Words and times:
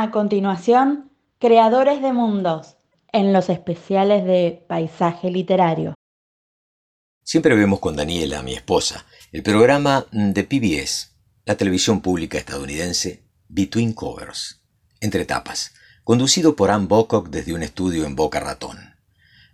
A 0.00 0.12
continuación, 0.12 1.10
Creadores 1.40 2.00
de 2.00 2.12
Mundos, 2.12 2.76
en 3.12 3.32
los 3.32 3.48
especiales 3.48 4.24
de 4.24 4.64
Paisaje 4.68 5.28
Literario. 5.28 5.94
Siempre 7.24 7.56
vemos 7.56 7.80
con 7.80 7.96
Daniela, 7.96 8.44
mi 8.44 8.54
esposa, 8.54 9.06
el 9.32 9.42
programa 9.42 10.06
de 10.12 10.44
PBS, 10.44 11.16
la 11.46 11.56
televisión 11.56 12.00
pública 12.00 12.38
estadounidense, 12.38 13.24
Between 13.48 13.92
Covers, 13.92 14.62
entre 15.00 15.24
tapas, 15.24 15.74
conducido 16.04 16.54
por 16.54 16.70
Ann 16.70 16.86
Bocock 16.86 17.28
desde 17.30 17.52
un 17.52 17.64
estudio 17.64 18.06
en 18.06 18.14
Boca 18.14 18.38
Ratón. 18.38 18.78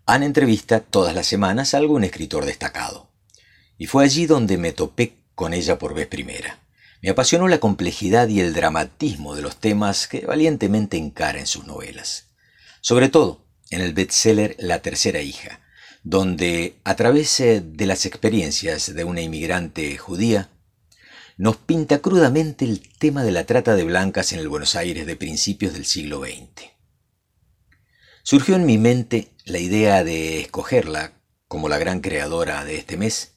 Ann 0.04 0.22
entrevista 0.22 0.80
todas 0.80 1.14
las 1.14 1.26
semanas 1.26 1.72
a 1.72 1.78
algún 1.78 2.04
escritor 2.04 2.44
destacado. 2.44 3.08
Y 3.78 3.86
fue 3.86 4.04
allí 4.04 4.26
donde 4.26 4.58
me 4.58 4.72
topé 4.72 5.14
con 5.34 5.54
ella 5.54 5.78
por 5.78 5.94
vez 5.94 6.06
primera. 6.06 6.63
Me 7.04 7.10
apasionó 7.10 7.48
la 7.48 7.60
complejidad 7.60 8.28
y 8.28 8.40
el 8.40 8.54
dramatismo 8.54 9.34
de 9.34 9.42
los 9.42 9.56
temas 9.56 10.08
que 10.08 10.24
valientemente 10.24 10.96
encara 10.96 11.38
en 11.38 11.46
sus 11.46 11.66
novelas. 11.66 12.30
Sobre 12.80 13.10
todo 13.10 13.44
en 13.68 13.82
el 13.82 13.92
bestseller 13.92 14.56
La 14.58 14.80
tercera 14.80 15.20
hija, 15.20 15.60
donde, 16.02 16.76
a 16.82 16.96
través 16.96 17.40
eh, 17.40 17.60
de 17.62 17.84
las 17.84 18.06
experiencias 18.06 18.94
de 18.94 19.04
una 19.04 19.20
inmigrante 19.20 19.98
judía, 19.98 20.48
nos 21.36 21.58
pinta 21.58 21.98
crudamente 21.98 22.64
el 22.64 22.80
tema 22.96 23.22
de 23.22 23.32
la 23.32 23.44
trata 23.44 23.76
de 23.76 23.84
blancas 23.84 24.32
en 24.32 24.38
el 24.38 24.48
Buenos 24.48 24.74
Aires 24.74 25.04
de 25.04 25.16
principios 25.16 25.74
del 25.74 25.84
siglo 25.84 26.22
XX. 26.22 26.70
Surgió 28.22 28.56
en 28.56 28.64
mi 28.64 28.78
mente 28.78 29.28
la 29.44 29.58
idea 29.58 30.04
de 30.04 30.40
escogerla 30.40 31.12
como 31.48 31.68
la 31.68 31.76
gran 31.76 32.00
creadora 32.00 32.64
de 32.64 32.76
este 32.76 32.96
mes 32.96 33.32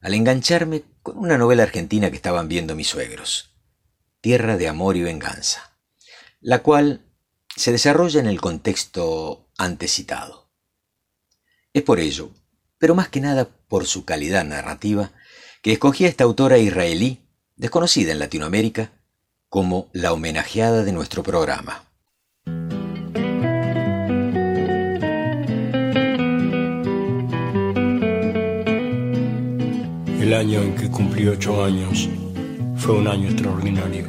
al 0.00 0.14
engancharme 0.14 0.82
con 1.02 1.18
una 1.18 1.38
novela 1.38 1.62
argentina 1.62 2.10
que 2.10 2.16
estaban 2.16 2.48
viendo 2.48 2.74
mis 2.74 2.88
suegros, 2.88 3.54
Tierra 4.20 4.56
de 4.56 4.68
Amor 4.68 4.96
y 4.96 5.02
Venganza, 5.02 5.78
la 6.40 6.62
cual 6.62 7.02
se 7.56 7.72
desarrolla 7.72 8.20
en 8.20 8.26
el 8.26 8.40
contexto 8.40 9.48
antes 9.58 9.92
citado. 9.92 10.50
Es 11.72 11.82
por 11.82 12.00
ello, 12.00 12.30
pero 12.78 12.94
más 12.94 13.08
que 13.08 13.20
nada 13.20 13.48
por 13.68 13.86
su 13.86 14.04
calidad 14.04 14.44
narrativa, 14.44 15.12
que 15.62 15.72
escogí 15.72 16.04
a 16.04 16.08
esta 16.08 16.24
autora 16.24 16.58
israelí, 16.58 17.20
desconocida 17.56 18.12
en 18.12 18.18
Latinoamérica, 18.18 18.92
como 19.48 19.88
la 19.92 20.12
homenajeada 20.12 20.84
de 20.84 20.92
nuestro 20.92 21.22
programa. 21.22 21.89
El 30.20 30.34
año 30.34 30.60
en 30.60 30.74
que 30.74 30.90
cumplí 30.90 31.26
ocho 31.26 31.64
años 31.64 32.06
fue 32.76 32.96
un 32.96 33.08
año 33.08 33.30
extraordinario. 33.30 34.04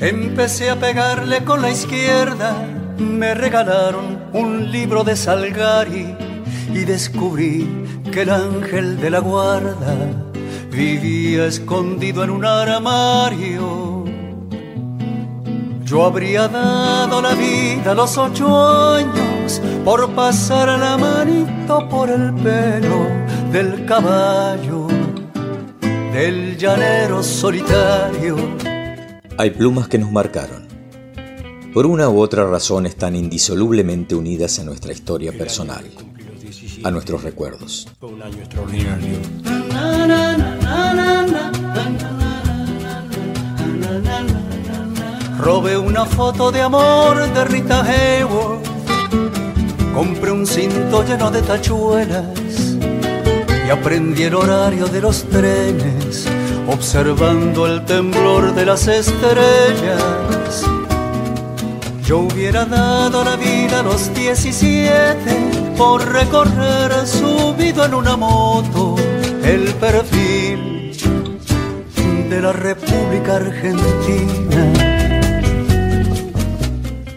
Empecé 0.00 0.70
a 0.70 0.76
pegarle 0.76 1.44
con 1.44 1.60
la 1.60 1.70
izquierda, 1.70 2.56
me 2.98 3.34
regalaron 3.34 4.18
un 4.32 4.72
libro 4.72 5.04
de 5.04 5.14
Salgari 5.14 6.16
y 6.72 6.78
descubrí 6.86 7.68
que 8.10 8.22
el 8.22 8.30
ángel 8.30 8.98
de 8.98 9.10
la 9.10 9.18
guarda 9.18 9.94
vivía 10.70 11.44
escondido 11.44 12.24
en 12.24 12.30
un 12.30 12.46
armario 12.46 13.97
yo 15.88 16.04
habría 16.04 16.48
dado 16.48 17.22
la 17.22 17.34
vida 17.34 17.92
a 17.92 17.94
los 17.94 18.18
ocho 18.18 18.94
años 18.94 19.62
por 19.84 20.14
pasar 20.14 20.78
la 20.78 20.98
manito 20.98 21.88
por 21.88 22.10
el 22.10 22.34
pelo 22.34 23.06
del 23.50 23.86
caballo, 23.86 24.86
del 26.12 26.58
llanero 26.58 27.22
solitario. 27.22 28.36
Hay 29.38 29.50
plumas 29.50 29.88
que 29.88 29.98
nos 29.98 30.12
marcaron. 30.12 30.68
Por 31.72 31.86
una 31.86 32.10
u 32.10 32.20
otra 32.20 32.44
razón 32.44 32.84
están 32.84 33.16
indisolublemente 33.16 34.14
unidas 34.14 34.58
a 34.58 34.64
nuestra 34.64 34.92
historia 34.92 35.32
personal, 35.32 35.84
a 36.84 36.90
nuestros 36.90 37.22
recuerdos. 37.22 37.88
un 38.02 38.22
año 38.22 38.38
extraordinario. 38.38 39.18
Robé 45.38 45.78
una 45.78 46.04
foto 46.04 46.50
de 46.50 46.60
amor 46.60 47.16
de 47.32 47.44
Rita 47.44 47.82
Hayworth. 47.82 48.66
Compré 49.94 50.32
un 50.32 50.44
cinto 50.44 51.04
lleno 51.04 51.30
de 51.30 51.42
tachuelas 51.42 52.76
y 53.66 53.70
aprendí 53.70 54.24
el 54.24 54.34
horario 54.34 54.88
de 54.88 55.00
los 55.00 55.22
trenes, 55.28 56.26
observando 56.66 57.66
el 57.68 57.84
temblor 57.84 58.52
de 58.52 58.66
las 58.66 58.88
estrellas. 58.88 60.64
Yo 62.04 62.18
hubiera 62.18 62.64
dado 62.64 63.22
la 63.22 63.36
vida 63.36 63.80
a 63.80 63.82
los 63.84 64.12
17 64.14 65.74
por 65.76 66.04
recorrer 66.04 67.06
subido 67.06 67.84
en 67.84 67.94
una 67.94 68.16
moto 68.16 68.96
el 69.44 69.72
perfil 69.74 70.92
de 72.28 72.40
la 72.42 72.52
República 72.52 73.36
Argentina 73.36 74.97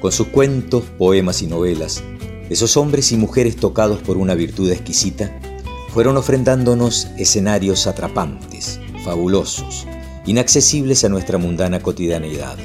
con 0.01 0.11
sus 0.11 0.27
cuentos, 0.27 0.83
poemas 0.97 1.43
y 1.43 1.47
novelas, 1.47 2.03
esos 2.49 2.75
hombres 2.75 3.11
y 3.11 3.17
mujeres 3.17 3.55
tocados 3.55 4.01
por 4.01 4.17
una 4.17 4.33
virtud 4.33 4.71
exquisita, 4.71 5.31
fueron 5.89 6.17
ofrendándonos 6.17 7.07
escenarios 7.17 7.85
atrapantes, 7.85 8.79
fabulosos, 9.05 9.85
inaccesibles 10.25 11.03
a 11.05 11.09
nuestra 11.09 11.37
mundana 11.37 11.79
cotidianeidad. 11.81 12.57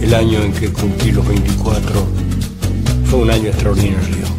El 0.00 0.14
año 0.14 0.40
en 0.40 0.52
que 0.54 0.72
cumplí 0.72 1.12
los 1.12 1.28
24 1.28 2.06
fue 3.10 3.18
un 3.18 3.30
año 3.30 3.48
extraordinario. 3.48 4.35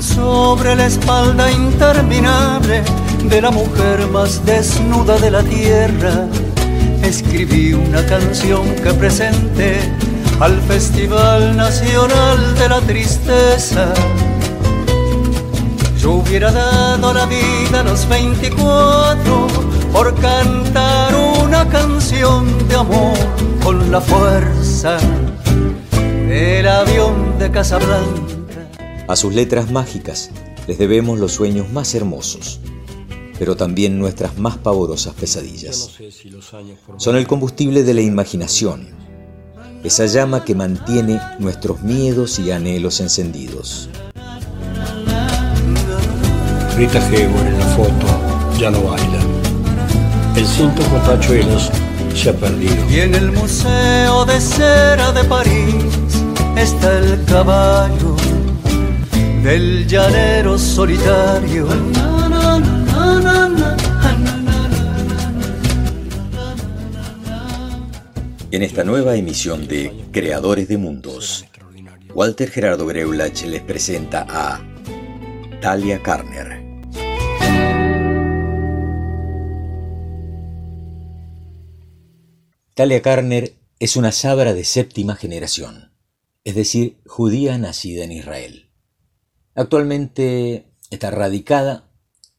Sobre 0.00 0.74
la 0.74 0.86
espalda 0.86 1.50
interminable 1.50 2.82
de 3.24 3.40
la 3.40 3.50
mujer 3.50 4.06
más 4.08 4.44
desnuda 4.44 5.16
de 5.18 5.30
la 5.30 5.42
tierra, 5.42 6.26
escribí 7.02 7.72
una 7.72 8.04
canción 8.06 8.74
que 8.82 8.92
presenté 8.94 9.78
al 10.40 10.60
Festival 10.62 11.56
Nacional 11.56 12.54
de 12.58 12.68
la 12.68 12.80
Tristeza. 12.80 13.92
Yo 15.98 16.12
hubiera 16.12 16.52
dado 16.52 17.14
la 17.14 17.26
vida 17.26 17.80
a 17.80 17.84
los 17.84 18.08
24 18.08 19.46
por 19.92 20.14
cantar 20.20 21.14
una 21.44 21.68
canción 21.68 22.68
de 22.68 22.74
amor 22.76 23.16
con 23.62 23.90
la 23.90 24.00
fuerza 24.00 24.57
del 24.82 26.68
avión 26.68 27.36
de 27.40 27.50
Casablanca. 27.50 28.22
A 29.08 29.16
sus 29.16 29.34
letras 29.34 29.72
mágicas 29.72 30.30
les 30.68 30.78
debemos 30.78 31.18
los 31.18 31.32
sueños 31.32 31.68
más 31.72 31.96
hermosos, 31.96 32.60
pero 33.40 33.56
también 33.56 33.98
nuestras 33.98 34.38
más 34.38 34.56
pavorosas 34.56 35.14
pesadillas. 35.14 35.90
Son 36.96 37.16
el 37.16 37.26
combustible 37.26 37.82
de 37.82 37.94
la 37.94 38.02
imaginación, 38.02 38.90
esa 39.82 40.06
llama 40.06 40.44
que 40.44 40.54
mantiene 40.54 41.20
nuestros 41.40 41.82
miedos 41.82 42.38
y 42.38 42.52
anhelos 42.52 43.00
encendidos. 43.00 43.88
Rita 46.76 47.04
Hayworth 47.08 47.46
en 47.46 47.58
la 47.58 47.66
foto 47.66 48.06
ya 48.60 48.70
no 48.70 48.80
baila. 48.84 49.18
El 50.36 50.46
cinto 50.46 50.82
con 50.84 51.02
tachuelos 51.02 51.72
se 52.18 52.30
ha 52.30 52.32
perdido. 52.32 52.74
Y 52.90 53.00
en 53.00 53.14
el 53.14 53.30
Museo 53.30 54.24
de 54.24 54.40
Cera 54.40 55.12
de 55.12 55.22
París 55.24 55.84
está 56.56 56.98
el 56.98 57.24
caballo 57.24 58.16
del 59.44 59.86
llanero 59.86 60.58
solitario. 60.58 61.68
En 68.50 68.62
esta 68.62 68.82
nueva 68.82 69.14
emisión 69.14 69.68
de 69.68 69.92
Creadores 70.10 70.66
de 70.66 70.76
Mundos, 70.76 71.44
Walter 72.14 72.50
Gerardo 72.50 72.86
Greulach 72.86 73.44
les 73.44 73.62
presenta 73.62 74.26
a 74.28 74.60
Talia 75.60 76.02
Carner. 76.02 76.57
Talia 82.78 83.02
Carner 83.02 83.56
es 83.80 83.96
una 83.96 84.12
sabra 84.12 84.54
de 84.54 84.62
séptima 84.62 85.16
generación, 85.16 85.90
es 86.44 86.54
decir, 86.54 87.00
judía 87.06 87.58
nacida 87.58 88.04
en 88.04 88.12
Israel. 88.12 88.70
Actualmente 89.56 90.70
está 90.88 91.10
radicada 91.10 91.90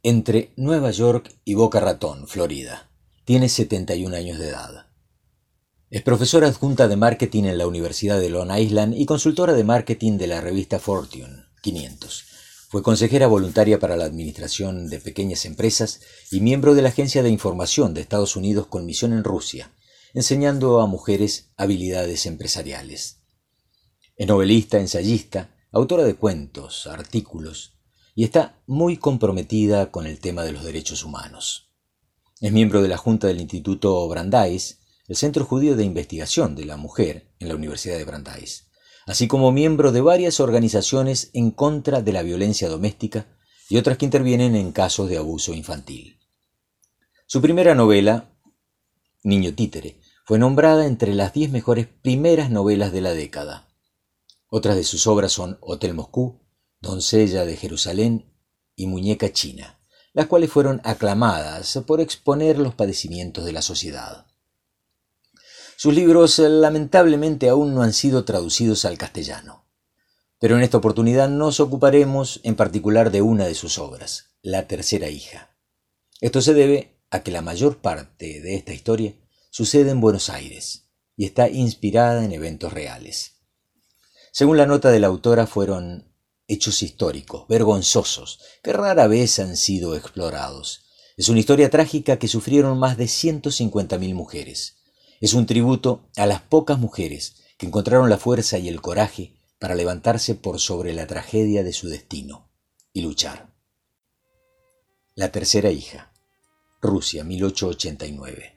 entre 0.01 0.53
Nueva 0.55 0.91
York 0.91 1.35
y 1.43 1.55
Boca 1.55 1.81
Ratón, 1.81 2.25
Florida. 2.25 2.89
Tiene 3.25 3.49
71 3.49 4.15
años 4.15 4.39
de 4.39 4.47
edad. 4.47 4.87
Es 5.89 6.03
profesora 6.03 6.47
adjunta 6.47 6.87
de 6.87 6.95
marketing 6.95 7.43
en 7.43 7.57
la 7.57 7.67
Universidad 7.67 8.17
de 8.17 8.29
Long 8.29 8.57
Island 8.57 8.93
y 8.95 9.05
consultora 9.05 9.51
de 9.51 9.65
marketing 9.65 10.17
de 10.17 10.27
la 10.27 10.39
revista 10.39 10.79
Fortune 10.79 11.47
500. 11.63 12.23
Fue 12.69 12.81
consejera 12.81 13.27
voluntaria 13.27 13.77
para 13.77 13.97
la 13.97 14.05
administración 14.05 14.87
de 14.87 15.01
pequeñas 15.01 15.43
empresas 15.43 15.99
y 16.31 16.39
miembro 16.39 16.75
de 16.75 16.81
la 16.81 16.89
Agencia 16.89 17.23
de 17.23 17.29
Información 17.29 17.93
de 17.93 17.99
Estados 17.99 18.37
Unidos 18.37 18.67
con 18.67 18.85
misión 18.85 19.11
en 19.11 19.25
Rusia, 19.25 19.73
enseñando 20.13 20.81
a 20.81 20.87
mujeres 20.87 21.51
habilidades 21.57 22.25
empresariales. 22.25 23.21
Es 24.15 24.27
novelista, 24.27 24.79
ensayista, 24.79 25.55
autora 25.71 26.03
de 26.03 26.15
cuentos, 26.15 26.87
artículos, 26.87 27.77
y 28.15 28.23
está 28.23 28.61
muy 28.67 28.97
comprometida 28.97 29.91
con 29.91 30.05
el 30.05 30.19
tema 30.19 30.43
de 30.43 30.51
los 30.51 30.63
derechos 30.63 31.03
humanos. 31.03 31.71
Es 32.41 32.51
miembro 32.51 32.81
de 32.81 32.87
la 32.87 32.97
Junta 32.97 33.27
del 33.27 33.39
Instituto 33.39 34.07
Brandeis, 34.07 34.79
el 35.07 35.15
Centro 35.15 35.45
Judío 35.45 35.75
de 35.75 35.85
Investigación 35.85 36.55
de 36.55 36.65
la 36.65 36.77
Mujer 36.77 37.33
en 37.39 37.47
la 37.47 37.55
Universidad 37.55 37.97
de 37.97 38.05
Brandeis, 38.05 38.69
así 39.05 39.27
como 39.27 39.51
miembro 39.51 39.91
de 39.91 40.01
varias 40.01 40.39
organizaciones 40.39 41.31
en 41.33 41.51
contra 41.51 42.01
de 42.01 42.13
la 42.13 42.21
violencia 42.21 42.69
doméstica 42.69 43.27
y 43.69 43.77
otras 43.77 43.97
que 43.97 44.05
intervienen 44.05 44.55
en 44.55 44.71
casos 44.71 45.09
de 45.09 45.17
abuso 45.17 45.53
infantil. 45.53 46.19
Su 47.25 47.41
primera 47.41 47.75
novela, 47.75 48.33
Niño 49.23 49.53
Títere, 49.53 49.99
fue 50.25 50.39
nombrada 50.39 50.85
entre 50.85 51.13
las 51.13 51.33
diez 51.33 51.51
mejores 51.51 51.87
primeras 51.87 52.49
novelas 52.49 52.93
de 52.93 53.01
la 53.01 53.11
década. 53.11 53.67
Otras 54.47 54.77
de 54.77 54.83
sus 54.83 55.07
obras 55.07 55.33
son 55.33 55.57
Hotel 55.61 55.93
Moscú, 55.93 56.39
Doncella 56.79 57.43
de 57.45 57.57
Jerusalén 57.57 58.33
y 58.75 58.87
Muñeca 58.87 59.33
China, 59.33 59.79
las 60.13 60.27
cuales 60.27 60.49
fueron 60.49 60.79
aclamadas 60.85 61.81
por 61.85 61.99
exponer 61.99 62.57
los 62.59 62.75
padecimientos 62.75 63.43
de 63.43 63.51
la 63.51 63.61
sociedad. 63.61 64.25
Sus 65.75 65.93
libros 65.93 66.39
lamentablemente 66.39 67.49
aún 67.49 67.73
no 67.75 67.81
han 67.81 67.93
sido 67.93 68.23
traducidos 68.23 68.85
al 68.85 68.97
castellano, 68.97 69.65
pero 70.39 70.55
en 70.55 70.63
esta 70.63 70.77
oportunidad 70.77 71.27
nos 71.27 71.59
ocuparemos 71.59 72.39
en 72.43 72.55
particular 72.55 73.11
de 73.11 73.21
una 73.21 73.45
de 73.45 73.55
sus 73.55 73.77
obras, 73.77 74.31
La 74.41 74.67
tercera 74.67 75.09
hija. 75.09 75.57
Esto 76.21 76.41
se 76.41 76.53
debe 76.53 76.98
a 77.11 77.21
que 77.21 77.31
la 77.31 77.41
mayor 77.41 77.77
parte 77.77 78.41
de 78.41 78.55
esta 78.55 78.73
historia 78.73 79.15
sucede 79.49 79.91
en 79.91 80.01
Buenos 80.01 80.29
Aires 80.29 80.89
y 81.15 81.25
está 81.25 81.49
inspirada 81.49 82.23
en 82.23 82.31
eventos 82.31 82.71
reales. 82.71 83.39
Según 84.31 84.57
la 84.57 84.65
nota 84.65 84.91
de 84.91 84.99
la 84.99 85.07
autora, 85.07 85.47
fueron 85.47 86.13
hechos 86.47 86.81
históricos, 86.81 87.47
vergonzosos, 87.47 88.39
que 88.63 88.73
rara 88.73 89.07
vez 89.07 89.39
han 89.39 89.57
sido 89.57 89.95
explorados. 89.95 90.85
Es 91.17 91.29
una 91.29 91.39
historia 91.39 91.69
trágica 91.69 92.17
que 92.17 92.27
sufrieron 92.27 92.79
más 92.79 92.97
de 92.97 93.05
150.000 93.05 94.13
mujeres. 94.13 94.77
Es 95.19 95.33
un 95.33 95.45
tributo 95.45 96.09
a 96.15 96.25
las 96.25 96.41
pocas 96.41 96.79
mujeres 96.79 97.35
que 97.57 97.65
encontraron 97.65 98.09
la 98.09 98.17
fuerza 98.17 98.57
y 98.57 98.69
el 98.69 98.81
coraje 98.81 99.35
para 99.59 99.75
levantarse 99.75 100.35
por 100.35 100.59
sobre 100.59 100.93
la 100.93 101.07
tragedia 101.07 101.63
de 101.63 101.73
su 101.73 101.89
destino 101.89 102.49
y 102.93 103.01
luchar. 103.01 103.53
La 105.15 105.31
tercera 105.31 105.69
hija. 105.69 106.08
Rusia, 106.81 107.25
1889. 107.25 108.55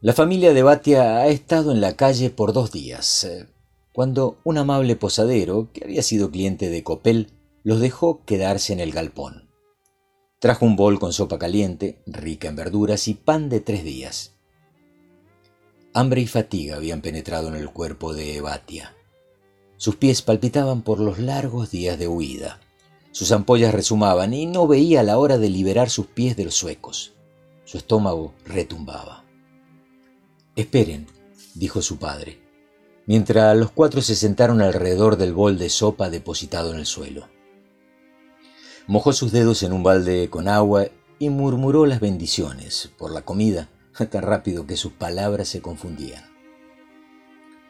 La 0.00 0.12
familia 0.12 0.52
de 0.52 0.62
Batia 0.62 1.18
ha 1.18 1.28
estado 1.28 1.70
en 1.70 1.80
la 1.80 1.94
calle 1.94 2.30
por 2.30 2.52
dos 2.52 2.72
días, 2.72 3.24
eh, 3.24 3.46
cuando 3.92 4.38
un 4.44 4.58
amable 4.58 4.96
posadero, 4.96 5.68
que 5.72 5.84
había 5.84 6.02
sido 6.02 6.30
cliente 6.30 6.68
de 6.68 6.82
Copel, 6.82 7.28
los 7.62 7.80
dejó 7.80 8.24
quedarse 8.24 8.72
en 8.72 8.80
el 8.80 8.90
galpón. 8.92 9.50
Trajo 10.40 10.64
un 10.64 10.74
bol 10.74 10.98
con 10.98 11.12
sopa 11.12 11.38
caliente, 11.38 12.02
rica 12.06 12.48
en 12.48 12.56
verduras 12.56 13.06
y 13.06 13.14
pan 13.14 13.48
de 13.48 13.60
tres 13.60 13.84
días. 13.84 14.32
Hambre 15.92 16.22
y 16.22 16.26
fatiga 16.26 16.76
habían 16.76 17.02
penetrado 17.02 17.48
en 17.48 17.56
el 17.56 17.70
cuerpo 17.70 18.14
de 18.14 18.40
Batia. 18.40 18.96
Sus 19.76 19.96
pies 19.96 20.22
palpitaban 20.22 20.82
por 20.82 20.98
los 20.98 21.18
largos 21.18 21.70
días 21.70 21.98
de 21.98 22.08
huida. 22.08 22.60
Sus 23.12 23.32
ampollas 23.32 23.74
resumaban 23.74 24.32
y 24.34 24.46
no 24.46 24.66
veía 24.66 25.02
la 25.02 25.18
hora 25.18 25.38
de 25.38 25.50
liberar 25.50 25.90
sus 25.90 26.06
pies 26.06 26.36
de 26.36 26.44
los 26.44 26.54
suecos. 26.54 27.14
Su 27.64 27.78
estómago 27.78 28.34
retumbaba. 28.44 29.24
Esperen, 30.56 31.06
dijo 31.54 31.82
su 31.82 31.98
padre, 31.98 32.40
mientras 33.06 33.56
los 33.56 33.70
cuatro 33.70 34.02
se 34.02 34.14
sentaron 34.14 34.60
alrededor 34.60 35.16
del 35.16 35.32
bol 35.32 35.58
de 35.58 35.70
sopa 35.70 36.10
depositado 36.10 36.72
en 36.72 36.78
el 36.78 36.86
suelo. 36.86 37.28
Mojó 38.86 39.12
sus 39.12 39.32
dedos 39.32 39.62
en 39.62 39.72
un 39.72 39.82
balde 39.82 40.30
con 40.30 40.48
agua 40.48 40.86
y 41.18 41.30
murmuró 41.30 41.86
las 41.86 42.00
bendiciones 42.00 42.90
por 42.98 43.12
la 43.12 43.22
comida 43.22 43.68
tan 44.10 44.22
rápido 44.22 44.66
que 44.66 44.76
sus 44.76 44.92
palabras 44.92 45.48
se 45.48 45.60
confundían. 45.60 46.24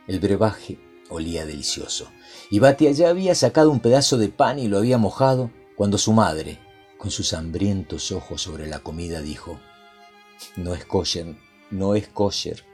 El 0.06 0.20
brebaje 0.20 0.78
olía 1.08 1.44
delicioso, 1.44 2.10
y 2.50 2.58
Batia 2.58 2.90
ya 2.90 3.08
había 3.08 3.34
sacado 3.36 3.70
un 3.70 3.78
pedazo 3.78 4.18
de 4.18 4.28
pan 4.28 4.58
y 4.58 4.66
lo 4.66 4.78
había 4.78 4.98
mojado 4.98 5.50
cuando 5.76 5.98
su 5.98 6.12
madre, 6.12 6.58
con 6.98 7.12
sus 7.12 7.32
hambrientos 7.32 8.10
ojos 8.10 8.42
sobre 8.42 8.66
la 8.66 8.80
comida, 8.80 9.22
dijo, 9.22 9.60
No 10.56 10.74
es 10.74 10.84
kosher, 10.84 11.36
no 11.70 11.94
es 11.94 12.08
kosher. 12.08 12.64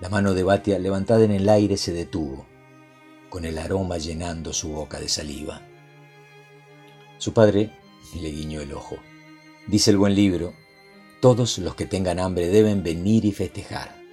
La 0.00 0.08
mano 0.08 0.34
de 0.34 0.44
Batia 0.44 0.78
levantada 0.78 1.24
en 1.24 1.32
el 1.32 1.48
aire 1.48 1.76
se 1.76 1.92
detuvo, 1.92 2.46
con 3.28 3.44
el 3.44 3.58
aroma 3.58 3.98
llenando 3.98 4.52
su 4.52 4.68
boca 4.68 5.00
de 5.00 5.08
saliva. 5.08 5.62
Su 7.18 7.32
padre 7.32 7.72
le 8.14 8.30
guiñó 8.30 8.60
el 8.60 8.72
ojo. 8.72 8.96
Dice 9.66 9.90
el 9.90 9.96
buen 9.96 10.14
libro, 10.14 10.54
todos 11.20 11.58
los 11.58 11.74
que 11.74 11.86
tengan 11.86 12.20
hambre 12.20 12.46
deben 12.48 12.84
venir 12.84 13.24
y 13.24 13.32
festejar. 13.32 14.05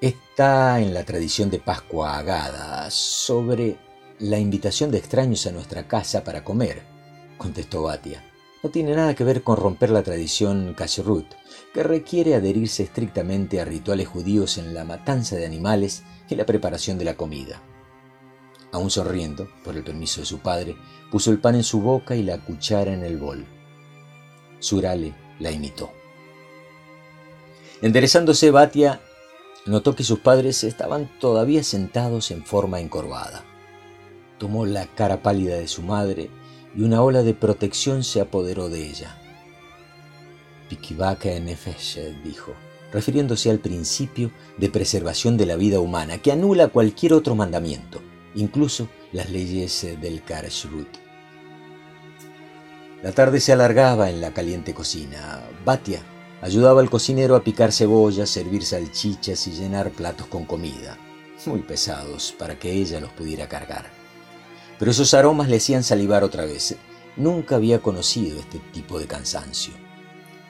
Está 0.00 0.80
en 0.80 0.94
la 0.94 1.04
tradición 1.04 1.50
de 1.50 1.58
Pascua 1.58 2.16
Agada 2.16 2.90
sobre 2.90 3.76
la 4.18 4.38
invitación 4.38 4.90
de 4.90 4.96
extraños 4.96 5.46
a 5.46 5.52
nuestra 5.52 5.88
casa 5.88 6.24
para 6.24 6.42
comer, 6.42 6.80
contestó 7.36 7.82
Batia. 7.82 8.24
No 8.62 8.70
tiene 8.70 8.94
nada 8.94 9.14
que 9.14 9.24
ver 9.24 9.42
con 9.42 9.58
romper 9.58 9.90
la 9.90 10.02
tradición 10.02 10.72
kashrut, 10.72 11.26
que 11.74 11.82
requiere 11.82 12.34
adherirse 12.34 12.82
estrictamente 12.82 13.60
a 13.60 13.66
rituales 13.66 14.08
judíos 14.08 14.56
en 14.56 14.72
la 14.72 14.84
matanza 14.84 15.36
de 15.36 15.44
animales 15.44 16.02
y 16.30 16.34
la 16.34 16.46
preparación 16.46 16.96
de 16.96 17.04
la 17.04 17.16
comida. 17.18 17.60
Aún 18.72 18.88
sonriendo, 18.88 19.50
por 19.62 19.76
el 19.76 19.84
permiso 19.84 20.22
de 20.22 20.26
su 20.26 20.38
padre, 20.38 20.76
puso 21.10 21.30
el 21.30 21.40
pan 21.40 21.56
en 21.56 21.64
su 21.64 21.82
boca 21.82 22.16
y 22.16 22.22
la 22.22 22.38
cuchara 22.38 22.94
en 22.94 23.04
el 23.04 23.18
bol. 23.18 23.44
Surale 24.60 25.14
la 25.40 25.50
imitó. 25.50 25.92
Enderezándose, 27.82 28.50
Batia 28.50 29.02
notó 29.66 29.94
que 29.94 30.04
sus 30.04 30.20
padres 30.20 30.64
estaban 30.64 31.10
todavía 31.18 31.62
sentados 31.62 32.30
en 32.30 32.44
forma 32.44 32.80
encorvada. 32.80 33.44
Tomó 34.38 34.66
la 34.66 34.86
cara 34.86 35.22
pálida 35.22 35.56
de 35.56 35.68
su 35.68 35.82
madre 35.82 36.30
y 36.74 36.82
una 36.82 37.02
ola 37.02 37.22
de 37.22 37.34
protección 37.34 38.04
se 38.04 38.20
apoderó 38.20 38.68
de 38.68 38.88
ella. 38.88 39.16
en 40.70 41.44
Nefesh, 41.44 41.98
dijo, 42.24 42.54
refiriéndose 42.92 43.50
al 43.50 43.58
principio 43.58 44.30
de 44.56 44.70
preservación 44.70 45.36
de 45.36 45.46
la 45.46 45.56
vida 45.56 45.80
humana, 45.80 46.18
que 46.18 46.32
anula 46.32 46.68
cualquier 46.68 47.12
otro 47.12 47.34
mandamiento, 47.34 48.00
incluso 48.34 48.88
las 49.12 49.30
leyes 49.30 49.86
del 50.00 50.22
Karashrut. 50.22 50.88
La 53.02 53.12
tarde 53.12 53.40
se 53.40 53.52
alargaba 53.52 54.10
en 54.10 54.20
la 54.20 54.32
caliente 54.32 54.74
cocina. 54.74 55.42
Batia 55.64 56.02
ayudaba 56.42 56.80
al 56.80 56.90
cocinero 56.90 57.36
a 57.36 57.44
picar 57.44 57.72
cebollas, 57.72 58.30
servir 58.30 58.64
salchichas 58.64 59.46
y 59.46 59.52
llenar 59.52 59.90
platos 59.90 60.26
con 60.26 60.44
comida, 60.44 60.98
muy 61.46 61.60
pesados 61.60 62.34
para 62.38 62.58
que 62.58 62.72
ella 62.72 63.00
los 63.00 63.12
pudiera 63.12 63.48
cargar 63.48 64.00
pero 64.80 64.92
esos 64.92 65.12
aromas 65.12 65.50
le 65.50 65.58
hacían 65.58 65.84
salivar 65.84 66.24
otra 66.24 66.46
vez. 66.46 66.74
Nunca 67.14 67.56
había 67.56 67.82
conocido 67.82 68.40
este 68.40 68.58
tipo 68.72 68.98
de 68.98 69.06
cansancio. 69.06 69.74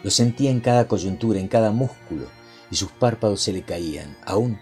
Lo 0.05 0.11
sentía 0.13 0.53
en 0.53 0.61
cada 0.61 0.87
coyuntura, 0.87 1.41
en 1.41 1.49
cada 1.49 1.73
músculo, 1.73 2.27
y 2.71 2.77
sus 2.77 2.93
párpados 2.93 3.41
se 3.41 3.53
le 3.53 3.63
caían, 3.63 4.17
aún 4.25 4.57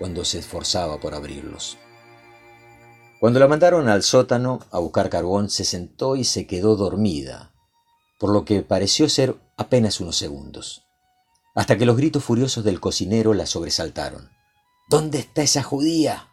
cuando 0.00 0.24
se 0.24 0.40
esforzaba 0.40 0.98
por 0.98 1.14
abrirlos. 1.14 1.78
Cuando 3.20 3.38
la 3.38 3.46
mandaron 3.46 3.88
al 3.88 4.02
sótano 4.02 4.58
a 4.72 4.80
buscar 4.80 5.08
carbón, 5.08 5.48
se 5.50 5.64
sentó 5.64 6.16
y 6.16 6.24
se 6.24 6.48
quedó 6.48 6.74
dormida, 6.74 7.51
por 8.22 8.32
lo 8.32 8.44
que 8.44 8.62
pareció 8.62 9.08
ser 9.08 9.34
apenas 9.56 9.98
unos 9.98 10.16
segundos, 10.16 10.84
hasta 11.56 11.76
que 11.76 11.86
los 11.86 11.96
gritos 11.96 12.22
furiosos 12.22 12.62
del 12.62 12.78
cocinero 12.78 13.34
la 13.34 13.46
sobresaltaron. 13.46 14.30
¿Dónde 14.88 15.18
está 15.18 15.42
esa 15.42 15.64
judía? 15.64 16.28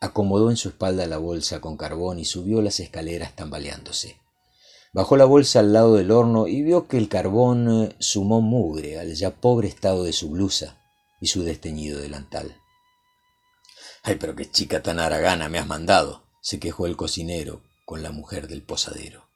Acomodó 0.00 0.48
en 0.48 0.56
su 0.56 0.70
espalda 0.70 1.04
la 1.04 1.18
bolsa 1.18 1.60
con 1.60 1.76
carbón 1.76 2.18
y 2.18 2.24
subió 2.24 2.62
las 2.62 2.80
escaleras 2.80 3.36
tambaleándose. 3.36 4.22
Bajó 4.94 5.18
la 5.18 5.26
bolsa 5.26 5.60
al 5.60 5.74
lado 5.74 5.96
del 5.96 6.10
horno 6.10 6.46
y 6.46 6.62
vio 6.62 6.88
que 6.88 6.96
el 6.96 7.10
carbón 7.10 7.84
eh, 7.84 7.96
sumó 7.98 8.40
mugre 8.40 8.98
al 8.98 9.14
ya 9.14 9.34
pobre 9.42 9.68
estado 9.68 10.04
de 10.04 10.14
su 10.14 10.30
blusa 10.30 10.78
y 11.20 11.26
su 11.26 11.42
desteñido 11.42 12.00
delantal. 12.00 12.56
Ay, 14.02 14.16
pero 14.18 14.34
qué 14.34 14.50
chica 14.50 14.82
tan 14.82 14.98
haragana 14.98 15.50
me 15.50 15.58
has 15.58 15.66
mandado, 15.66 16.22
se 16.40 16.58
quejó 16.58 16.86
el 16.86 16.96
cocinero, 16.96 17.60
con 17.84 18.02
la 18.02 18.12
mujer 18.12 18.48
del 18.48 18.62
posadero. 18.62 19.27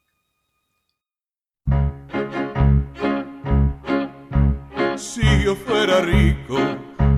Si 5.43 5.47
yo 5.47 5.57
fuera 5.57 6.01
rico, 6.03 6.57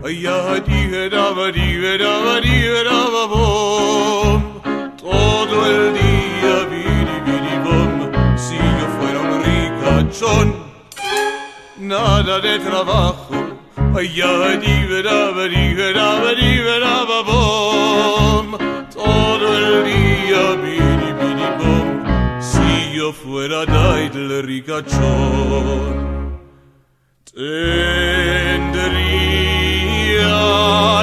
allá 0.03 0.57
todo 4.97 5.67
el 5.67 5.93
día 5.93 6.55
bom. 7.65 8.11
Si 8.35 8.57
yo 8.57 8.87
fuera 8.97 9.21
un 9.21 9.43
ricachón, 9.45 10.55
nada 11.77 12.41
de 12.41 12.59
trabajo, 12.61 13.35
allá 13.95 14.57
bom. 17.27 18.57
Todo 18.91 19.47
el 19.59 19.85
día 19.85 20.57
bom. 21.59 22.41
Si 22.41 22.97
yo 22.97 23.13
fuera 23.13 23.67
Daidle 23.67 24.41
ricachón. 24.41 26.14
Tendría 27.35 27.51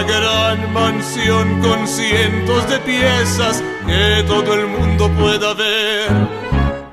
gran 0.07 0.71
mansión 0.73 1.59
con 1.59 1.85
cientos 1.85 2.69
de 2.69 2.79
piezas 2.79 3.61
que 3.85 4.23
todo 4.25 4.53
el 4.53 4.67
mundo 4.67 5.09
pueda 5.19 5.53
ver. 5.53 6.09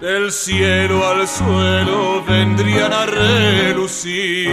Del 0.01 0.33
cielo 0.33 1.07
al 1.07 1.29
suelo 1.29 2.25
vendrían 2.25 2.93
a 2.93 3.07
relucir 3.07 4.51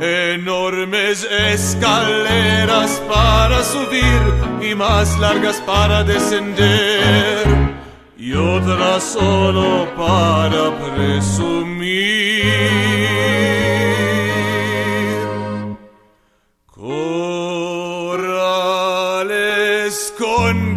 enormes 0.00 1.24
escaleras 1.24 3.02
para 3.08 3.64
subir 3.64 4.22
y 4.62 4.76
más 4.76 5.18
largas 5.18 5.56
para 5.66 6.04
descender 6.04 7.77
y 8.18 8.32
otras 8.32 9.02
solo 9.04 9.86
para 9.96 10.76
presumir. 10.94 12.48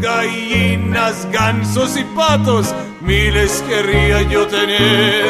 gallinas, 0.01 1.27
gansos 1.31 1.97
y 1.97 2.03
patos, 2.15 2.73
miles 3.01 3.63
querría 3.67 4.21
yo 4.23 4.47
tener. 4.47 5.25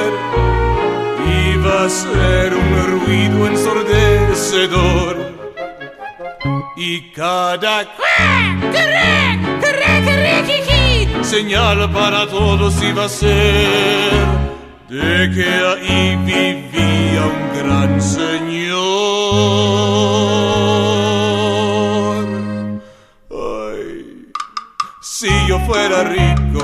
Iba 1.53 1.85
a 1.85 1.89
ser 1.89 2.53
un 2.53 3.03
ruido 3.05 3.47
ensordecedor. 3.47 5.31
Y 6.75 7.11
cada 7.11 7.85
señal 11.23 11.91
para 11.91 12.27
todos 12.27 12.81
iba 12.83 13.05
a 13.05 13.09
ser 13.09 14.11
de 14.89 15.31
que 15.33 15.49
ahí 15.71 16.15
vivía 16.25 17.23
un 17.25 17.41
gran 17.57 18.01
señor. 18.01 18.81
Si 25.01 25.29
yo 25.47 25.59
fuera 25.59 26.03
rico, 26.03 26.61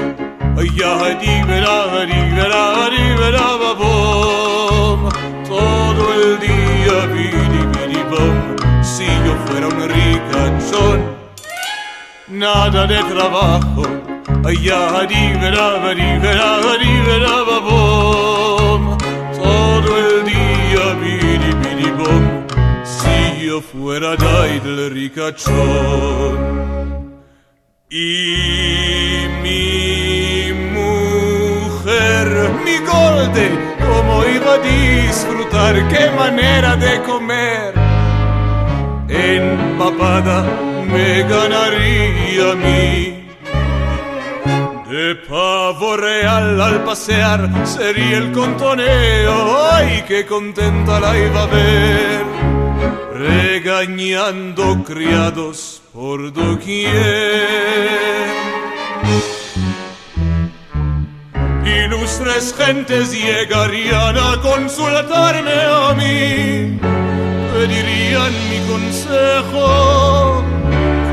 ya 0.75 0.97
libera, 1.21 2.03
libera, 2.05 2.89
libera, 2.89 3.47
bom. 3.77 5.09
Todo 5.47 6.13
el 6.15 6.39
día, 6.39 7.05
bidi, 7.13 7.61
bidi, 7.73 8.01
bom. 8.09 8.37
Si 8.81 9.05
yo 9.05 9.33
fuera 9.45 9.67
un 9.67 9.79
ricachón, 9.87 10.99
nada 12.27 12.87
de 12.87 12.97
trabajo, 13.03 13.83
libera, 15.93 16.59
libera, 16.77 17.43
bom. 17.61 18.97
Todo 19.35 19.89
el 19.97 20.25
día, 20.25 20.85
bidi, 21.01 21.51
bidi, 21.61 21.89
bom. 21.91 22.23
Si 22.83 23.45
yo 23.45 23.61
fuera 23.61 24.15
del 24.15 24.91
ricachón. 24.91 26.35
Y 27.89 29.25
mi 29.41 30.51
mujer, 30.73 32.27
mi 32.65 32.77
golden, 32.85 33.53
cómo 33.79 34.23
iba 34.25 34.53
a 34.55 34.59
disfrutar, 34.59 35.73
qué 35.87 36.11
manera 36.15 36.75
de 36.75 37.01
comer. 37.03 37.73
Empapada 39.09 40.43
me 40.91 41.23
ganaría 41.23 42.51
a 42.51 42.55
mí. 42.55 43.16
De 44.89 45.15
pavo 45.15 45.97
real 45.97 46.61
al 46.61 46.85
pasear 46.85 47.49
sería 47.67 48.19
el 48.19 48.31
contoneo, 48.31 49.69
ay, 49.73 50.05
qué 50.07 50.25
contenta 50.25 51.01
la 51.01 51.17
iba 51.17 51.43
a 51.43 51.45
ver, 51.47 52.25
regañando 53.13 54.81
criados 54.85 55.81
por 55.93 56.31
doquier. 56.31 56.87
Ilustres 61.65 62.55
gentes 62.57 63.11
llegarían 63.11 64.17
a 64.17 64.39
consultarme 64.41 65.63
a 65.69 65.93
mí, 65.95 66.79
pedirían 67.53 68.31
mi 68.49 68.59
consejo, 68.71 70.43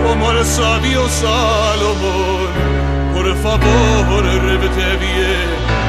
como 0.06 0.30
el 0.30 0.44
sabio 0.44 1.08
Salomón. 1.08 2.43
Favor, 3.44 4.24
revete 4.24 4.96
bien, 4.96 5.48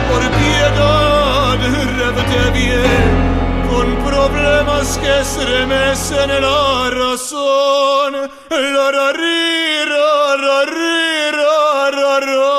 por 0.09 0.21
piedad, 0.41 1.57
revete 1.97 2.43
bien 2.51 3.11
con 3.69 3.87
problemas 4.03 4.87
que 4.97 5.11
estremecen 5.21 6.31
la 6.41 6.89
razón. 6.89 8.11
La, 8.49 8.91
ra, 8.91 9.13
ri, 9.13 9.85
ra, 9.87 10.35
ra, 10.43 10.59
ri, 10.65 11.31
ra, 11.31 11.91
ra, 11.91 12.15
ra. 12.19 12.51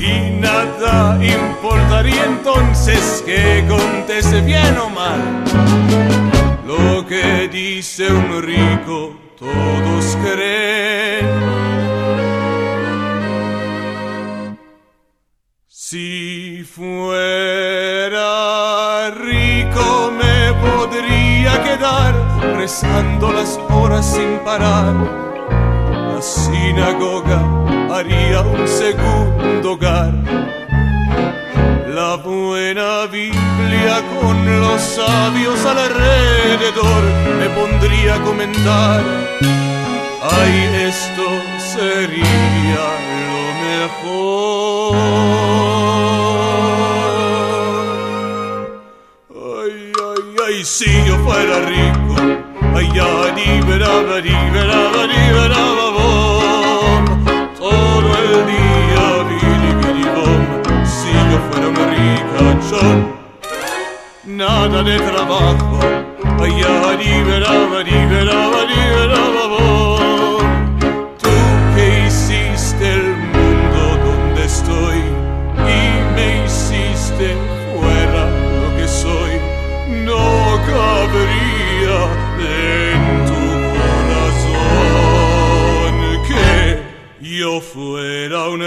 Y 0.00 0.40
nada 0.40 0.96
importaría 1.22 2.24
entonces 2.24 3.22
que 3.26 3.62
conteste 3.68 4.40
bien 4.40 4.78
o 4.78 4.88
mal 4.88 5.44
lo 6.66 7.06
que 7.06 7.48
dice 7.48 8.10
un 8.10 8.42
rico, 8.42 9.14
todos 9.38 9.83
Si 15.86 16.64
fuera 16.64 18.20
rico 19.10 20.10
me 20.10 20.52
podría 20.54 21.62
quedar 21.62 22.14
rezando 22.56 23.32
las 23.32 23.60
horas 23.70 24.04
sin 24.04 24.38
parar. 24.44 24.94
La 26.14 26.20
sinagoga 26.22 27.40
haría 27.94 28.40
un 28.40 28.66
segundo 28.66 29.72
hogar. 29.74 30.14
La 31.94 32.16
buena 32.16 33.06
Biblia 33.06 34.02
con 34.20 34.60
los 34.60 34.80
sabios 34.80 35.64
alrededor 35.64 37.02
me 37.38 37.48
pondría 37.50 38.14
a 38.14 38.22
comentar. 38.22 39.02
Ay, 40.26 40.88
esto 40.88 41.26
sería 41.58 42.84
lo 43.28 43.42
mejor. 43.66 45.24
si 50.64 50.86
yo 51.06 51.18
fuera 51.18 51.60
rico, 51.60 52.14
allá 52.74 53.34
liberaba, 53.34 54.18
liberaba, 54.18 55.06
liberaba, 55.06 55.90
bom. 55.90 57.04
Todo 57.58 58.10
el 58.22 58.46
día, 58.46 59.04
bidi, 59.28 59.70
bidi, 59.80 60.04
bom. 60.14 60.42
Si 60.84 61.12
yo 61.12 61.38
fuera 61.50 61.68
un 61.68 61.78
ricachón, 61.92 63.12
nada 64.24 64.82
de 64.82 64.98
trabajo, 64.98 65.78
allá 66.40 66.96
liberaba, 66.96 67.82
liberaba, 67.82 68.64
liberaba, 68.64 69.46
bom. 69.48 69.93
Fuera 88.28 88.48
un. 88.48 88.60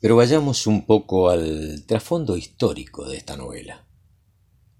Pero 0.00 0.16
vayamos 0.16 0.66
un 0.66 0.84
poco 0.86 1.30
al 1.30 1.84
trasfondo 1.86 2.36
histórico 2.36 3.08
de 3.08 3.16
esta 3.16 3.36
novela. 3.36 3.86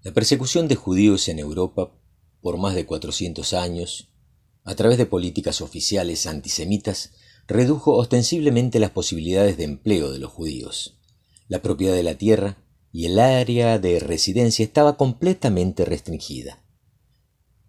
La 0.01 0.13
persecución 0.13 0.67
de 0.67 0.75
judíos 0.75 1.29
en 1.29 1.39
Europa 1.39 1.93
por 2.41 2.57
más 2.57 2.75
de 2.75 2.85
400 2.85 3.53
años, 3.53 4.09
a 4.65 4.75
través 4.75 4.97
de 4.97 5.05
políticas 5.05 5.61
oficiales 5.61 6.27
antisemitas, 6.27 7.13
redujo 7.47 7.95
ostensiblemente 7.95 8.79
las 8.79 8.91
posibilidades 8.91 9.55
de 9.55 9.63
empleo 9.63 10.11
de 10.11 10.19
los 10.19 10.31
judíos. 10.31 10.99
La 11.47 11.61
propiedad 11.61 11.93
de 11.93 12.03
la 12.03 12.17
tierra 12.17 12.57
y 12.93 13.07
el 13.07 13.19
área 13.19 13.79
de 13.79 13.99
residencia 13.99 14.63
estaba 14.63 14.95
completamente 14.95 15.83
restringida. 15.83 16.63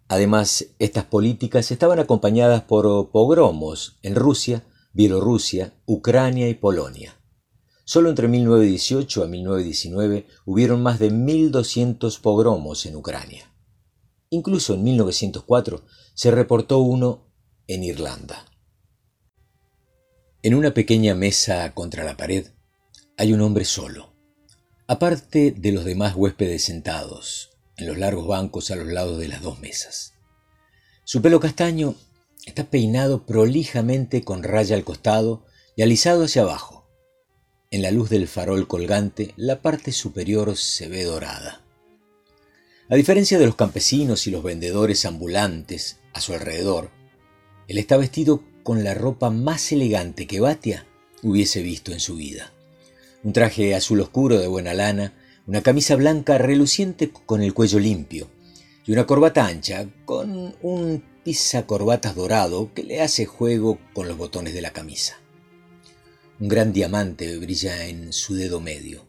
Además, 0.07 0.67
estas 0.77 1.05
políticas 1.05 1.71
estaban 1.71 1.97
acompañadas 1.97 2.61
por 2.61 3.09
pogromos 3.09 3.97
en 4.03 4.13
Rusia, 4.13 4.63
Bielorrusia, 4.93 5.73
Ucrania 5.87 6.47
y 6.47 6.53
Polonia. 6.53 7.19
Solo 7.85 8.09
entre 8.09 8.27
1918 8.27 9.23
a 9.23 9.27
1919 9.27 10.27
hubieron 10.45 10.83
más 10.83 10.99
de 10.99 11.11
1.200 11.11 12.21
pogromos 12.21 12.85
en 12.85 12.95
Ucrania. 12.95 13.51
Incluso 14.29 14.75
en 14.75 14.83
1904 14.83 15.83
se 16.13 16.29
reportó 16.29 16.79
uno 16.79 17.31
en 17.67 17.83
Irlanda. 17.83 18.45
En 20.43 20.53
una 20.53 20.71
pequeña 20.75 21.15
mesa 21.15 21.73
contra 21.73 22.03
la 22.03 22.15
pared 22.15 22.45
hay 23.17 23.33
un 23.33 23.41
hombre 23.41 23.65
solo, 23.65 24.14
aparte 24.87 25.51
de 25.51 25.71
los 25.71 25.83
demás 25.83 26.15
huéspedes 26.15 26.63
sentados, 26.63 27.51
en 27.77 27.87
los 27.87 27.97
largos 27.97 28.27
bancos 28.27 28.69
a 28.71 28.75
los 28.75 28.87
lados 28.87 29.19
de 29.19 29.27
las 29.27 29.41
dos 29.41 29.59
mesas. 29.59 30.13
Su 31.03 31.21
pelo 31.21 31.39
castaño 31.39 31.95
está 32.45 32.65
peinado 32.65 33.25
prolijamente 33.25 34.23
con 34.23 34.43
raya 34.43 34.75
al 34.75 34.83
costado 34.83 35.45
y 35.75 35.81
alisado 35.81 36.25
hacia 36.25 36.43
abajo. 36.43 36.87
En 37.71 37.81
la 37.81 37.91
luz 37.91 38.09
del 38.09 38.27
farol 38.27 38.67
colgante, 38.67 39.33
la 39.37 39.61
parte 39.61 39.91
superior 39.91 40.55
se 40.55 40.87
ve 40.87 41.03
dorada. 41.03 41.61
A 42.87 42.95
diferencia 42.95 43.39
de 43.39 43.47
los 43.47 43.55
campesinos 43.55 44.27
y 44.27 44.31
los 44.31 44.43
vendedores 44.43 45.05
ambulantes 45.05 45.97
a 46.13 46.21
su 46.21 46.33
alrededor, 46.33 46.91
él 47.67 47.79
está 47.79 47.97
vestido 47.97 48.43
con 48.61 48.83
la 48.83 48.93
ropa 48.93 49.31
más 49.31 49.71
elegante 49.71 50.27
que 50.27 50.39
Batia 50.39 50.85
hubiese 51.23 51.63
visto 51.63 51.91
en 51.91 51.99
su 51.99 52.15
vida. 52.15 52.54
Un 53.25 53.33
traje 53.33 53.73
azul 53.73 54.01
oscuro 54.01 54.37
de 54.37 54.45
buena 54.45 54.75
lana, 54.75 55.15
una 55.47 55.63
camisa 55.63 55.95
blanca 55.95 56.37
reluciente 56.37 57.09
con 57.09 57.41
el 57.41 57.55
cuello 57.55 57.79
limpio 57.79 58.29
y 58.85 58.91
una 58.91 59.07
corbata 59.07 59.47
ancha 59.47 59.87
con 60.05 60.55
un 60.61 61.03
corbatas 61.65 62.13
dorado 62.13 62.71
que 62.75 62.83
le 62.83 63.01
hace 63.01 63.25
juego 63.25 63.79
con 63.93 64.07
los 64.07 64.15
botones 64.15 64.53
de 64.53 64.61
la 64.61 64.73
camisa. 64.73 65.19
Un 66.39 66.49
gran 66.49 66.71
diamante 66.71 67.35
brilla 67.39 67.87
en 67.87 68.13
su 68.13 68.35
dedo 68.35 68.61
medio. 68.61 69.07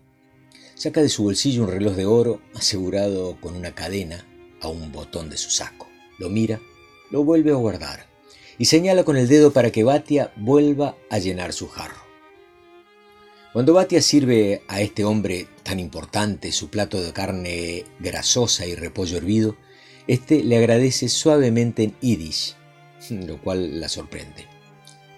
Saca 0.77 1.03
de 1.03 1.11
su 1.11 1.25
bolsillo 1.25 1.65
un 1.65 1.71
reloj 1.71 1.95
de 1.95 2.07
oro 2.07 2.41
asegurado 2.55 3.39
con 3.39 3.55
una 3.55 3.75
cadena 3.75 4.27
a 4.63 4.69
un 4.69 4.93
botón 4.93 5.29
de 5.29 5.37
su 5.37 5.51
saco. 5.51 5.89
Lo 6.19 6.31
mira, 6.31 6.59
lo 7.11 7.23
vuelve 7.23 7.51
a 7.53 7.57
guardar 7.57 8.07
y 8.57 8.65
señala 8.65 9.05
con 9.05 9.19
el 9.19 9.29
dedo 9.29 9.53
para 9.53 9.71
que 9.71 9.85
Batia 9.85 10.33
vuelva 10.37 10.97
a 11.11 11.19
llenar 11.19 11.53
su 11.53 11.69
jarro. 11.69 12.06
Cuando 13.57 13.73
Batia 13.73 14.03
sirve 14.03 14.61
a 14.69 14.83
este 14.83 15.03
hombre 15.07 15.49
tan 15.63 15.81
importante 15.81 16.53
su 16.53 16.69
plato 16.69 17.01
de 17.01 17.15
carne 17.15 17.87
grasosa 17.99 18.67
y 18.67 18.75
repollo 18.75 19.17
hervido, 19.17 19.57
este 20.07 20.45
le 20.45 20.59
agradece 20.59 21.09
suavemente 21.09 21.85
en 21.85 21.97
yiddish, 22.03 22.55
lo 23.09 23.41
cual 23.41 23.81
la 23.81 23.89
sorprende. 23.89 24.45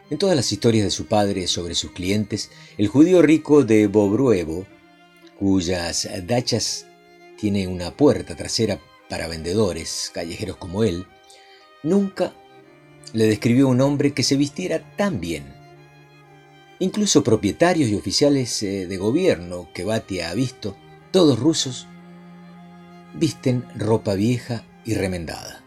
En 0.08 0.18
todas 0.18 0.36
las 0.36 0.52
historias 0.52 0.84
de 0.84 0.92
su 0.92 1.06
padre 1.06 1.48
sobre 1.48 1.74
sus 1.74 1.90
clientes, 1.90 2.52
el 2.76 2.86
judío 2.86 3.22
rico 3.22 3.64
de 3.64 3.88
Bobruevo, 3.88 4.68
cuyas 5.36 6.08
dachas 6.24 6.86
tiene 7.40 7.66
una 7.66 7.96
puerta 7.96 8.36
trasera 8.36 8.80
para 9.08 9.26
vendedores 9.26 10.12
callejeros 10.14 10.58
como 10.58 10.84
él, 10.84 11.06
nunca 11.82 12.36
le 13.12 13.24
describió 13.26 13.66
un 13.66 13.80
hombre 13.80 14.12
que 14.12 14.22
se 14.22 14.36
vistiera 14.36 14.94
tan 14.94 15.18
bien 15.18 15.57
Incluso 16.80 17.24
propietarios 17.24 17.90
y 17.90 17.96
oficiales 17.96 18.62
eh, 18.62 18.86
de 18.86 18.96
gobierno 18.96 19.68
que 19.74 19.84
Batia 19.84 20.30
ha 20.30 20.34
visto, 20.34 20.76
todos 21.10 21.38
rusos, 21.38 21.86
visten 23.14 23.64
ropa 23.74 24.14
vieja 24.14 24.64
y 24.84 24.94
remendada. 24.94 25.64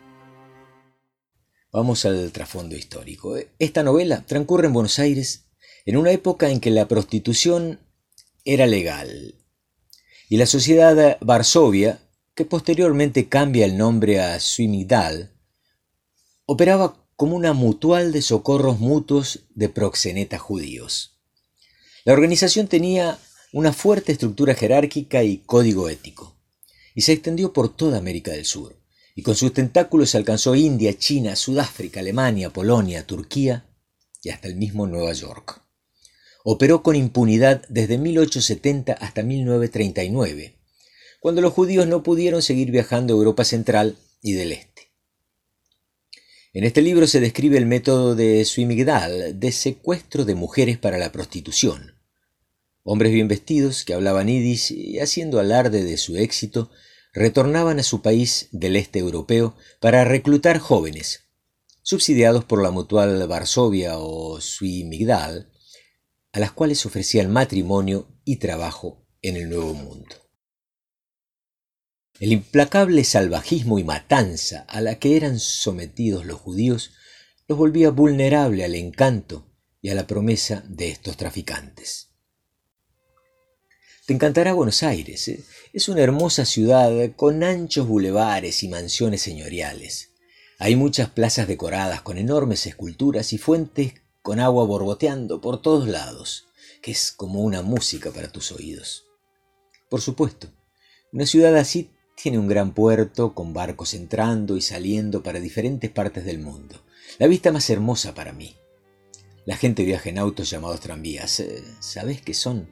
Vamos 1.72 2.06
al 2.06 2.32
trasfondo 2.32 2.76
histórico. 2.76 3.36
Esta 3.60 3.84
novela 3.84 4.26
transcurre 4.26 4.68
en 4.68 4.74
Buenos 4.74 5.00
Aires 5.00 5.46
en 5.86 5.98
una 5.98 6.12
época 6.12 6.50
en 6.50 6.60
que 6.60 6.72
la 6.72 6.88
prostitución 6.88 7.80
era 8.46 8.66
legal 8.68 9.36
y 10.32 10.38
la 10.38 10.46
sociedad 10.46 11.18
Varsovia, 11.20 12.00
que 12.36 12.46
posteriormente 12.46 13.28
cambia 13.28 13.66
el 13.66 13.78
nombre 13.78 14.22
a 14.22 14.40
Suimidal, 14.40 15.34
operaba 16.46 17.01
como 17.22 17.36
una 17.36 17.54
mutual 17.54 18.12
de 18.12 18.24
socorros 18.24 18.80
mutuos 18.80 19.42
de 19.54 19.70
proxenetas 19.70 20.42
judíos. 20.42 21.20
La 22.04 22.14
organización 22.14 22.68
tenía 22.68 23.20
una 23.54 23.74
fuerte 23.74 24.12
estructura 24.12 24.56
jerárquica 24.56 25.24
y 25.24 25.38
código 25.38 25.88
ético, 25.88 26.36
y 26.96 27.02
se 27.02 27.12
extendió 27.14 27.54
por 27.54 27.76
toda 27.76 28.00
América 28.00 28.32
del 28.32 28.46
Sur, 28.46 28.76
y 29.14 29.22
con 29.22 29.36
sus 29.36 29.54
tentáculos 29.54 30.16
alcanzó 30.16 30.56
India, 30.56 30.98
China, 30.98 31.36
Sudáfrica, 31.36 32.00
Alemania, 32.00 32.50
Polonia, 32.50 33.06
Turquía 33.06 33.68
y 34.24 34.30
hasta 34.30 34.48
el 34.48 34.56
mismo 34.56 34.88
Nueva 34.88 35.14
York. 35.14 35.62
Operó 36.44 36.82
con 36.82 36.96
impunidad 36.96 37.62
desde 37.70 38.00
1870 38.00 38.94
hasta 38.94 39.22
1939, 39.22 40.56
cuando 41.20 41.42
los 41.42 41.54
judíos 41.54 41.86
no 41.86 42.02
pudieron 42.02 42.42
seguir 42.42 42.72
viajando 42.72 43.14
a 43.14 43.18
Europa 43.18 43.46
Central 43.46 43.96
y 44.24 44.32
del 44.32 44.54
Este. 44.54 44.71
En 46.54 46.66
este 46.66 46.82
libro 46.82 47.08
se 47.08 47.22
describe 47.22 47.58
el 47.58 47.66
método 47.66 48.14
de 48.14 48.44
Suimigdal 48.44 49.40
de 49.40 49.54
secuestro 49.54 50.26
de 50.26 50.36
mujeres 50.36 50.78
para 50.78 50.98
la 50.98 51.14
prostitución. 51.14 51.96
Hombres 52.84 53.14
bien 53.14 53.30
vestidos 53.30 53.86
que 53.86 53.94
hablaban 53.94 54.28
yiddish 54.28 54.74
y 54.74 55.00
haciendo 55.00 55.40
alarde 55.40 55.86
de 55.86 55.96
su 55.96 56.18
éxito, 56.18 56.70
retornaban 57.14 57.80
a 57.80 57.84
su 57.84 58.02
país 58.02 58.50
del 58.52 58.76
este 58.76 59.00
europeo 59.00 59.56
para 59.80 60.04
reclutar 60.04 60.60
jóvenes, 60.60 61.22
subsidiados 61.84 62.44
por 62.44 62.62
la 62.62 62.72
mutual 62.72 63.26
Varsovia 63.30 63.98
o 63.98 64.42
Suimigdal, 64.42 65.54
a 66.34 66.40
las 66.42 66.52
cuales 66.52 66.86
ofrecían 66.86 67.32
matrimonio 67.32 68.10
y 68.26 68.38
trabajo 68.38 69.08
en 69.22 69.38
el 69.38 69.50
Nuevo 69.50 69.74
Mundo. 69.74 70.21
El 72.22 72.34
implacable 72.34 73.04
salvajismo 73.04 73.80
y 73.80 73.84
matanza 73.84 74.64
a 74.68 74.80
la 74.80 75.00
que 75.00 75.18
eran 75.18 75.40
sometidos 75.40 76.24
los 76.24 76.40
judíos 76.40 76.92
los 77.48 77.58
volvía 77.58 77.90
vulnerable 77.90 78.64
al 78.64 78.76
encanto 78.76 79.48
y 79.82 79.90
a 79.90 79.96
la 79.96 80.06
promesa 80.06 80.64
de 80.68 80.90
estos 80.90 81.18
traficantes. 81.18 82.10
Te 84.06 84.14
encantará 84.14 84.54
Buenos 84.54 84.84
Aires. 84.84 85.28
¿eh? 85.30 85.44
Es 85.74 85.90
una 85.90 86.02
hermosa 86.04 86.46
ciudad 86.46 86.92
con 87.16 87.44
anchos 87.44 87.88
bulevares 87.88 88.62
y 88.62 88.68
mansiones 88.68 89.24
señoriales. 89.24 90.12
Hay 90.60 90.76
muchas 90.76 91.10
plazas 91.10 91.48
decoradas 91.48 92.04
con 92.04 92.20
enormes 92.20 92.68
esculturas 92.68 93.34
y 93.34 93.40
fuentes 93.40 93.96
con 94.22 94.40
agua 94.40 94.66
borboteando 94.66 95.42
por 95.42 95.60
todos 95.64 95.88
lados, 95.88 96.46
que 96.84 96.92
es 96.92 97.12
como 97.12 97.42
una 97.42 97.64
música 97.64 98.12
para 98.12 98.32
tus 98.32 98.52
oídos. 98.52 99.06
Por 99.90 100.02
supuesto, 100.02 100.52
una 101.12 101.26
ciudad 101.26 101.58
así 101.58 101.90
tiene 102.22 102.38
un 102.38 102.48
gran 102.48 102.74
puerto 102.74 103.34
con 103.34 103.54
barcos 103.54 103.94
entrando 103.94 104.56
y 104.56 104.62
saliendo 104.62 105.24
para 105.24 105.40
diferentes 105.40 105.90
partes 105.90 106.24
del 106.24 106.40
mundo. 106.40 106.80
La 107.18 107.28
vista 107.28 107.52
más 107.52 107.70
hermosa 107.70 108.14
para 108.14 108.32
mí. 108.32 108.56
La 109.46 109.58
gente 109.58 109.84
viaja 109.84 110.10
en 110.10 110.20
autos 110.20 110.50
llamados 110.50 110.82
tranvías. 110.82 111.40
Eh, 111.40 111.64
¿Sabes 111.80 112.22
qué 112.22 112.34
son? 112.34 112.70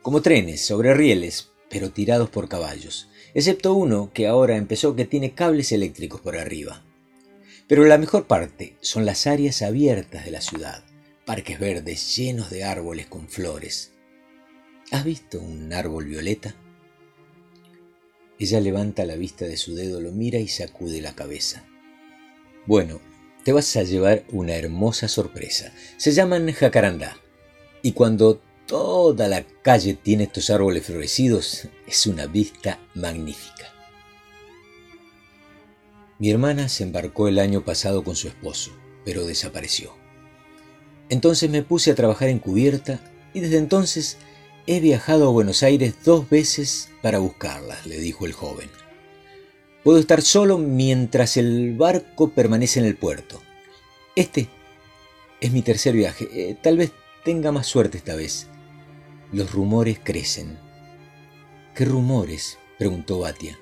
Como 0.00 0.22
trenes 0.22 0.64
sobre 0.64 0.94
rieles, 0.94 1.50
pero 1.68 1.90
tirados 1.90 2.30
por 2.30 2.48
caballos. 2.48 3.08
Excepto 3.34 3.74
uno 3.74 4.10
que 4.14 4.26
ahora 4.26 4.56
empezó 4.56 4.96
que 4.96 5.04
tiene 5.04 5.34
cables 5.34 5.70
eléctricos 5.72 6.22
por 6.22 6.38
arriba. 6.38 6.82
Pero 7.66 7.84
la 7.84 7.98
mejor 7.98 8.26
parte 8.26 8.76
son 8.80 9.04
las 9.04 9.26
áreas 9.26 9.60
abiertas 9.60 10.24
de 10.24 10.30
la 10.30 10.40
ciudad. 10.40 10.82
Parques 11.26 11.60
verdes 11.60 12.16
llenos 12.16 12.48
de 12.48 12.64
árboles 12.64 13.06
con 13.06 13.28
flores. 13.28 13.92
¿Has 14.90 15.04
visto 15.04 15.38
un 15.38 15.74
árbol 15.74 16.06
violeta? 16.06 16.54
Ella 18.38 18.60
levanta 18.60 19.04
la 19.04 19.16
vista 19.16 19.46
de 19.46 19.56
su 19.56 19.74
dedo, 19.74 20.00
lo 20.00 20.12
mira 20.12 20.38
y 20.38 20.48
sacude 20.48 21.00
la 21.00 21.14
cabeza. 21.14 21.64
Bueno, 22.66 23.00
te 23.44 23.52
vas 23.52 23.74
a 23.76 23.82
llevar 23.82 24.24
una 24.30 24.54
hermosa 24.54 25.08
sorpresa. 25.08 25.72
Se 25.96 26.12
llaman 26.12 26.52
jacarandá. 26.52 27.16
Y 27.82 27.92
cuando 27.92 28.40
toda 28.66 29.26
la 29.26 29.42
calle 29.62 29.94
tiene 29.94 30.24
estos 30.24 30.50
árboles 30.50 30.84
florecidos, 30.86 31.68
es 31.86 32.06
una 32.06 32.26
vista 32.26 32.78
magnífica. 32.94 33.72
Mi 36.18 36.30
hermana 36.30 36.68
se 36.68 36.82
embarcó 36.82 37.28
el 37.28 37.38
año 37.38 37.64
pasado 37.64 38.04
con 38.04 38.16
su 38.16 38.28
esposo, 38.28 38.72
pero 39.04 39.24
desapareció. 39.24 39.94
Entonces 41.08 41.48
me 41.48 41.62
puse 41.62 41.90
a 41.90 41.94
trabajar 41.94 42.28
en 42.28 42.38
cubierta 42.38 43.00
y 43.32 43.40
desde 43.40 43.56
entonces 43.58 44.18
He 44.70 44.80
viajado 44.80 45.26
a 45.26 45.32
Buenos 45.32 45.62
Aires 45.62 45.94
dos 46.04 46.28
veces 46.28 46.90
para 47.00 47.20
buscarlas, 47.20 47.86
le 47.86 47.98
dijo 47.98 48.26
el 48.26 48.34
joven. 48.34 48.68
Puedo 49.82 49.98
estar 49.98 50.20
solo 50.20 50.58
mientras 50.58 51.38
el 51.38 51.74
barco 51.74 52.32
permanece 52.32 52.78
en 52.78 52.84
el 52.84 52.94
puerto. 52.94 53.40
Este 54.14 54.50
es 55.40 55.52
mi 55.52 55.62
tercer 55.62 55.94
viaje. 55.94 56.28
Eh, 56.34 56.54
tal 56.62 56.76
vez 56.76 56.92
tenga 57.24 57.50
más 57.50 57.66
suerte 57.66 57.96
esta 57.96 58.14
vez. 58.14 58.48
Los 59.32 59.52
rumores 59.52 60.00
crecen. 60.04 60.58
¿Qué 61.74 61.86
rumores? 61.86 62.58
preguntó 62.78 63.20
Batia. 63.20 63.58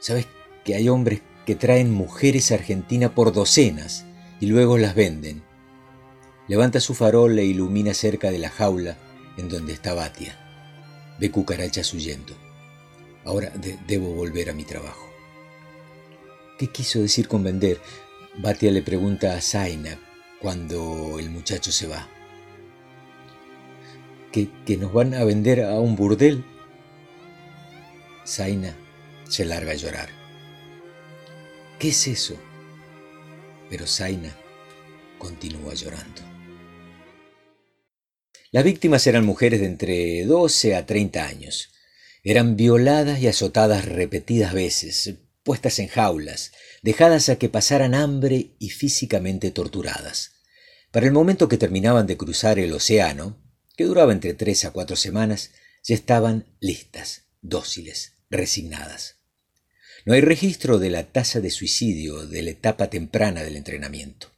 ¿Sabes 0.00 0.26
que 0.64 0.74
hay 0.74 0.88
hombres 0.88 1.22
que 1.46 1.54
traen 1.54 1.92
mujeres 1.92 2.50
a 2.50 2.56
Argentina 2.56 3.14
por 3.14 3.32
docenas 3.32 4.06
y 4.40 4.46
luego 4.46 4.76
las 4.76 4.96
venden? 4.96 5.44
Levanta 6.48 6.80
su 6.80 6.94
farol 6.94 7.38
e 7.38 7.44
ilumina 7.44 7.94
cerca 7.94 8.32
de 8.32 8.40
la 8.40 8.50
jaula 8.50 8.98
en 9.36 9.48
donde 9.48 9.72
está 9.72 9.94
Batia. 9.94 10.36
Ve 11.18 11.30
cucarachas 11.30 11.92
huyendo. 11.92 12.34
Ahora 13.24 13.52
debo 13.86 14.14
volver 14.14 14.50
a 14.50 14.52
mi 14.52 14.64
trabajo. 14.64 15.06
¿Qué 16.58 16.68
quiso 16.68 17.00
decir 17.00 17.28
con 17.28 17.42
vender? 17.42 17.80
Batia 18.38 18.70
le 18.70 18.82
pregunta 18.82 19.34
a 19.34 19.40
Zaina 19.40 19.98
cuando 20.40 21.18
el 21.18 21.30
muchacho 21.30 21.72
se 21.72 21.86
va. 21.86 22.08
¿Que, 24.32 24.48
¿Que, 24.64 24.76
nos 24.76 24.92
van 24.92 25.14
a 25.14 25.24
vender 25.24 25.62
a 25.62 25.80
un 25.80 25.96
burdel? 25.96 26.44
Zaina 28.26 28.74
se 29.28 29.44
larga 29.44 29.72
a 29.72 29.76
llorar. 29.76 30.08
¿Qué 31.78 31.88
es 31.88 32.06
eso? 32.06 32.36
Pero 33.68 33.86
Zaina 33.86 34.34
continúa 35.18 35.74
llorando. 35.74 36.35
Las 38.56 38.64
víctimas 38.64 39.06
eran 39.06 39.26
mujeres 39.26 39.60
de 39.60 39.66
entre 39.66 40.24
12 40.24 40.76
a 40.76 40.86
30 40.86 41.26
años. 41.26 41.72
Eran 42.24 42.56
violadas 42.56 43.20
y 43.20 43.28
azotadas 43.28 43.84
repetidas 43.84 44.54
veces, 44.54 45.12
puestas 45.42 45.78
en 45.78 45.88
jaulas, 45.88 46.52
dejadas 46.80 47.28
a 47.28 47.36
que 47.36 47.50
pasaran 47.50 47.94
hambre 47.94 48.52
y 48.58 48.70
físicamente 48.70 49.50
torturadas. 49.50 50.36
Para 50.90 51.04
el 51.04 51.12
momento 51.12 51.50
que 51.50 51.58
terminaban 51.58 52.06
de 52.06 52.16
cruzar 52.16 52.58
el 52.58 52.72
océano, 52.72 53.36
que 53.76 53.84
duraba 53.84 54.12
entre 54.12 54.32
tres 54.32 54.64
a 54.64 54.70
cuatro 54.70 54.96
semanas, 54.96 55.50
ya 55.84 55.94
estaban 55.94 56.46
listas, 56.58 57.24
dóciles, 57.42 58.14
resignadas. 58.30 59.16
No 60.06 60.14
hay 60.14 60.22
registro 60.22 60.78
de 60.78 60.88
la 60.88 61.12
tasa 61.12 61.42
de 61.42 61.50
suicidio 61.50 62.26
de 62.26 62.40
la 62.40 62.52
etapa 62.52 62.88
temprana 62.88 63.42
del 63.42 63.56
entrenamiento. 63.56 64.30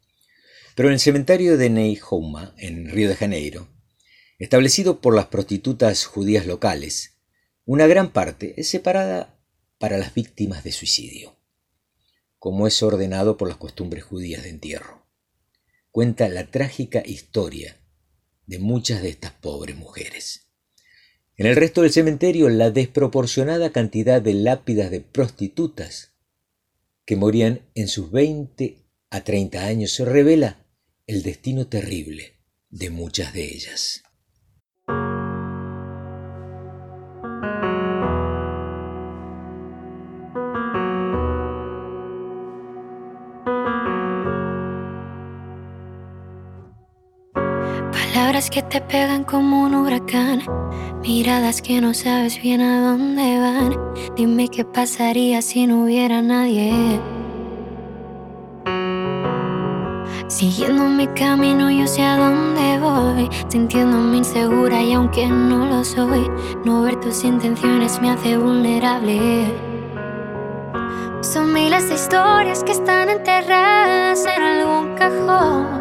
Pero 0.75 0.89
en 0.89 0.95
el 0.95 1.01
cementerio 1.01 1.57
de 1.57 1.71
Neihouma, 1.71 2.57
en 2.59 2.91
Río 2.91 3.09
de 3.09 3.15
Janeiro, 3.15 3.78
establecido 4.39 5.01
por 5.01 5.15
las 5.15 5.27
prostitutas 5.27 6.05
judías 6.07 6.47
locales, 6.47 7.19
una 7.65 7.87
gran 7.87 8.13
parte 8.13 8.55
es 8.61 8.69
separada 8.69 9.39
para 9.79 9.99
las 9.99 10.15
víctimas 10.15 10.65
de 10.65 10.73
suicidio, 10.73 11.37
como 12.39 12.67
es 12.67 12.83
ordenado 12.83 13.37
por 13.37 13.49
las 13.49 13.57
costumbres 13.57 14.05
judías 14.05 14.45
de 14.45 14.51
entierro. 14.51 15.07
Cuenta 15.91 16.29
la 16.29 16.51
trágica 16.51 17.03
historia 17.05 17.77
de 18.47 18.59
muchas 18.59 19.03
de 19.03 19.09
estas 19.09 19.33
pobres 19.33 19.77
mujeres. 19.77 20.47
En 21.37 21.47
el 21.47 21.57
resto 21.57 21.83
del 21.83 21.93
cementerio, 21.93 22.49
la 22.49 22.71
desproporcionada 22.71 23.71
cantidad 23.71 24.23
de 24.23 24.35
lápidas 24.35 24.91
de 24.91 25.01
prostitutas 25.01 26.13
que 27.05 27.17
morían 27.17 27.63
en 27.75 27.89
sus 27.89 28.11
20 28.11 28.85
a 29.11 29.25
30 29.25 29.65
años 29.65 29.93
se 29.93 30.05
revela 30.05 30.67
el 31.07 31.23
destino 31.23 31.67
terrible 31.69 32.35
de 32.71 32.91
muchas 32.91 33.33
de 33.33 33.45
ellas. 33.45 34.03
Que 48.59 48.63
te 48.63 48.81
pegan 48.81 49.23
como 49.23 49.63
un 49.63 49.75
huracán, 49.77 50.43
miradas 51.03 51.63
que 51.63 51.81
no 51.81 51.95
sabes 51.95 52.43
bien 52.43 52.61
a 52.61 52.91
dónde 52.91 53.39
van. 53.39 53.79
Dime 54.17 54.49
qué 54.49 54.65
pasaría 54.65 55.43
si 55.43 55.69
no 55.69 55.85
hubiera 55.85 56.21
nadie. 56.23 57.01
Siguiendo 60.27 60.87
mi 60.87 61.07
camino, 61.07 61.71
yo 61.71 61.87
sé 61.87 62.03
a 62.03 62.17
dónde 62.17 62.81
voy. 62.81 63.31
Sintiéndome 63.47 64.17
insegura 64.17 64.83
y 64.83 64.93
aunque 64.93 65.29
no 65.29 65.65
lo 65.67 65.85
soy, 65.85 66.29
no 66.65 66.83
ver 66.83 66.99
tus 66.99 67.23
intenciones 67.23 68.01
me 68.01 68.11
hace 68.11 68.37
vulnerable. 68.39 69.53
Son 71.21 71.53
miles 71.53 71.89
de 71.89 71.95
historias 71.95 72.65
que 72.65 72.73
están 72.73 73.09
enterradas 73.09 74.27
en 74.27 74.43
algún 74.43 74.97
cajón. 74.97 75.78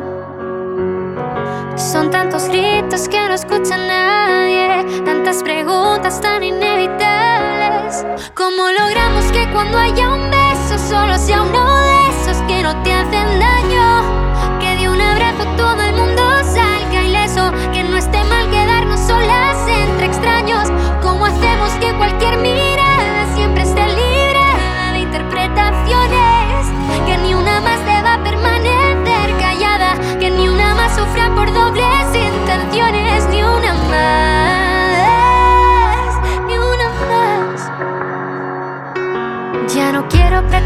Son 1.98 2.12
tantos 2.12 2.48
gritos 2.50 3.10
que 3.10 3.18
no 3.28 3.34
escucha 3.34 3.76
nadie, 3.76 5.02
tantas 5.04 5.42
preguntas 5.42 6.22
tan 6.22 6.44
inevitables. 6.44 8.06
¿Cómo 8.36 8.70
logramos 8.70 9.26
que 9.32 9.50
cuando 9.52 9.80
haya 9.80 10.14
un 10.14 10.30
beso 10.30 10.78
solo 10.78 11.18
sea 11.18 11.42
uno 11.42 11.66
de 11.66 12.10
esos 12.10 12.38
que 12.44 12.62
no 12.62 12.84
te 12.84 12.94
hacen 12.94 13.40
daño? 13.40 14.60
Que 14.60 14.76
de 14.76 14.90
un 14.90 15.02
abrazo 15.02 15.44
todo 15.58 15.82
el 15.82 15.94
mundo 15.96 16.22
salga 16.44 17.04
ileso, 17.04 17.52
que 17.74 17.84
no 17.84 17.98
esté 17.98 18.24
mal 18.26 18.37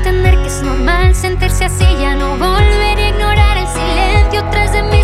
pretender 0.02 0.36
que 0.42 0.48
es 0.48 0.64
normal 0.64 1.14
sentirse 1.14 1.66
así, 1.66 1.86
ya 2.00 2.16
no 2.16 2.32
volver 2.32 2.98
a 2.98 3.10
ignorar 3.10 3.58
el 3.58 3.68
silencio 3.68 4.44
tras 4.50 4.72
de 4.74 4.82
mí 4.84 5.01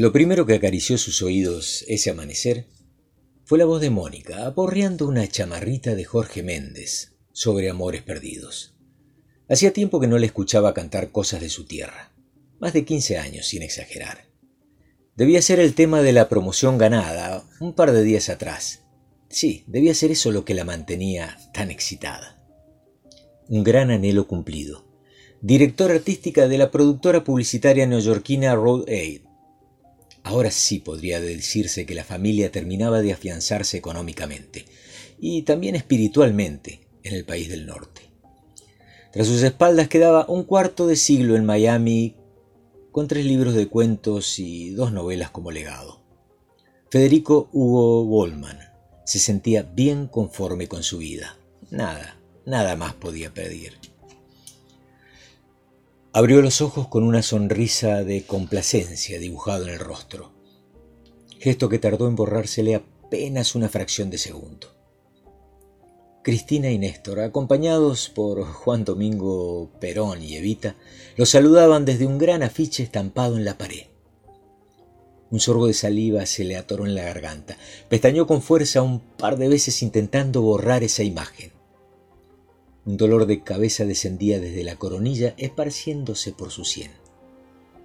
Lo 0.00 0.12
primero 0.12 0.46
que 0.46 0.54
acarició 0.54 0.96
sus 0.96 1.20
oídos 1.20 1.84
ese 1.86 2.08
amanecer 2.08 2.64
fue 3.44 3.58
la 3.58 3.66
voz 3.66 3.82
de 3.82 3.90
Mónica, 3.90 4.46
aporreando 4.46 5.06
una 5.06 5.28
chamarrita 5.28 5.94
de 5.94 6.06
Jorge 6.06 6.42
Méndez 6.42 7.12
sobre 7.32 7.68
amores 7.68 8.02
perdidos. 8.02 8.74
Hacía 9.46 9.74
tiempo 9.74 10.00
que 10.00 10.06
no 10.06 10.16
le 10.16 10.24
escuchaba 10.24 10.72
cantar 10.72 11.12
cosas 11.12 11.42
de 11.42 11.50
su 11.50 11.66
tierra, 11.66 12.14
más 12.60 12.72
de 12.72 12.86
quince 12.86 13.18
años, 13.18 13.46
sin 13.46 13.60
exagerar. 13.60 14.24
Debía 15.16 15.42
ser 15.42 15.60
el 15.60 15.74
tema 15.74 16.00
de 16.00 16.14
la 16.14 16.30
promoción 16.30 16.78
ganada 16.78 17.44
un 17.60 17.74
par 17.74 17.92
de 17.92 18.02
días 18.02 18.30
atrás. 18.30 18.84
Sí, 19.28 19.64
debía 19.66 19.92
ser 19.92 20.12
eso 20.12 20.30
lo 20.30 20.46
que 20.46 20.54
la 20.54 20.64
mantenía 20.64 21.36
tan 21.52 21.70
excitada. 21.70 22.42
Un 23.50 23.64
gran 23.64 23.90
anhelo 23.90 24.26
cumplido. 24.26 24.82
Directora 25.42 25.92
artística 25.92 26.48
de 26.48 26.56
la 26.56 26.70
productora 26.70 27.22
publicitaria 27.22 27.86
neoyorquina 27.86 28.54
Road 28.54 28.88
Aid, 28.88 29.24
Ahora 30.22 30.50
sí 30.50 30.78
podría 30.78 31.20
decirse 31.20 31.86
que 31.86 31.94
la 31.94 32.04
familia 32.04 32.52
terminaba 32.52 33.00
de 33.00 33.12
afianzarse 33.12 33.76
económicamente 33.78 34.66
y 35.18 35.42
también 35.42 35.76
espiritualmente 35.76 36.80
en 37.02 37.14
el 37.14 37.24
país 37.24 37.48
del 37.48 37.66
norte. 37.66 38.02
Tras 39.12 39.26
sus 39.26 39.42
espaldas 39.42 39.88
quedaba 39.88 40.26
un 40.28 40.44
cuarto 40.44 40.86
de 40.86 40.96
siglo 40.96 41.36
en 41.36 41.44
Miami 41.44 42.16
con 42.92 43.08
tres 43.08 43.24
libros 43.24 43.54
de 43.54 43.68
cuentos 43.68 44.38
y 44.38 44.70
dos 44.70 44.92
novelas 44.92 45.30
como 45.30 45.50
legado. 45.50 46.00
Federico 46.90 47.48
Hugo 47.52 48.04
Goldman 48.04 48.58
se 49.04 49.18
sentía 49.18 49.62
bien 49.62 50.06
conforme 50.06 50.68
con 50.68 50.82
su 50.82 50.98
vida. 50.98 51.36
Nada, 51.70 52.18
nada 52.46 52.76
más 52.76 52.94
podía 52.94 53.32
pedir. 53.32 53.89
Abrió 56.12 56.42
los 56.42 56.60
ojos 56.60 56.88
con 56.88 57.04
una 57.04 57.22
sonrisa 57.22 58.02
de 58.02 58.24
complacencia 58.24 59.20
dibujado 59.20 59.68
en 59.68 59.74
el 59.74 59.78
rostro, 59.78 60.32
gesto 61.38 61.68
que 61.68 61.78
tardó 61.78 62.08
en 62.08 62.16
borrársele 62.16 62.74
apenas 62.74 63.54
una 63.54 63.68
fracción 63.68 64.10
de 64.10 64.18
segundo. 64.18 64.74
Cristina 66.24 66.68
y 66.68 66.78
Néstor, 66.78 67.20
acompañados 67.20 68.08
por 68.08 68.42
Juan 68.42 68.84
Domingo 68.84 69.70
Perón 69.78 70.20
y 70.20 70.34
Evita, 70.34 70.74
los 71.16 71.30
saludaban 71.30 71.84
desde 71.84 72.06
un 72.06 72.18
gran 72.18 72.42
afiche 72.42 72.82
estampado 72.82 73.36
en 73.36 73.44
la 73.44 73.56
pared. 73.56 73.84
Un 75.30 75.38
sorbo 75.38 75.68
de 75.68 75.74
saliva 75.74 76.26
se 76.26 76.42
le 76.42 76.56
atoró 76.56 76.86
en 76.86 76.96
la 76.96 77.04
garganta. 77.04 77.56
Pestañó 77.88 78.26
con 78.26 78.42
fuerza 78.42 78.82
un 78.82 78.98
par 78.98 79.38
de 79.38 79.48
veces 79.48 79.80
intentando 79.80 80.42
borrar 80.42 80.82
esa 80.82 81.04
imagen. 81.04 81.52
Un 82.86 82.96
dolor 82.96 83.26
de 83.26 83.42
cabeza 83.42 83.84
descendía 83.84 84.40
desde 84.40 84.64
la 84.64 84.76
coronilla, 84.76 85.34
esparciéndose 85.36 86.32
por 86.32 86.50
su 86.50 86.64
sien. 86.64 86.92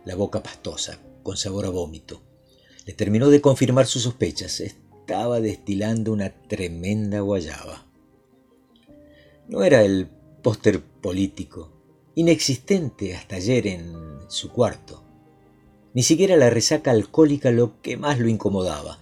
La 0.06 0.16
boca 0.16 0.42
pastosa, 0.42 1.00
con 1.22 1.36
sabor 1.36 1.66
a 1.66 1.70
vómito, 1.70 2.22
le 2.86 2.94
terminó 2.94 3.30
de 3.30 3.42
confirmar 3.42 3.88
sus 3.88 4.04
sospechas. 4.04 4.62
Estaba 4.62 5.42
destilando 5.42 6.14
una 6.14 6.30
tremenda 6.30 7.20
guayaba. 7.20 7.86
No 9.50 9.64
era 9.64 9.84
el 9.84 10.08
póster 10.42 10.82
político, 10.82 11.74
inexistente 12.16 13.16
hasta 13.16 13.36
ayer 13.36 13.68
en 13.68 13.94
su 14.30 14.50
cuarto. 14.50 15.04
Ni 15.94 16.04
siquiera 16.04 16.38
la 16.38 16.50
resaca 16.50 16.92
alcohólica 16.92 17.52
lo 17.52 17.82
que 17.82 17.98
más 17.98 18.18
lo 18.20 18.30
incomodaba. 18.30 19.00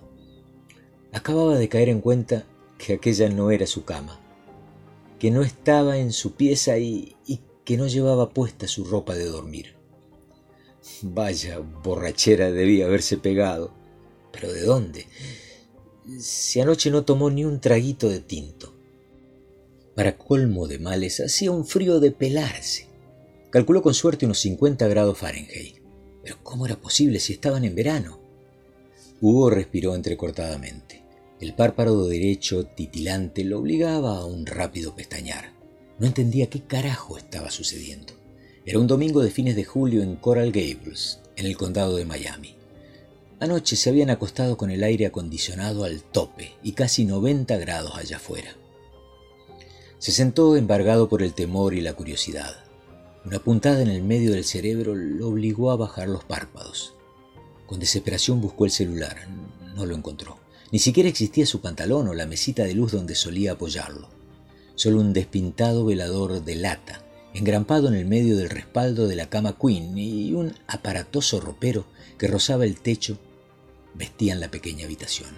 Acababa 1.12 1.56
de 1.56 1.70
caer 1.70 1.90
en 1.90 2.02
cuenta 2.02 2.46
que 2.80 2.94
aquella 2.94 3.30
no 3.30 3.52
era 3.52 3.68
su 3.68 3.86
cama 3.86 4.23
que 5.24 5.32
no 5.32 5.42
estaba 5.42 6.00
en 6.00 6.12
su 6.12 6.34
pieza 6.34 6.78
y, 6.80 7.16
que 7.64 7.78
no 7.78 7.88
llevaba 7.88 8.32
puesta 8.34 8.68
su 8.68 8.84
ropa 8.84 9.16
de 9.16 9.24
dormir. 9.24 9.74
Vaya 11.02 11.60
borrachera 11.60 12.52
debía 12.52 12.88
haberse 12.88 13.16
pegado. 13.16 13.74
¿Pero 14.34 14.52
de 14.52 14.64
dónde? 14.64 15.08
Si 16.20 16.60
anoche 16.60 16.92
no 16.92 17.06
tomó 17.06 17.30
ni 17.30 17.46
un 17.46 17.62
traguito 17.62 18.10
de 18.10 18.20
tinto. 18.20 18.74
Para 19.96 20.18
colmo 20.18 20.68
de 20.68 20.80
males, 20.80 21.22
hacía 21.22 21.52
un 21.52 21.66
frío 21.66 22.02
de 22.02 22.12
pelarse. 22.12 22.90
Calculó 23.50 23.82
con 23.82 23.94
suerte 23.94 24.26
unos 24.26 24.40
50 24.40 24.90
grados 24.90 25.18
Fahrenheit. 25.18 25.78
Pero 26.22 26.36
¿cómo 26.44 26.66
era 26.66 26.76
posible 26.76 27.22
si 27.22 27.32
estaban 27.32 27.64
en 27.64 27.76
verano? 27.76 28.20
Hugo 29.22 29.50
respiró 29.50 29.96
entrecortadamente. 29.96 30.93
El 31.44 31.56
párpado 31.56 32.08
derecho 32.08 32.66
titilante 32.68 33.44
lo 33.44 33.60
obligaba 33.60 34.18
a 34.18 34.26
un 34.26 34.46
rápido 34.46 34.96
pestañear. 34.96 35.52
No 36.00 36.08
entendía 36.08 36.50
qué 36.50 36.62
carajo 36.62 37.18
estaba 37.18 37.52
sucediendo. 37.52 38.14
Era 38.66 38.80
un 38.80 38.88
domingo 38.88 39.22
de 39.22 39.30
fines 39.30 39.58
de 39.58 39.66
julio 39.66 40.04
en 40.04 40.16
Coral 40.16 40.54
Gables, 40.54 41.20
en 41.36 41.46
el 41.46 41.58
condado 41.58 41.98
de 41.98 42.06
Miami. 42.06 42.56
Anoche 43.42 43.76
se 43.76 43.90
habían 43.90 44.10
acostado 44.10 44.56
con 44.56 44.72
el 44.72 44.86
aire 44.86 45.06
acondicionado 45.06 45.84
al 45.84 46.02
tope 46.02 46.54
y 46.64 46.72
casi 46.72 47.04
90 47.04 47.58
grados 47.58 47.98
allá 47.98 48.16
afuera. 48.16 48.56
Se 50.00 50.14
sentó 50.14 50.56
embargado 50.56 51.10
por 51.10 51.22
el 51.24 51.34
temor 51.34 51.74
y 51.74 51.82
la 51.82 51.94
curiosidad. 51.94 52.56
Una 53.26 53.40
puntada 53.40 53.82
en 53.82 53.90
el 53.90 54.02
medio 54.02 54.32
del 54.32 54.46
cerebro 54.46 54.96
lo 54.96 55.28
obligó 55.28 55.72
a 55.72 55.76
bajar 55.76 56.08
los 56.08 56.24
párpados. 56.24 56.94
Con 57.68 57.82
desesperación 57.82 58.40
buscó 58.40 58.64
el 58.64 58.72
celular. 58.72 59.28
No 59.76 59.86
lo 59.86 59.94
encontró. 59.94 60.43
Ni 60.74 60.80
siquiera 60.80 61.08
existía 61.08 61.46
su 61.46 61.62
pantalón 61.62 62.08
o 62.08 62.16
la 62.16 62.26
mesita 62.26 62.64
de 62.64 62.74
luz 62.74 62.94
donde 62.94 63.14
solía 63.14 63.52
apoyarlo. 63.52 64.10
Solo 64.74 65.02
un 65.02 65.14
despintado 65.14 65.86
velador 65.86 66.44
de 66.44 66.56
lata, 66.56 67.06
engrampado 67.36 67.90
en 67.90 67.94
el 67.94 68.08
medio 68.08 68.36
del 68.36 68.50
respaldo 68.50 69.08
de 69.08 69.16
la 69.16 69.30
cama 69.30 69.56
Queen 69.56 69.96
y 69.96 70.34
un 70.34 70.56
aparatoso 70.66 71.40
ropero 71.40 71.86
que 72.18 72.26
rozaba 72.28 72.66
el 72.66 72.80
techo 72.80 73.20
vestían 73.94 74.40
la 74.40 74.50
pequeña 74.50 74.86
habitación. 74.86 75.30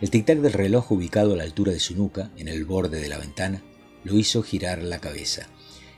El 0.00 0.12
tic-tac 0.12 0.40
del 0.40 0.52
reloj 0.52 0.92
ubicado 0.92 1.34
a 1.34 1.36
la 1.36 1.42
altura 1.42 1.72
de 1.72 1.80
su 1.80 1.96
nuca, 1.96 2.30
en 2.36 2.46
el 2.46 2.64
borde 2.64 3.00
de 3.00 3.08
la 3.08 3.18
ventana, 3.18 3.64
lo 4.04 4.16
hizo 4.16 4.44
girar 4.44 4.80
la 4.80 5.00
cabeza. 5.00 5.48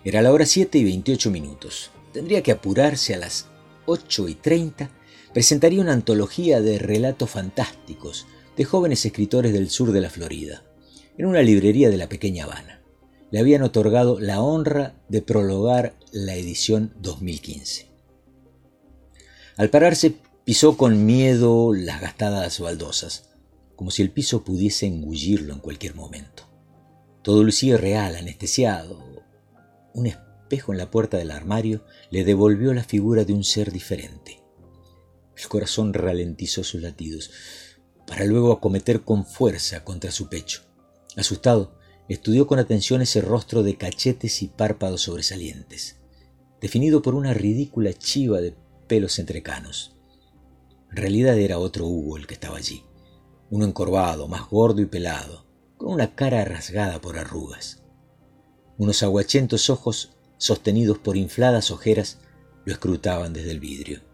Era 0.05 0.23
la 0.23 0.33
hora 0.33 0.47
7 0.47 0.79
y 0.79 0.85
28 0.85 1.31
minutos. 1.31 1.90
Tendría 2.14 2.42
que 2.42 2.53
apurarse 2.53 3.14
a 3.14 3.18
las 3.18 3.49
8 3.85 4.29
y 4.31 4.37
30 4.37 4.90
presentaría 5.33 5.81
una 5.81 5.92
antología 5.92 6.61
de 6.61 6.79
relatos 6.79 7.31
fantásticos 7.31 8.27
de 8.57 8.64
jóvenes 8.64 9.05
escritores 9.07 9.53
del 9.53 9.71
sur 9.71 9.92
de 9.92 10.01
la 10.01 10.11
Florida, 10.11 10.62
en 11.16 11.27
una 11.27 11.42
librería 11.42 11.90
de 11.90 11.97
la 11.97 12.09
pequeña 12.09 12.45
Habana. 12.45 12.83
Le 13.31 13.38
habían 13.38 13.62
otorgado 13.62 14.21
la 14.21 14.42
honra 14.42 14.95
de 15.09 15.23
prologar 15.23 15.97
la 16.12 16.35
edición 16.35 16.92
2015. 17.01 17.88
Al 19.57 19.71
pararse, 19.71 20.14
pisó 20.45 20.77
con 20.77 21.07
miedo 21.07 21.73
las 21.73 22.01
gastadas 22.01 22.61
baldosas, 22.61 23.31
como 23.75 23.90
si 23.90 24.03
el 24.03 24.11
piso 24.11 24.45
pudiese 24.45 24.87
engullirlo 24.87 25.55
en 25.55 25.61
cualquier 25.61 25.95
momento. 25.95 26.45
Todo 27.23 27.42
lucía 27.42 27.79
real, 27.79 28.16
anestesiado. 28.16 29.23
Un 29.95 30.07
espejo 30.07 30.73
en 30.73 30.79
la 30.79 30.90
puerta 30.90 31.16
del 31.16 31.31
armario 31.31 31.85
le 32.11 32.25
devolvió 32.25 32.75
la 32.75 32.85
figura 32.85 33.25
de 33.25 33.33
un 33.33 33.45
ser 33.45 33.73
diferente. 33.73 34.41
El 35.37 35.49
corazón 35.49 35.95
ralentizó 35.95 36.64
sus 36.64 36.83
latidos, 36.83 37.31
para 38.07 38.25
luego 38.25 38.53
acometer 38.53 39.03
con 39.03 39.25
fuerza 39.25 39.85
contra 39.85 40.11
su 40.11 40.29
pecho. 40.29 40.62
Asustado, 41.16 41.79
estudió 42.09 42.47
con 42.47 42.59
atención 42.59 43.03
ese 43.03 43.21
rostro 43.21 43.62
de 43.62 43.77
cachetes 43.77 44.42
y 44.42 44.49
párpados 44.49 45.03
sobresalientes, 45.03 46.01
definido 46.61 47.03
por 47.03 47.14
una 47.14 47.35
ridícula 47.35 47.92
chiva 47.92 48.40
de 48.40 48.55
pelos 48.87 49.18
entrecanos. 49.18 49.97
En 50.90 50.97
realidad 50.97 51.38
era 51.38 51.59
otro 51.59 51.87
Hugo 51.87 52.18
el 52.18 52.27
que 52.27 52.35
estaba 52.35 52.59
allí, 52.59 52.85
uno 53.51 53.64
encorvado, 53.64 54.29
más 54.29 54.49
gordo 54.49 54.83
y 54.83 54.87
pelado, 54.87 55.47
con 55.77 55.92
una 55.92 56.14
cara 56.14 56.45
rasgada 56.45 57.01
por 57.01 57.18
arrugas. 57.18 57.83
Unos 58.79 59.03
aguachentos 59.03 59.71
ojos, 59.71 60.16
sostenidos 60.38 60.99
por 60.99 61.16
infladas 61.16 61.71
ojeras, 61.71 62.18
lo 62.64 62.73
escrutaban 62.73 63.33
desde 63.33 63.51
el 63.51 63.61
vidrio. 63.61 64.12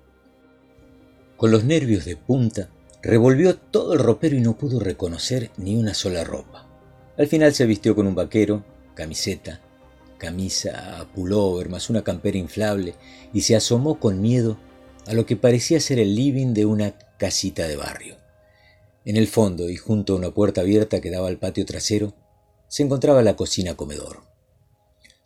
Con 1.38 1.52
los 1.52 1.62
nervios 1.62 2.04
de 2.04 2.16
punta, 2.16 2.68
revolvió 3.00 3.56
todo 3.56 3.92
el 3.92 4.00
ropero 4.00 4.34
y 4.34 4.40
no 4.40 4.58
pudo 4.58 4.80
reconocer 4.80 5.52
ni 5.56 5.76
una 5.76 5.94
sola 5.94 6.24
ropa. 6.24 6.66
Al 7.16 7.28
final 7.28 7.54
se 7.54 7.64
vistió 7.64 7.94
con 7.94 8.08
un 8.08 8.16
vaquero, 8.16 8.64
camiseta, 8.96 9.60
camisa, 10.18 11.06
pullover, 11.14 11.68
más 11.68 11.90
una 11.90 12.02
campera 12.02 12.38
inflable, 12.38 12.96
y 13.32 13.42
se 13.42 13.54
asomó 13.54 14.00
con 14.00 14.20
miedo 14.20 14.58
a 15.06 15.12
lo 15.12 15.26
que 15.26 15.36
parecía 15.36 15.78
ser 15.78 16.00
el 16.00 16.16
living 16.16 16.54
de 16.54 16.66
una 16.66 16.98
casita 17.18 17.68
de 17.68 17.76
barrio. 17.76 18.16
En 19.04 19.16
el 19.16 19.28
fondo 19.28 19.70
y 19.70 19.76
junto 19.76 20.14
a 20.14 20.16
una 20.16 20.34
puerta 20.34 20.62
abierta 20.62 21.00
que 21.00 21.12
daba 21.12 21.28
al 21.28 21.38
patio 21.38 21.64
trasero, 21.64 22.14
se 22.66 22.82
encontraba 22.82 23.22
la 23.22 23.36
cocina 23.36 23.76
comedor. 23.76 24.27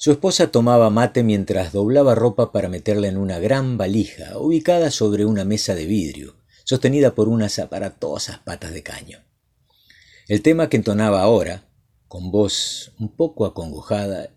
Su 0.02 0.10
esposa 0.10 0.50
tomaba 0.50 0.90
mate 0.90 1.22
mientras 1.22 1.72
doblaba 1.72 2.16
ropa 2.16 2.50
para 2.50 2.68
meterla 2.68 3.06
en 3.06 3.16
una 3.16 3.38
gran 3.38 3.78
valija 3.78 4.36
ubicada 4.36 4.90
sobre 4.90 5.24
una 5.24 5.44
mesa 5.44 5.76
de 5.76 5.86
vidrio, 5.86 6.34
sostenida 6.64 7.14
por 7.14 7.28
unas 7.28 7.60
aparatosas 7.60 8.40
patas 8.40 8.72
de 8.72 8.82
caño. 8.82 9.20
El 10.26 10.42
tema 10.42 10.68
que 10.68 10.76
entonaba 10.76 11.22
ahora, 11.22 11.68
con 12.08 12.32
voz 12.32 12.90
un 12.98 13.14
poco 13.14 13.46
acongojada, 13.46 14.30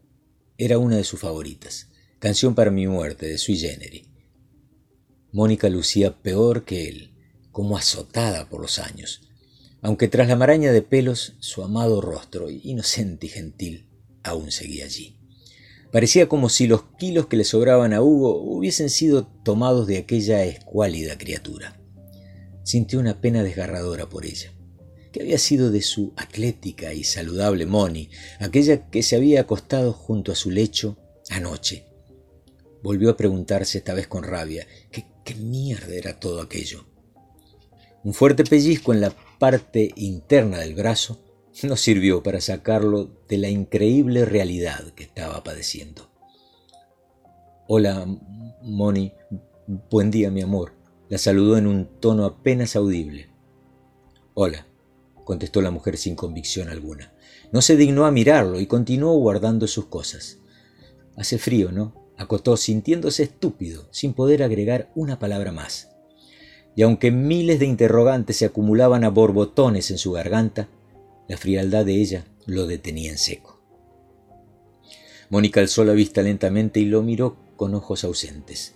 era 0.59 0.77
una 0.77 0.97
de 0.97 1.03
sus 1.03 1.19
favoritas, 1.19 1.87
Canción 2.19 2.53
para 2.53 2.69
mi 2.69 2.85
muerte, 2.85 3.25
de 3.25 3.39
Sui 3.39 3.57
Generi. 3.57 4.05
Mónica 5.31 5.67
lucía 5.69 6.15
peor 6.21 6.63
que 6.63 6.89
él, 6.89 7.15
como 7.51 7.75
azotada 7.75 8.49
por 8.49 8.61
los 8.61 8.77
años, 8.77 9.29
aunque 9.81 10.09
tras 10.09 10.27
la 10.27 10.35
maraña 10.35 10.71
de 10.71 10.83
pelos 10.83 11.33
su 11.39 11.63
amado 11.63 12.01
rostro, 12.01 12.51
inocente 12.51 13.25
y 13.25 13.29
gentil, 13.29 13.89
aún 14.21 14.51
seguía 14.51 14.85
allí. 14.85 15.24
Parecía 15.95 16.27
como 16.27 16.49
si 16.49 16.67
los 16.67 16.83
kilos 16.97 17.27
que 17.27 17.37
le 17.37 17.45
sobraban 17.45 17.93
a 17.93 18.01
Hugo 18.01 18.41
hubiesen 18.41 18.89
sido 18.89 19.27
tomados 19.27 19.87
de 19.87 19.97
aquella 19.97 20.43
escuálida 20.43 21.17
criatura. 21.17 21.79
Sintió 22.63 22.99
una 22.99 23.21
pena 23.21 23.43
desgarradora 23.43 24.09
por 24.09 24.25
ella. 24.25 24.51
¿Qué 25.13 25.21
había 25.21 25.37
sido 25.37 25.71
de 25.71 25.81
su 25.81 26.11
atlética 26.17 26.93
y 26.93 27.05
saludable 27.05 27.65
Moni, 27.65 28.09
aquella 28.41 28.89
que 28.89 29.03
se 29.03 29.15
había 29.15 29.39
acostado 29.39 29.93
junto 29.93 30.33
a 30.33 30.35
su 30.35 30.51
lecho 30.51 30.97
anoche? 31.29 31.85
Volvió 32.83 33.09
a 33.09 33.15
preguntarse 33.15 33.77
esta 33.77 33.93
vez 33.93 34.07
con 34.07 34.25
rabia, 34.25 34.67
¿qué, 34.91 35.05
qué 35.23 35.35
mierda 35.35 35.95
era 35.95 36.19
todo 36.19 36.41
aquello? 36.41 36.83
Un 38.03 38.13
fuerte 38.13 38.43
pellizco 38.43 38.91
en 38.91 38.99
la 38.99 39.15
parte 39.39 39.93
interna 39.95 40.59
del 40.59 40.75
brazo 40.75 41.24
no 41.63 41.75
sirvió 41.75 42.23
para 42.23 42.41
sacarlo 42.41 43.09
de 43.27 43.37
la 43.37 43.49
increíble 43.49 44.25
realidad 44.25 44.91
que 44.95 45.03
estaba 45.03 45.43
padeciendo. 45.43 46.09
Hola, 47.67 48.05
Moni. 48.61 49.13
Buen 49.89 50.11
día, 50.11 50.29
mi 50.29 50.41
amor. 50.41 50.73
La 51.09 51.17
saludó 51.17 51.57
en 51.57 51.67
un 51.67 51.85
tono 51.99 52.25
apenas 52.25 52.75
audible. 52.75 53.29
Hola, 54.33 54.67
contestó 55.23 55.61
la 55.61 55.71
mujer 55.71 55.97
sin 55.97 56.15
convicción 56.15 56.69
alguna. 56.69 57.13
No 57.51 57.61
se 57.61 57.77
dignó 57.77 58.05
a 58.05 58.11
mirarlo 58.11 58.59
y 58.59 58.67
continuó 58.67 59.13
guardando 59.17 59.67
sus 59.67 59.85
cosas. 59.85 60.39
Hace 61.15 61.37
frío, 61.37 61.71
¿no? 61.71 62.05
acotó 62.17 62.55
sintiéndose 62.55 63.23
estúpido, 63.23 63.87
sin 63.91 64.13
poder 64.13 64.43
agregar 64.43 64.91
una 64.95 65.19
palabra 65.19 65.51
más. 65.51 65.89
Y 66.75 66.81
aunque 66.81 67.11
miles 67.11 67.59
de 67.59 67.65
interrogantes 67.65 68.37
se 68.37 68.45
acumulaban 68.45 69.03
a 69.03 69.09
borbotones 69.09 69.91
en 69.91 69.97
su 69.97 70.11
garganta, 70.11 70.69
la 71.27 71.37
frialdad 71.37 71.85
de 71.85 71.95
ella 71.95 72.25
lo 72.45 72.67
detenía 72.67 73.11
en 73.11 73.17
seco. 73.17 73.61
Mónica 75.29 75.59
alzó 75.59 75.83
la 75.83 75.93
vista 75.93 76.21
lentamente 76.21 76.79
y 76.79 76.85
lo 76.85 77.01
miró 77.01 77.37
con 77.55 77.73
ojos 77.73 78.03
ausentes. 78.03 78.75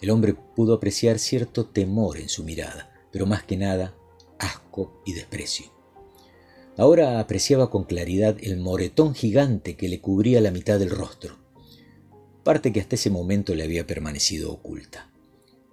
El 0.00 0.10
hombre 0.10 0.34
pudo 0.34 0.74
apreciar 0.74 1.18
cierto 1.18 1.66
temor 1.66 2.18
en 2.18 2.28
su 2.28 2.44
mirada, 2.44 2.90
pero 3.12 3.26
más 3.26 3.42
que 3.42 3.56
nada 3.56 3.94
asco 4.38 5.02
y 5.04 5.12
desprecio. 5.12 5.66
Ahora 6.76 7.18
apreciaba 7.18 7.70
con 7.70 7.84
claridad 7.84 8.36
el 8.40 8.56
moretón 8.56 9.14
gigante 9.14 9.76
que 9.76 9.88
le 9.88 10.00
cubría 10.00 10.40
la 10.40 10.52
mitad 10.52 10.78
del 10.78 10.90
rostro, 10.90 11.36
parte 12.44 12.72
que 12.72 12.80
hasta 12.80 12.94
ese 12.94 13.10
momento 13.10 13.54
le 13.54 13.64
había 13.64 13.86
permanecido 13.86 14.52
oculta. 14.52 15.10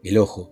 El 0.03 0.17
ojo, 0.17 0.51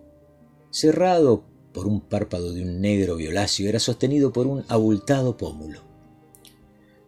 cerrado 0.70 1.44
por 1.74 1.86
un 1.88 2.00
párpado 2.00 2.54
de 2.54 2.62
un 2.62 2.80
negro 2.80 3.16
violáceo, 3.16 3.68
era 3.68 3.80
sostenido 3.80 4.32
por 4.32 4.46
un 4.46 4.64
abultado 4.68 5.36
pómulo. 5.36 5.82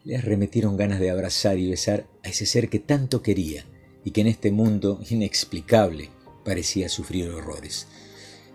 Le 0.05 0.17
arremetieron 0.17 0.77
ganas 0.77 1.01
de 1.01 1.09
abrazar 1.09 1.59
y 1.59 1.71
besar 1.71 2.07
a 2.25 2.29
ese 2.29 2.45
ser 2.45 2.69
que 2.69 2.81
tanto 2.81 3.23
quería 3.23 3.65
y 4.05 4.11
que 4.11 4.21
en 4.21 4.27
este 4.27 4.51
mundo 4.51 5.01
inexplicable 5.09 6.11
parecía 6.45 6.89
sufrir 6.89 7.31
horrores. 7.31 7.87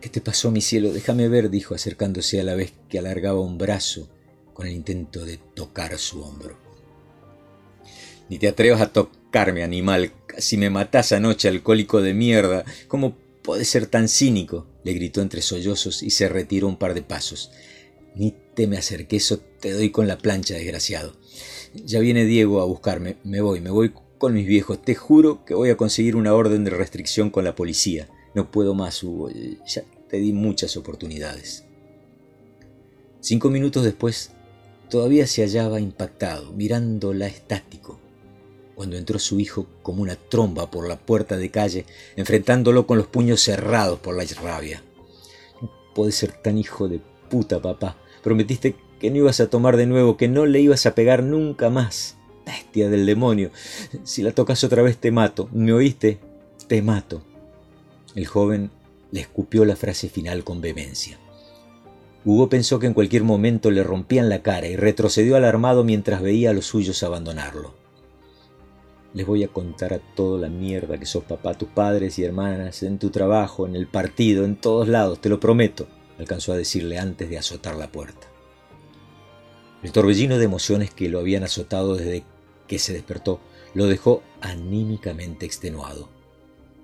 ¿Qué 0.02 0.10
te 0.10 0.22
pasó, 0.22 0.52
mi 0.52 0.62
cielo? 0.62 0.92
Déjame 0.94 1.30
ver, 1.30 1.50
dijo, 1.50 1.76
acercándose 1.76 2.40
a 2.40 2.44
la 2.44 2.56
vez 2.56 2.74
que 2.90 3.00
alargaba 3.00 3.40
un 3.40 3.58
brazo 3.58 4.10
con 4.54 4.68
el 4.68 4.74
intento 4.74 5.26
de 5.26 5.38
tocar 5.38 5.98
su 5.98 6.22
hombro. 6.22 6.58
Ni 8.30 8.38
te 8.38 8.48
atrevas 8.48 8.82
a 8.82 8.92
tocarme, 8.92 9.64
animal. 9.64 10.12
Casi 10.26 10.58
me 10.58 10.70
matás 10.70 11.12
anoche, 11.12 11.48
alcohólico 11.48 12.02
de 12.02 12.14
mierda. 12.14 12.66
¿Cómo 12.88 13.16
puedes 13.44 13.68
ser 13.68 13.88
tan 13.88 14.08
cínico? 14.08 14.68
Le 14.84 14.94
gritó 14.94 15.22
entre 15.22 15.42
sollozos 15.42 16.04
y 16.04 16.10
se 16.10 16.30
retiró 16.30 16.68
un 16.68 16.78
par 16.78 16.94
de 16.94 17.02
pasos. 17.02 17.52
Ni 18.16 18.34
te 18.56 18.68
me 18.68 18.78
acerques 18.78 19.32
o 19.32 19.40
te 19.40 19.72
doy 19.72 19.92
con 19.92 20.08
la 20.08 20.18
plancha, 20.18 20.56
desgraciado. 20.56 21.16
Ya 21.74 22.00
viene 22.00 22.26
Diego 22.26 22.62
a 22.62 22.66
buscarme. 22.66 23.18
Me 23.24 23.42
voy, 23.42 23.62
me 23.62 23.70
voy 23.70 23.94
con 24.18 24.34
mis 24.34 24.48
viejos. 24.48 24.82
Te 24.82 24.96
juro 24.96 25.46
que 25.46 25.54
voy 25.54 25.70
a 25.70 25.78
conseguir 25.78 26.16
una 26.16 26.34
orden 26.34 26.64
de 26.64 26.72
restricción 26.72 27.30
con 27.30 27.44
la 27.44 27.56
policía. 27.56 28.10
No 28.36 28.52
puedo 28.52 28.74
más, 28.74 29.02
Hugo. 29.04 29.30
Ya 29.66 29.84
te 30.10 30.18
di 30.18 30.34
muchas 30.34 30.76
oportunidades. 30.76 31.64
Cinco 33.22 33.50
minutos 33.50 33.84
después, 33.84 34.32
todavía 34.90 35.28
se 35.28 35.44
hallaba 35.44 35.80
impactado, 35.80 36.52
mirándola 36.54 37.28
estático, 37.28 38.00
cuando 38.82 38.98
entró 38.98 39.20
su 39.20 39.40
hijo 39.40 39.68
como 39.84 40.02
una 40.02 40.16
tromba 40.16 40.72
por 40.72 40.88
la 40.88 40.98
puerta 40.98 41.38
de 41.38 41.52
calle, 41.52 41.86
enfrentándolo 42.16 42.88
con 42.88 42.98
los 42.98 43.06
puños 43.06 43.40
cerrados 43.40 44.00
por 44.00 44.18
la 44.18 44.24
rabia. 44.42 44.82
No 45.96 46.10
ser 46.10 46.32
tan 46.32 46.58
hijo 46.58 46.88
de 46.88 47.00
puta, 47.30 47.62
papá. 47.62 47.96
Prometiste 48.24 48.74
que 49.00 49.12
no 49.12 49.18
ibas 49.18 49.40
a 49.40 49.52
tomar 49.52 49.78
de 49.78 49.86
nuevo, 49.86 50.18
que 50.18 50.28
no 50.28 50.48
le 50.48 50.62
ibas 50.62 50.88
a 50.88 50.96
pegar 50.96 51.22
nunca 51.22 51.70
más. 51.70 52.18
Bestia 52.44 52.90
del 52.90 53.06
demonio. 53.06 53.52
Si 54.04 54.24
la 54.24 54.32
tocas 54.32 54.64
otra 54.64 54.82
vez 54.82 54.98
te 54.98 55.12
mato. 55.12 55.48
¿Me 55.52 55.74
oíste? 55.74 56.18
Te 56.66 56.82
mato. 56.82 57.22
El 58.16 58.26
joven 58.26 58.72
le 59.12 59.22
escupió 59.22 59.64
la 59.64 59.76
frase 59.76 60.10
final 60.10 60.44
con 60.44 60.60
vehemencia. 60.60 61.20
Hugo 62.26 62.50
pensó 62.50 62.80
que 62.80 62.88
en 62.88 62.96
cualquier 62.96 63.26
momento 63.26 63.70
le 63.70 63.84
rompían 63.84 64.28
la 64.28 64.42
cara 64.42 64.66
y 64.66 64.76
retrocedió 64.76 65.36
alarmado 65.36 65.84
mientras 65.84 66.24
veía 66.24 66.50
a 66.50 66.54
los 66.54 66.66
suyos 66.66 67.04
abandonarlo. 67.04 67.80
Les 69.14 69.26
voy 69.26 69.44
a 69.44 69.50
contar 69.50 69.94
a 69.94 70.00
todo 70.00 70.38
la 70.38 70.50
mierda 70.50 70.98
que 70.98 71.06
sos 71.06 71.26
papá, 71.26 71.54
tus 71.54 71.70
padres 71.70 72.18
y 72.18 72.24
hermanas, 72.24 72.82
en 72.84 72.98
tu 72.98 73.10
trabajo, 73.10 73.68
en 73.68 73.76
el 73.76 73.88
partido, 73.88 74.46
en 74.46 74.56
todos 74.56 74.88
lados, 74.88 75.20
te 75.20 75.28
lo 75.28 75.40
prometo, 75.40 75.88
alcanzó 76.18 76.54
a 76.54 76.58
decirle 76.58 76.98
antes 76.98 77.30
de 77.30 77.38
azotar 77.38 77.76
la 77.76 77.92
puerta. 77.92 78.28
El 79.84 79.92
torbellino 79.92 80.38
de 80.38 80.46
emociones 80.46 80.94
que 80.94 81.10
lo 81.10 81.20
habían 81.20 81.44
azotado 81.44 81.96
desde 81.96 82.24
que 82.68 82.80
se 82.80 82.94
despertó 82.94 83.42
lo 83.74 83.88
dejó 83.88 84.22
anímicamente 84.40 85.46
extenuado. 85.46 86.10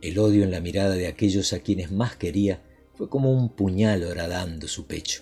El 0.01 0.19
odio 0.19 0.43
en 0.43 0.51
la 0.51 0.59
mirada 0.59 0.95
de 0.95 1.07
aquellos 1.07 1.53
a 1.53 1.59
quienes 1.59 1.91
más 1.91 2.15
quería 2.15 2.61
fue 2.95 3.09
como 3.09 3.31
un 3.31 3.49
puñal 3.49 4.03
horadando 4.03 4.67
su 4.67 4.85
pecho. 4.85 5.21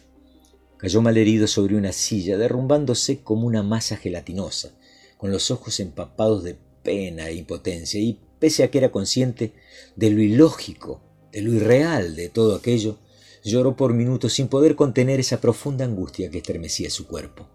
Cayó 0.77 1.01
malherido 1.01 1.47
sobre 1.47 1.75
una 1.75 1.91
silla, 1.91 2.37
derrumbándose 2.37 3.21
como 3.21 3.47
una 3.47 3.63
masa 3.63 3.97
gelatinosa, 3.97 4.71
con 5.17 5.31
los 5.31 5.51
ojos 5.51 5.79
empapados 5.79 6.43
de 6.43 6.57
pena 6.85 7.27
e 7.27 7.35
impotencia, 7.35 7.99
y 7.99 8.21
pese 8.39 8.63
a 8.63 8.71
que 8.71 8.77
era 8.77 8.91
consciente 8.91 9.51
de 9.97 10.09
lo 10.11 10.21
ilógico, 10.21 11.01
de 11.33 11.41
lo 11.41 11.51
irreal 11.51 12.15
de 12.15 12.29
todo 12.29 12.55
aquello, 12.55 12.99
lloró 13.43 13.75
por 13.75 13.93
minutos 13.93 14.33
sin 14.33 14.47
poder 14.47 14.75
contener 14.77 15.19
esa 15.19 15.41
profunda 15.41 15.83
angustia 15.83 16.31
que 16.31 16.37
estremecía 16.37 16.89
su 16.89 17.07
cuerpo. 17.07 17.49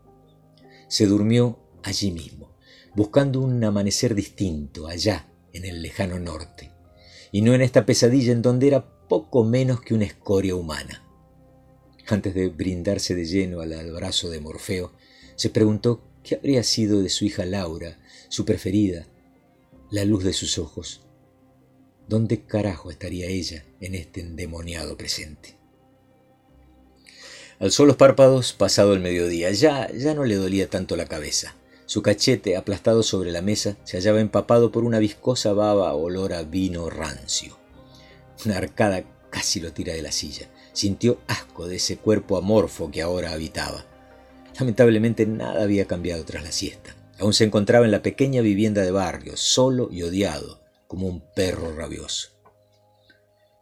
Se 0.88 1.06
durmió 1.06 1.58
allí 1.82 2.12
mismo, 2.12 2.54
buscando 2.94 3.40
un 3.40 3.64
amanecer 3.64 4.14
distinto, 4.14 4.86
allá, 4.86 5.28
en 5.52 5.64
el 5.64 5.82
lejano 5.82 6.18
norte, 6.18 6.70
y 7.32 7.42
no 7.42 7.54
en 7.54 7.62
esta 7.62 7.86
pesadilla 7.86 8.32
en 8.32 8.42
donde 8.42 8.68
era 8.68 8.86
poco 9.08 9.44
menos 9.44 9.80
que 9.80 9.94
una 9.94 10.04
escoria 10.04 10.54
humana. 10.54 11.04
Antes 12.06 12.34
de 12.34 12.48
brindarse 12.48 13.14
de 13.14 13.24
lleno 13.24 13.60
al 13.60 13.72
abrazo 13.72 14.30
de 14.30 14.40
Morfeo, 14.40 14.92
se 15.36 15.50
preguntó 15.50 16.02
qué 16.22 16.36
habría 16.36 16.62
sido 16.62 17.00
de 17.02 17.08
su 17.08 17.24
hija 17.24 17.44
Laura, 17.44 17.98
su 18.28 18.44
preferida, 18.44 19.06
la 19.90 20.04
luz 20.04 20.22
de 20.22 20.32
sus 20.32 20.58
ojos. 20.58 21.00
¿Dónde 22.06 22.44
carajo 22.44 22.90
estaría 22.90 23.26
ella 23.26 23.64
en 23.80 23.94
este 23.94 24.20
endemoniado 24.20 24.96
presente? 24.96 25.56
Alzó 27.58 27.84
los 27.84 27.96
párpados 27.96 28.52
pasado 28.52 28.94
el 28.94 29.00
mediodía. 29.00 29.50
Ya, 29.50 29.90
ya 29.92 30.14
no 30.14 30.24
le 30.24 30.36
dolía 30.36 30.70
tanto 30.70 30.96
la 30.96 31.06
cabeza. 31.06 31.56
Su 31.86 32.02
cachete, 32.02 32.56
aplastado 32.56 33.02
sobre 33.02 33.32
la 33.32 33.42
mesa, 33.42 33.76
se 33.82 33.96
hallaba 33.96 34.20
empapado 34.20 34.70
por 34.70 34.84
una 34.84 35.00
viscosa 35.00 35.52
baba 35.52 35.92
olor 35.94 36.34
a 36.34 36.44
vino 36.44 36.88
rancio. 36.88 37.58
Una 38.46 38.58
arcada 38.58 39.04
casi 39.28 39.60
lo 39.60 39.72
tira 39.72 39.92
de 39.92 40.02
la 40.02 40.12
silla. 40.12 40.48
Sintió 40.72 41.20
asco 41.26 41.66
de 41.66 41.76
ese 41.76 41.96
cuerpo 41.96 42.36
amorfo 42.36 42.92
que 42.92 43.02
ahora 43.02 43.32
habitaba. 43.32 43.84
Lamentablemente 44.58 45.26
nada 45.26 45.64
había 45.64 45.86
cambiado 45.86 46.24
tras 46.24 46.44
la 46.44 46.52
siesta. 46.52 46.94
Aún 47.20 47.34
se 47.34 47.44
encontraba 47.44 47.84
en 47.84 47.90
la 47.90 48.02
pequeña 48.02 48.40
vivienda 48.40 48.82
de 48.82 48.90
barrio, 48.90 49.36
solo 49.36 49.88
y 49.92 50.02
odiado, 50.02 50.62
como 50.88 51.06
un 51.06 51.22
perro 51.34 51.76
rabioso. 51.76 52.30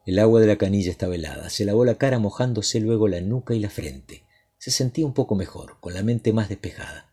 El 0.06 0.20
agua 0.20 0.40
de 0.40 0.46
la 0.46 0.56
canilla 0.56 0.90
estaba 0.90 1.16
helada. 1.16 1.50
Se 1.50 1.64
lavó 1.64 1.84
la 1.84 1.96
cara 1.96 2.18
mojándose 2.18 2.80
luego 2.80 3.08
la 3.08 3.20
nuca 3.20 3.54
y 3.54 3.58
la 3.60 3.68
frente. 3.68 4.22
Se 4.58 4.70
sentía 4.70 5.04
un 5.04 5.12
poco 5.12 5.34
mejor, 5.34 5.78
con 5.80 5.92
la 5.92 6.02
mente 6.02 6.32
más 6.32 6.48
despejada. 6.48 7.12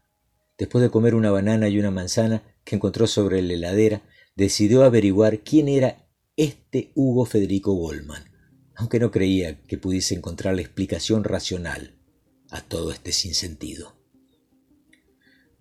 Después 0.58 0.82
de 0.82 0.90
comer 0.90 1.16
una 1.16 1.32
banana 1.32 1.68
y 1.68 1.80
una 1.80 1.92
manzana 1.92 2.44
que 2.64 2.76
encontró 2.76 3.08
sobre 3.08 3.42
la 3.42 3.54
heladera, 3.54 4.04
decidió 4.36 4.84
averiguar 4.84 5.40
quién 5.40 5.68
era 5.68 6.08
este 6.38 6.92
Hugo 6.96 7.26
Federico 7.26 7.74
Goldman. 7.74 8.24
aunque 8.78 9.00
no 9.00 9.10
creía 9.10 9.62
que 9.64 9.78
pudiese 9.78 10.16
encontrar 10.16 10.54
la 10.56 10.62
explicación 10.62 11.24
racional 11.24 11.96
a 12.50 12.62
todo 12.62 12.92
este 12.92 13.14
sinsentido. 13.14 13.96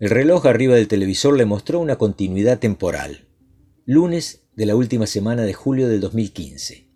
El 0.05 0.11
reloj 0.11 0.45
arriba 0.45 0.75
del 0.75 0.87
televisor 0.87 1.35
le 1.35 1.47
mostró 1.47 1.81
una 1.81 1.97
continuidad 1.97 2.59
temporal. 2.59 3.27
Lunes 3.87 4.43
de 4.55 4.67
la 4.67 4.77
última 4.77 5.07
semana 5.07 5.45
de 5.45 5.55
julio 5.55 5.89
del 5.89 6.03
2015. 6.03 6.91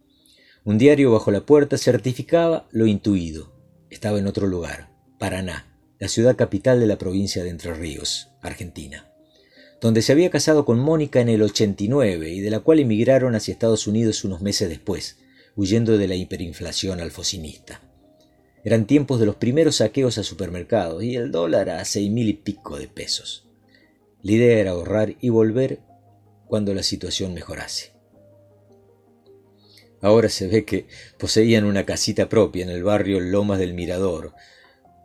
Un 0.65 0.77
diario 0.77 1.11
bajo 1.11 1.31
la 1.31 1.47
puerta 1.47 1.79
certificaba 1.79 2.69
lo 2.71 2.87
intuido. 2.87 3.51
Estaba 3.89 4.19
en 4.19 4.27
otro 4.27 4.47
lugar, 4.47 4.91
Paraná, 5.19 5.75
la 5.99 6.09
ciudad 6.09 6.37
capital 6.37 6.81
de 6.81 6.87
la 6.87 6.99
provincia 6.99 7.43
de 7.43 7.49
Entre 7.49 7.73
Ríos, 7.73 8.29
Argentina, 8.43 9.11
donde 9.81 10.03
se 10.03 10.13
había 10.13 10.29
casado 10.29 10.67
con 10.67 10.79
Mónica 10.79 11.23
en 11.23 11.31
el 11.31 11.41
89 11.41 12.29
y 12.29 12.41
de 12.41 12.51
la 12.51 12.61
cual 12.61 12.79
emigraron 12.79 13.35
hacia 13.35 13.53
Estados 13.53 13.87
Unidos 13.87 14.23
unos 14.25 14.43
meses 14.43 14.69
después, 14.69 15.17
huyendo 15.57 15.97
de 15.97 16.09
la 16.09 16.15
hiperinflación 16.15 17.01
alfocinista. 17.01 17.81
Eran 18.69 18.87
tiempos 18.87 19.19
de 19.19 19.25
los 19.25 19.37
primeros 19.37 19.77
saqueos 19.77 20.19
a 20.19 20.23
supermercados 20.23 21.03
y 21.03 21.16
el 21.16 21.33
dólar 21.33 21.71
a 21.71 21.83
seis 21.87 22.11
mil 22.11 22.29
y 22.29 22.35
pico 22.35 22.79
de 22.79 22.87
pesos. 22.87 23.49
La 24.21 24.33
idea 24.33 24.59
era 24.59 24.73
ahorrar 24.73 25.16
y 25.23 25.31
volver 25.31 25.81
cuando 26.47 26.75
la 26.75 26.83
situación 26.83 27.33
mejorase. 27.33 27.93
Ahora 30.03 30.29
se 30.29 30.49
ve 30.49 30.66
que 30.66 30.87
poseían 31.19 31.64
una 31.64 31.87
casita 31.87 32.29
propia 32.29 32.62
en 32.62 32.69
el 32.69 32.85
barrio 32.85 33.21
Lomas 33.21 33.59
del 33.59 33.73
Mirador. 33.73 34.35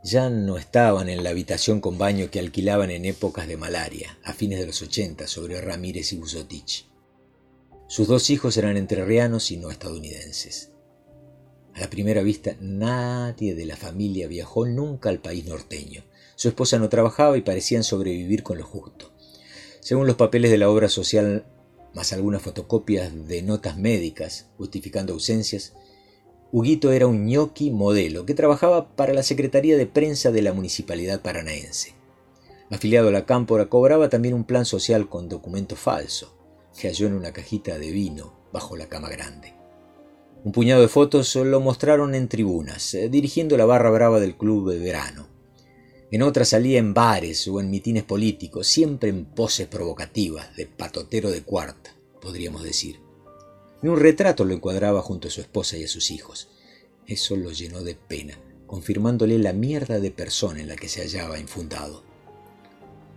Ya 0.03 0.30
no 0.30 0.57
estaban 0.57 1.07
en 1.07 1.24
la 1.24 1.30
habitación 1.30 1.80
con 1.80 1.97
baño 1.97 2.30
que 2.30 2.39
alquilaban 2.39 2.91
en 2.91 3.05
épocas 3.05 3.47
de 3.47 3.55
malaria, 3.55 4.20
a 4.26 4.34
fines 4.34 4.59
de 4.59 4.66
los 4.66 4.82
ochenta, 4.82 5.26
sobre 5.26 5.61
Ramírez 5.61 6.11
y 6.11 6.18
Busotich. 6.18 6.89
Sus 7.88 8.09
dos 8.09 8.30
hijos 8.30 8.57
eran 8.57 8.76
entrerrianos 8.76 9.51
y 9.51 9.55
no 9.55 9.72
estadounidenses. 9.72 10.72
A 11.76 11.80
la 11.80 11.89
primera 11.89 12.21
vista, 12.21 12.55
nadie 12.61 13.55
de 13.55 13.65
la 13.65 13.76
familia 13.76 14.28
viajó 14.28 14.65
nunca 14.65 15.09
al 15.09 15.19
país 15.19 15.45
norteño. 15.45 16.03
Su 16.36 16.47
esposa 16.47 16.78
no 16.78 16.89
trabajaba 16.89 17.38
y 17.38 17.41
parecían 17.41 17.84
sobrevivir 17.84 18.43
con 18.43 18.57
lo 18.57 18.65
justo. 18.65 19.11
Según 19.80 20.05
los 20.05 20.15
papeles 20.15 20.51
de 20.51 20.57
la 20.57 20.69
obra 20.69 20.88
social, 20.88 21.45
más 21.93 22.13
algunas 22.13 22.41
fotocopias 22.41 23.28
de 23.28 23.41
notas 23.41 23.78
médicas 23.78 24.49
justificando 24.57 25.13
ausencias, 25.13 25.74
Huguito 26.51 26.91
era 26.91 27.07
un 27.07 27.26
ñoqui 27.26 27.71
modelo 27.71 28.28
que 28.28 28.36
trabajaba 28.36 28.95
para 28.95 29.13
la 29.13 29.24
Secretaría 29.24 29.76
de 29.76 29.88
Prensa 29.88 30.32
de 30.32 30.43
la 30.43 30.53
Municipalidad 30.53 31.21
Paranaense. 31.21 31.95
Afiliado 32.69 33.09
a 33.09 33.11
la 33.11 33.26
Cámpora, 33.26 33.69
cobraba 33.69 34.09
también 34.09 34.36
un 34.36 34.43
plan 34.43 34.65
social 34.65 35.09
con 35.09 35.30
documento 35.30 35.76
falso 35.76 36.38
que 36.80 36.88
halló 36.88 37.07
en 37.07 37.13
una 37.13 37.34
cajita 37.34 37.80
de 37.80 37.89
vino 37.89 38.34
bajo 38.51 38.76
la 38.76 38.88
cama 38.88 39.09
grande. 39.09 39.62
Un 40.44 40.52
puñado 40.52 40.82
de 40.82 40.89
fotos 40.89 41.36
lo 41.36 41.62
mostraron 41.62 42.16
en 42.16 42.28
tribunas, 42.28 42.94
eh, 42.96 43.08
dirigiendo 43.08 43.56
la 43.56 43.66
barra 43.66 43.89
brava 43.91 44.20
del 44.20 44.36
club 44.36 44.72
de 44.72 44.80
verano. 44.80 45.30
En 46.12 46.22
otras 46.22 46.50
salía 46.50 46.80
en 46.80 46.94
bares 46.94 47.48
o 47.48 47.62
en 47.62 47.72
mitines 47.72 48.04
políticos, 48.04 48.68
siempre 48.68 49.10
en 49.10 49.24
poses 49.24 49.68
provocativas, 49.68 50.54
de 50.58 50.66
patotero 50.66 51.32
de 51.32 51.44
cuarta, 51.44 51.96
podríamos 52.22 52.64
decir. 52.64 53.00
Un 53.82 53.98
retrato 53.98 54.44
lo 54.44 54.54
encuadraba 54.54 55.02
junto 55.02 55.30
a 55.30 55.32
su 55.32 55.39
esposa 55.39 55.78
y 55.78 55.86
a 55.86 55.88
sus 55.88 56.12
hijos. 56.12 56.50
Eso 57.08 57.38
lo 57.38 57.52
llenó 57.52 57.82
de 57.82 57.96
pena, 57.96 58.38
confirmándole 58.68 59.39
la 59.39 59.54
mierda 59.54 60.02
de 60.02 60.12
persona 60.12 60.60
en 60.60 60.68
la 60.68 60.76
que 60.76 60.89
se 60.89 61.02
hallaba 61.02 61.39
infundado. 61.39 62.04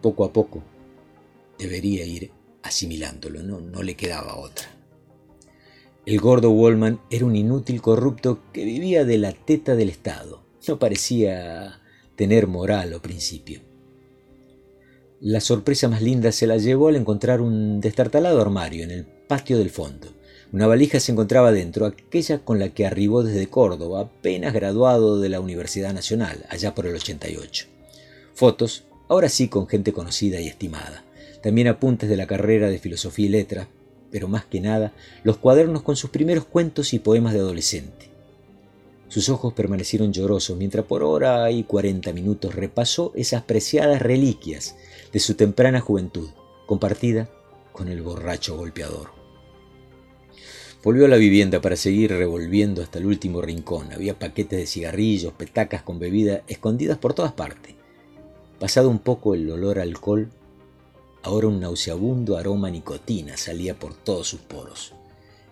Poco 0.00 0.24
a 0.24 0.32
poco 0.32 0.62
debería 1.58 2.04
ir 2.04 2.30
asimilándolo, 2.62 3.42
no, 3.42 3.60
no 3.60 3.82
le 3.82 3.96
quedaba 3.96 4.36
otra. 4.36 4.75
El 6.06 6.20
gordo 6.20 6.52
Wallman 6.52 7.00
era 7.10 7.26
un 7.26 7.34
inútil 7.34 7.82
corrupto 7.82 8.38
que 8.52 8.64
vivía 8.64 9.04
de 9.04 9.18
la 9.18 9.32
teta 9.32 9.74
del 9.74 9.88
Estado. 9.88 10.40
No 10.68 10.78
parecía 10.78 11.80
tener 12.14 12.46
moral 12.46 12.94
o 12.94 13.02
principio. 13.02 13.60
La 15.20 15.40
sorpresa 15.40 15.88
más 15.88 16.02
linda 16.02 16.30
se 16.30 16.46
la 16.46 16.58
llevó 16.58 16.86
al 16.86 16.94
encontrar 16.94 17.40
un 17.40 17.80
destartalado 17.80 18.40
armario 18.40 18.84
en 18.84 18.92
el 18.92 19.04
patio 19.04 19.58
del 19.58 19.70
fondo. 19.70 20.06
Una 20.52 20.68
valija 20.68 21.00
se 21.00 21.10
encontraba 21.10 21.50
dentro, 21.50 21.86
aquella 21.86 22.38
con 22.38 22.60
la 22.60 22.68
que 22.68 22.86
arribó 22.86 23.24
desde 23.24 23.48
Córdoba, 23.48 24.02
apenas 24.02 24.54
graduado 24.54 25.20
de 25.20 25.28
la 25.28 25.40
Universidad 25.40 25.92
Nacional, 25.92 26.46
allá 26.50 26.72
por 26.72 26.86
el 26.86 26.94
88. 26.94 27.66
Fotos, 28.32 28.84
ahora 29.08 29.28
sí 29.28 29.48
con 29.48 29.66
gente 29.66 29.92
conocida 29.92 30.40
y 30.40 30.46
estimada 30.46 31.02
también 31.46 31.68
apuntes 31.68 32.08
de 32.08 32.16
la 32.16 32.26
carrera 32.26 32.68
de 32.68 32.80
filosofía 32.80 33.26
y 33.26 33.28
letras, 33.28 33.68
pero 34.16 34.28
más 34.28 34.46
que 34.46 34.62
nada 34.62 34.94
los 35.24 35.36
cuadernos 35.36 35.82
con 35.82 35.94
sus 35.94 36.08
primeros 36.08 36.46
cuentos 36.46 36.94
y 36.94 36.98
poemas 36.98 37.34
de 37.34 37.40
adolescente. 37.40 38.08
Sus 39.08 39.28
ojos 39.28 39.52
permanecieron 39.52 40.10
llorosos 40.10 40.56
mientras 40.56 40.86
por 40.86 41.02
hora 41.02 41.50
y 41.50 41.64
cuarenta 41.64 42.14
minutos 42.14 42.54
repasó 42.54 43.12
esas 43.14 43.42
preciadas 43.42 44.00
reliquias 44.00 44.74
de 45.12 45.20
su 45.20 45.34
temprana 45.34 45.80
juventud, 45.80 46.30
compartida 46.64 47.28
con 47.72 47.88
el 47.88 48.00
borracho 48.00 48.56
golpeador. 48.56 49.10
Volvió 50.82 51.04
a 51.04 51.08
la 51.08 51.16
vivienda 51.18 51.60
para 51.60 51.76
seguir 51.76 52.10
revolviendo 52.10 52.82
hasta 52.82 52.98
el 52.98 53.04
último 53.04 53.42
rincón. 53.42 53.92
Había 53.92 54.18
paquetes 54.18 54.58
de 54.58 54.66
cigarrillos, 54.66 55.34
petacas 55.34 55.82
con 55.82 55.98
bebida 55.98 56.40
escondidas 56.48 56.96
por 56.96 57.12
todas 57.12 57.32
partes. 57.32 57.74
Pasado 58.58 58.88
un 58.88 59.00
poco 59.00 59.34
el 59.34 59.50
olor 59.50 59.78
a 59.78 59.82
alcohol, 59.82 60.30
Ahora 61.26 61.48
un 61.48 61.58
nauseabundo 61.58 62.38
aroma 62.38 62.70
nicotina 62.70 63.36
salía 63.36 63.76
por 63.76 63.94
todos 63.94 64.28
sus 64.28 64.38
poros. 64.38 64.92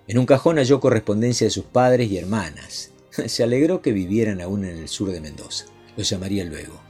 En 0.06 0.18
un 0.18 0.24
cajón 0.24 0.58
halló 0.58 0.78
correspondencia 0.78 1.48
de 1.48 1.50
sus 1.50 1.64
padres 1.64 2.08
y 2.12 2.16
hermanas. 2.16 2.92
Se 3.26 3.42
alegró 3.42 3.82
que 3.82 3.90
vivieran 3.90 4.40
aún 4.40 4.64
en 4.64 4.78
el 4.78 4.88
sur 4.88 5.10
de 5.10 5.20
Mendoza. 5.20 5.66
Los 5.96 6.08
llamaría 6.08 6.44
luego. 6.44 6.80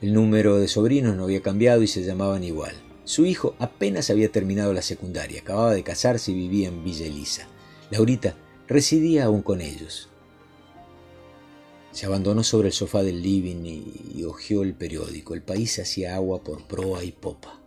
El 0.00 0.14
número 0.14 0.56
de 0.56 0.66
sobrinos 0.66 1.14
no 1.14 1.24
había 1.24 1.42
cambiado 1.42 1.82
y 1.82 1.86
se 1.88 2.02
llamaban 2.02 2.42
igual. 2.42 2.72
Su 3.04 3.26
hijo 3.26 3.54
apenas 3.58 4.08
había 4.08 4.32
terminado 4.32 4.72
la 4.72 4.80
secundaria, 4.80 5.42
acababa 5.42 5.74
de 5.74 5.82
casarse 5.82 6.30
y 6.30 6.36
vivía 6.36 6.68
en 6.68 6.82
Villa 6.82 7.04
Elisa. 7.04 7.48
Laurita 7.90 8.34
residía 8.66 9.26
aún 9.26 9.42
con 9.42 9.60
ellos. 9.60 10.08
Se 11.92 12.06
abandonó 12.06 12.44
sobre 12.44 12.68
el 12.68 12.72
sofá 12.72 13.02
del 13.02 13.22
living 13.22 13.62
y, 13.66 14.14
y 14.14 14.24
hojeó 14.24 14.62
el 14.62 14.72
periódico. 14.72 15.34
El 15.34 15.42
país 15.42 15.78
hacía 15.78 16.14
agua 16.14 16.42
por 16.42 16.66
proa 16.66 17.04
y 17.04 17.12
popa. 17.12 17.59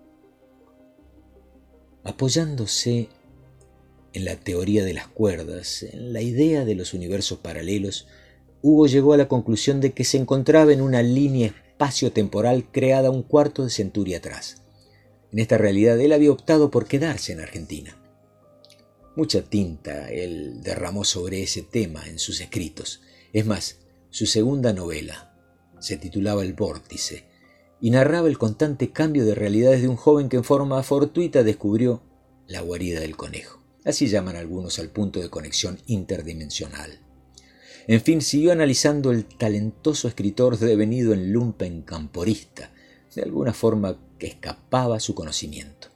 Apoyándose 2.03 3.09
en 4.13 4.25
la 4.25 4.35
teoría 4.35 4.83
de 4.83 4.93
las 4.93 5.07
cuerdas, 5.07 5.83
en 5.83 6.13
la 6.13 6.21
idea 6.21 6.65
de 6.65 6.75
los 6.75 6.93
universos 6.93 7.39
paralelos, 7.39 8.07
Hugo 8.61 8.87
llegó 8.87 9.13
a 9.13 9.17
la 9.17 9.27
conclusión 9.27 9.81
de 9.81 9.93
que 9.93 10.03
se 10.03 10.17
encontraba 10.17 10.73
en 10.73 10.81
una 10.81 11.01
línea 11.01 11.47
espacio-temporal 11.47 12.69
creada 12.71 13.09
un 13.09 13.23
cuarto 13.23 13.63
de 13.63 13.69
centuria 13.69 14.17
atrás. 14.17 14.61
En 15.31 15.39
esta 15.39 15.57
realidad 15.57 15.99
él 15.99 16.11
había 16.11 16.31
optado 16.31 16.69
por 16.69 16.87
quedarse 16.87 17.33
en 17.33 17.39
Argentina. 17.39 17.97
Mucha 19.15 19.41
tinta 19.41 20.11
él 20.11 20.61
derramó 20.61 21.03
sobre 21.03 21.41
ese 21.43 21.61
tema 21.61 22.07
en 22.07 22.19
sus 22.19 22.41
escritos. 22.41 23.01
Es 23.31 23.45
más, 23.45 23.79
su 24.09 24.25
segunda 24.25 24.73
novela 24.73 25.35
se 25.79 25.97
titulaba 25.97 26.43
El 26.43 26.53
Vórtice 26.53 27.32
y 27.83 27.89
narraba 27.89 28.29
el 28.29 28.37
constante 28.37 28.91
cambio 28.91 29.25
de 29.25 29.35
realidades 29.35 29.81
de 29.81 29.89
un 29.89 29.97
joven 29.97 30.29
que 30.29 30.37
en 30.37 30.45
forma 30.45 30.81
fortuita 30.83 31.43
descubrió 31.43 32.01
la 32.47 32.61
guarida 32.61 33.01
del 33.01 33.17
conejo. 33.17 33.59
Así 33.83 34.07
llaman 34.07 34.37
algunos 34.37 34.79
al 34.79 34.87
punto 34.87 35.19
de 35.19 35.29
conexión 35.29 35.77
interdimensional. 35.87 37.01
En 37.87 37.99
fin, 37.99 38.21
siguió 38.21 38.53
analizando 38.53 39.11
el 39.11 39.25
talentoso 39.25 40.07
escritor 40.07 40.57
devenido 40.57 41.11
en 41.13 41.33
lumpen 41.33 41.81
camporista, 41.81 42.71
de 43.13 43.23
alguna 43.23 43.51
forma 43.51 43.99
que 44.17 44.27
escapaba 44.27 44.95
a 44.95 45.01
su 45.01 45.13
conocimiento. 45.13 45.89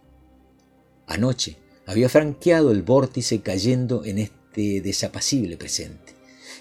Anoche 1.05 1.55
había 1.85 2.09
franqueado 2.09 2.71
el 2.71 2.81
vórtice 2.81 3.39
cayendo 3.39 4.03
en 4.03 4.17
este 4.17 4.81
desapacible 4.81 5.55
presente. 5.55 6.15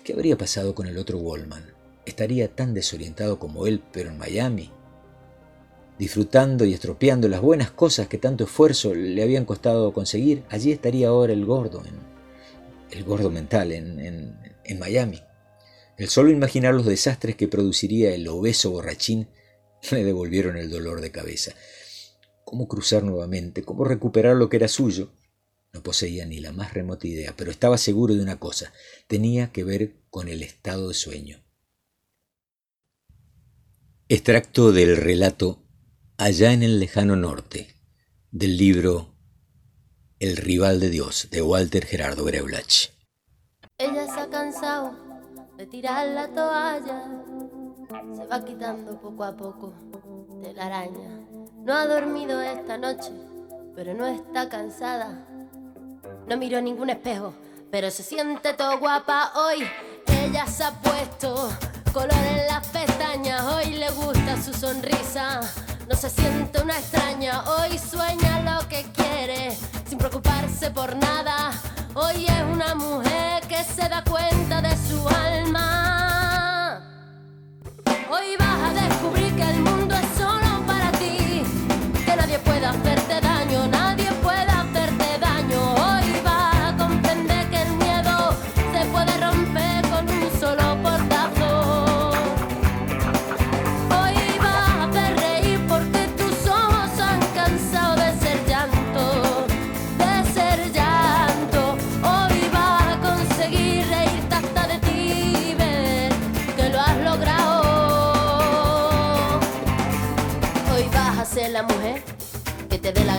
¿Qué 0.04 0.12
habría 0.12 0.38
pasado 0.38 0.76
con 0.76 0.86
el 0.86 0.96
otro 0.98 1.18
Wallman? 1.18 1.64
¿Estaría 2.04 2.54
tan 2.54 2.74
desorientado 2.74 3.40
como 3.40 3.66
él, 3.66 3.82
pero 3.92 4.10
en 4.10 4.18
Miami? 4.18 4.70
Disfrutando 5.98 6.64
y 6.64 6.74
estropeando 6.74 7.28
las 7.28 7.40
buenas 7.40 7.70
cosas 7.70 8.08
que 8.08 8.18
tanto 8.18 8.44
esfuerzo 8.44 8.94
le 8.94 9.22
habían 9.22 9.44
costado 9.44 9.92
conseguir, 9.92 10.44
allí 10.48 10.72
estaría 10.72 11.08
ahora 11.08 11.32
el 11.32 11.44
gordo, 11.44 11.82
el 12.90 13.04
gordo 13.04 13.30
mental, 13.30 13.72
en, 13.72 14.38
en 14.64 14.78
Miami. 14.78 15.22
El 15.96 16.08
solo 16.08 16.30
imaginar 16.30 16.74
los 16.74 16.86
desastres 16.86 17.36
que 17.36 17.48
produciría 17.48 18.14
el 18.14 18.28
obeso 18.28 18.70
borrachín 18.70 19.28
le 19.90 20.04
devolvieron 20.04 20.56
el 20.56 20.70
dolor 20.70 21.00
de 21.00 21.10
cabeza. 21.10 21.54
¿Cómo 22.44 22.68
cruzar 22.68 23.02
nuevamente? 23.02 23.62
¿Cómo 23.62 23.84
recuperar 23.84 24.36
lo 24.36 24.48
que 24.48 24.58
era 24.58 24.68
suyo? 24.68 25.10
No 25.72 25.82
poseía 25.82 26.24
ni 26.26 26.38
la 26.38 26.52
más 26.52 26.74
remota 26.74 27.06
idea, 27.06 27.34
pero 27.36 27.50
estaba 27.50 27.76
seguro 27.76 28.14
de 28.14 28.22
una 28.22 28.38
cosa. 28.38 28.72
Tenía 29.08 29.52
que 29.52 29.64
ver 29.64 29.96
con 30.10 30.28
el 30.28 30.42
estado 30.42 30.88
de 30.88 30.94
sueño. 30.94 31.42
Extracto 34.08 34.70
del 34.70 34.96
relato 34.96 35.65
Allá 36.18 36.52
en 36.52 36.62
el 36.62 36.80
lejano 36.80 37.14
norte, 37.14 37.74
del 38.30 38.56
libro 38.56 39.12
El 40.18 40.38
rival 40.38 40.80
de 40.80 40.88
Dios, 40.88 41.28
de 41.30 41.42
Walter 41.42 41.84
Gerardo 41.84 42.24
Greulach. 42.24 42.90
está 43.78 44.26
cansado 44.30 44.96
de 45.58 45.66
tirar 45.66 46.08
la 46.08 46.28
toalla. 46.28 47.22
Se 48.16 48.24
va 48.24 48.42
quitando 48.42 48.98
poco 48.98 49.24
a 49.24 49.36
poco 49.36 49.74
de 50.40 50.54
la 50.54 50.64
araña. 50.64 51.20
No 51.58 51.74
ha 51.74 51.86
dormido 51.86 52.40
esta 52.40 52.78
noche, 52.78 53.12
pero 53.74 53.92
no 53.92 54.06
está 54.06 54.48
cansada. 54.48 55.28
No 56.26 56.38
miró 56.38 56.62
ningún 56.62 56.88
espejo, 56.88 57.34
pero 57.70 57.90
se 57.90 58.02
siente 58.02 58.54
todo 58.54 58.78
guapa 58.78 59.32
hoy. 59.34 59.64
Ella 60.06 60.46
se 60.46 60.64
ha 60.64 60.70
puesto 60.80 61.50
color 61.92 62.12
en 62.12 62.46
las 62.46 62.66
pestañas, 62.68 63.42
hoy 63.52 63.74
le 63.74 63.90
gusta 63.90 64.42
su 64.42 64.54
sonrisa. 64.54 65.65
No 65.88 65.94
se 65.94 66.10
siente 66.10 66.60
una 66.60 66.76
extraña, 66.78 67.44
hoy 67.44 67.78
sueña 67.78 68.40
lo 68.40 68.68
que 68.68 68.84
quiere, 68.92 69.56
sin 69.88 69.98
preocuparse 69.98 70.68
por 70.72 70.96
nada. 70.96 71.52
Hoy 71.94 72.26
es 72.26 72.42
una 72.52 72.74
mujer 72.74 73.46
que 73.46 73.62
se 73.62 73.88
da 73.88 74.02
cuenta 74.02 74.60
de 74.62 74.76
su 74.76 75.08
alma. 75.08 76.82
Hoy 78.10 78.36
vas 78.36 78.70
a 78.70 78.74
descubrir 78.88 79.32
que 79.36 79.42
el 79.42 79.60
mundo 79.60 79.75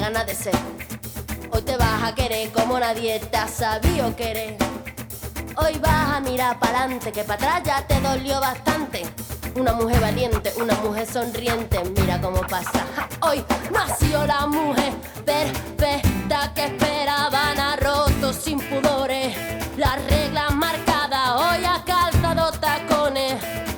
Hoy 0.08 1.62
te 1.64 1.76
vas 1.76 2.02
a 2.02 2.16
querer 2.16 2.50
como 2.54 2.80
nadie 2.80 3.20
te 3.20 3.36
ha 3.36 3.46
sabido 3.46 4.16
querer. 4.16 4.56
Hoy 5.58 5.78
vas 5.80 6.16
a 6.16 6.22
mirar 6.22 6.58
para 6.60 6.84
adelante, 6.84 7.12
que 7.12 7.26
para 7.26 7.58
atrás 7.58 7.64
ya 7.66 7.86
te 7.86 8.00
dolió 8.00 8.40
bastante. 8.40 9.02
Una 9.56 9.74
mujer 9.74 10.00
valiente, 10.00 10.54
una 10.62 10.76
mujer 10.76 11.06
sonriente, 11.12 11.84
mira 12.00 12.22
cómo 12.22 12.40
pasa. 12.48 12.86
Hoy 13.20 13.44
nació 13.70 14.26
la 14.26 14.48
mujer 14.48 14.94
perfecta 15.26 16.54
que 16.56 16.68
esperaban 16.68 17.60
a 17.60 17.76
rotos 17.76 18.38
sin 18.38 18.60
pudores. 18.60 19.36
Las 19.76 20.02
reglas 20.06 20.56
marcadas, 20.56 21.32
hoy 21.36 21.66
ha 21.66 21.84
calzado 21.84 22.52
tacones 22.54 23.34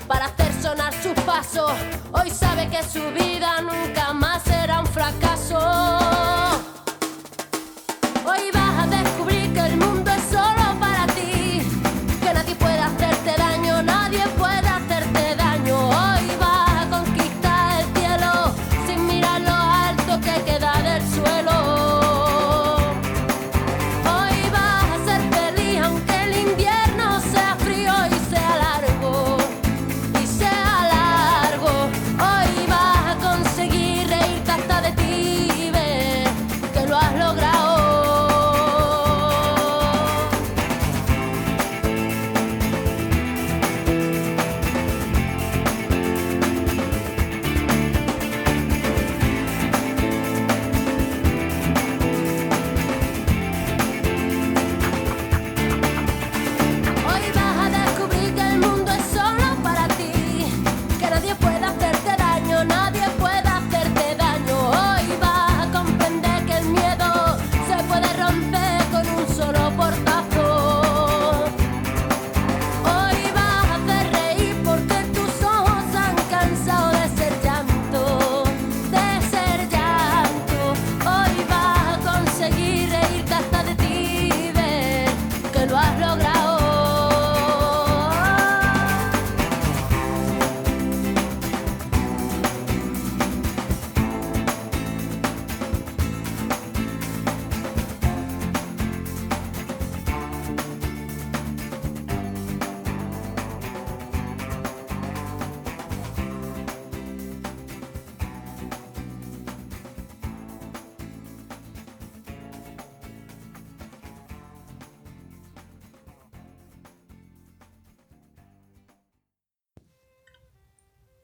para 0.07 0.25
hacer 0.25 0.53
sonar 0.61 0.93
sus 1.01 1.13
pasos. 1.23 1.71
Hoy 2.11 2.29
sabe 2.29 2.69
que 2.69 2.83
su 2.83 3.01
vida 3.13 3.61
nunca 3.61 4.13
más 4.13 4.43
será 4.43 4.81
un 4.81 4.85
fracaso. 4.85 5.98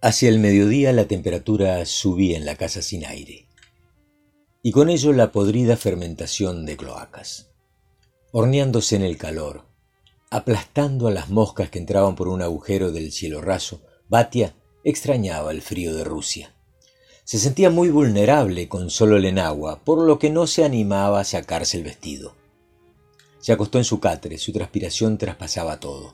Hacia 0.06 0.30
el 0.30 0.38
mediodía 0.38 0.94
la 0.94 1.08
temperatura 1.08 1.84
subía 1.88 2.38
en 2.38 2.46
la 2.46 2.56
casa 2.56 2.84
sin 2.84 3.08
aire, 3.08 3.48
y 4.62 4.72
con 4.72 4.92
ello 4.92 5.14
la 5.14 5.32
podrida 5.32 5.78
fermentación 5.78 6.68
de 6.68 6.78
cloacas, 6.78 7.50
horneándose 8.32 8.98
en 8.98 9.02
el 9.02 9.18
calor, 9.18 9.64
aplastando 10.30 11.08
a 11.08 11.12
las 11.12 11.32
moscas 11.32 11.72
que 11.72 11.80
entraban 11.80 12.14
por 12.14 12.28
un 12.28 12.44
agujero 12.44 12.92
del 12.92 13.12
cielo 13.12 13.42
raso, 13.42 13.82
Batia 14.08 14.54
extrañaba 14.84 15.52
el 15.52 15.64
frío 15.64 15.96
de 15.96 16.04
Rusia. 16.04 16.54
Se 17.24 17.40
sentía 17.40 17.72
muy 17.72 17.90
vulnerable 17.90 18.70
con 18.70 18.92
solo 18.92 19.18
el 19.18 19.26
enagua, 19.26 19.84
por 19.84 19.98
lo 19.98 20.20
que 20.20 20.30
no 20.30 20.46
se 20.46 20.64
animaba 20.64 21.22
a 21.22 21.24
sacarse 21.24 21.80
el 21.80 21.84
vestido. 21.84 22.36
Se 23.40 23.54
acostó 23.54 23.80
en 23.80 23.86
su 23.86 24.00
catre, 24.00 24.38
su 24.38 24.54
transpiración 24.54 25.18
traspasaba 25.18 25.80
todo. 25.80 26.14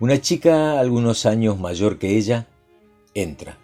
Una 0.00 0.20
chica 0.20 0.78
algunos 0.78 1.24
años 1.24 1.58
mayor 1.58 1.98
que 1.98 2.18
ella 2.18 2.46
entra. 3.22 3.58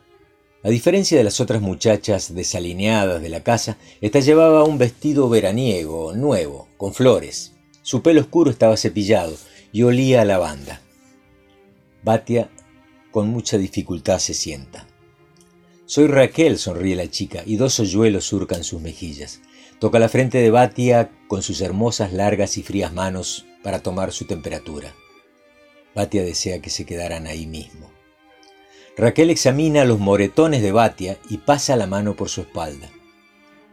A 0.62 0.70
diferencia 0.70 1.18
de 1.18 1.24
las 1.24 1.40
otras 1.40 1.60
muchachas 1.60 2.34
desalineadas 2.34 3.20
de 3.20 3.28
la 3.28 3.42
casa, 3.42 3.76
esta 4.00 4.20
llevaba 4.20 4.64
un 4.64 4.78
vestido 4.78 5.28
veraniego, 5.28 6.14
nuevo, 6.14 6.68
con 6.78 6.94
flores. 6.94 7.52
Su 7.82 8.02
pelo 8.02 8.22
oscuro 8.22 8.50
estaba 8.50 8.76
cepillado 8.78 9.36
y 9.72 9.82
olía 9.82 10.22
a 10.22 10.24
lavanda. 10.24 10.80
Batia 12.02 12.50
con 13.10 13.28
mucha 13.28 13.58
dificultad 13.58 14.18
se 14.18 14.34
sienta. 14.34 14.86
Soy 15.86 16.06
Raquel, 16.06 16.58
sonríe 16.58 16.96
la 16.96 17.10
chica, 17.10 17.42
y 17.44 17.56
dos 17.56 17.78
hoyuelos 17.78 18.24
surcan 18.24 18.64
sus 18.64 18.80
mejillas. 18.80 19.42
Toca 19.78 19.98
la 19.98 20.08
frente 20.08 20.38
de 20.38 20.50
Batia 20.50 21.12
con 21.28 21.42
sus 21.42 21.60
hermosas, 21.60 22.12
largas 22.12 22.56
y 22.56 22.62
frías 22.62 22.92
manos 22.92 23.44
para 23.62 23.82
tomar 23.82 24.12
su 24.12 24.24
temperatura. 24.24 24.94
Batia 25.94 26.24
desea 26.24 26.60
que 26.60 26.70
se 26.70 26.86
quedaran 26.86 27.26
ahí 27.26 27.46
mismo. 27.46 27.93
Raquel 28.96 29.30
examina 29.30 29.84
los 29.84 29.98
moretones 29.98 30.62
de 30.62 30.70
Batia 30.70 31.18
y 31.28 31.38
pasa 31.38 31.74
la 31.74 31.88
mano 31.88 32.14
por 32.14 32.28
su 32.28 32.42
espalda. 32.42 32.88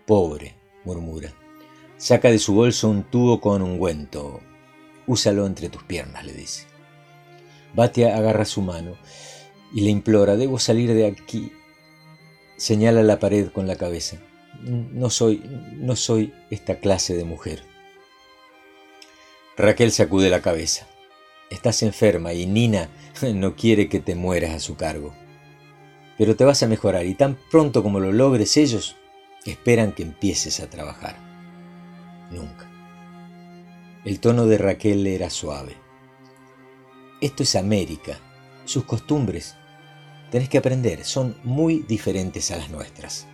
Pobre, 0.08 0.56
murmura. 0.84 1.32
Saca 1.98 2.32
de 2.32 2.40
su 2.40 2.56
bolso 2.56 2.90
un 2.90 3.04
tubo 3.04 3.40
con 3.40 3.62
ungüento. 3.62 4.42
Úsalo 5.06 5.46
entre 5.46 5.70
tus 5.70 5.84
piernas, 5.84 6.26
le 6.26 6.34
dice. 6.34 6.66
Batia 7.76 8.18
agarra 8.18 8.46
su 8.46 8.64
mano 8.64 8.98
y 9.72 9.82
le 9.82 9.92
implora, 9.92 10.38
debo 10.38 10.58
salir 10.58 10.92
de 10.94 11.06
aquí. 11.06 11.52
Señala 12.58 13.04
la 13.04 13.20
pared 13.20 13.52
con 13.52 13.68
la 13.68 13.76
cabeza. 13.76 14.18
No 14.64 15.12
soy, 15.12 15.44
no 15.76 15.96
soy 15.96 16.34
esta 16.50 16.80
clase 16.80 17.16
de 17.16 17.26
mujer. 17.26 17.64
Raquel 19.56 19.92
sacude 19.92 20.32
la 20.32 20.42
cabeza. 20.42 20.88
Estás 21.52 21.84
enferma 21.84 22.34
y 22.34 22.48
Nina 22.48 22.90
no 23.36 23.56
quiere 23.56 23.90
que 23.90 24.00
te 24.00 24.16
mueras 24.16 24.56
a 24.56 24.60
su 24.60 24.76
cargo. 24.76 25.14
Pero 26.18 26.36
te 26.36 26.46
vas 26.46 26.64
a 26.64 26.68
mejorar 26.68 27.06
y 27.06 27.14
tan 27.14 27.38
pronto 27.52 27.84
como 27.84 28.00
lo 28.00 28.12
logres 28.12 28.58
ellos, 28.58 28.96
esperan 29.46 29.92
que 29.92 30.04
empieces 30.04 30.62
a 30.62 30.70
trabajar. 30.70 31.18
Nunca. 32.32 32.70
El 34.06 34.20
tono 34.20 34.46
de 34.48 34.58
Raquel 34.58 35.06
era 35.06 35.30
suave. 35.30 35.76
Esto 37.20 37.44
es 37.44 37.56
América. 37.56 38.18
Sus 38.66 38.86
costumbres, 38.86 39.56
tenés 40.32 40.48
que 40.48 40.58
aprender, 40.58 41.04
son 41.04 41.36
muy 41.44 41.80
diferentes 41.88 42.50
a 42.52 42.58
las 42.58 42.70
nuestras. 42.70 43.28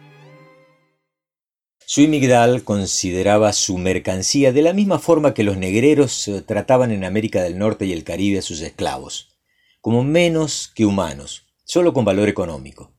Sui 1.89 2.09
Migdal 2.09 2.65
consideraba 2.65 3.53
su 3.53 3.77
mercancía 3.77 4.51
de 4.51 4.61
la 4.61 4.73
misma 4.73 4.99
forma 4.99 5.33
que 5.33 5.45
los 5.45 5.55
negreros 5.55 6.27
eh, 6.27 6.41
trataban 6.41 6.91
en 6.91 7.05
América 7.05 7.41
del 7.41 7.57
Norte 7.57 7.85
y 7.85 7.93
el 7.93 8.03
Caribe 8.03 8.39
a 8.39 8.41
sus 8.41 8.59
esclavos, 8.59 9.37
como 9.79 10.03
menos 10.03 10.69
que 10.75 10.85
humanos, 10.85 11.45
solo 11.63 11.93
con 11.93 12.03
valor 12.03 12.27
económico. 12.27 12.91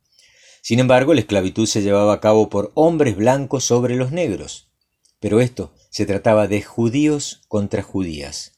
Sin 0.62 0.78
embargo, 0.78 1.12
la 1.12 1.20
esclavitud 1.20 1.66
se 1.66 1.82
llevaba 1.82 2.14
a 2.14 2.20
cabo 2.20 2.48
por 2.48 2.72
hombres 2.72 3.14
blancos 3.14 3.62
sobre 3.62 3.94
los 3.94 4.10
negros, 4.10 4.70
pero 5.20 5.42
esto 5.42 5.74
se 5.90 6.06
trataba 6.06 6.48
de 6.48 6.62
judíos 6.62 7.42
contra 7.46 7.82
judías, 7.82 8.52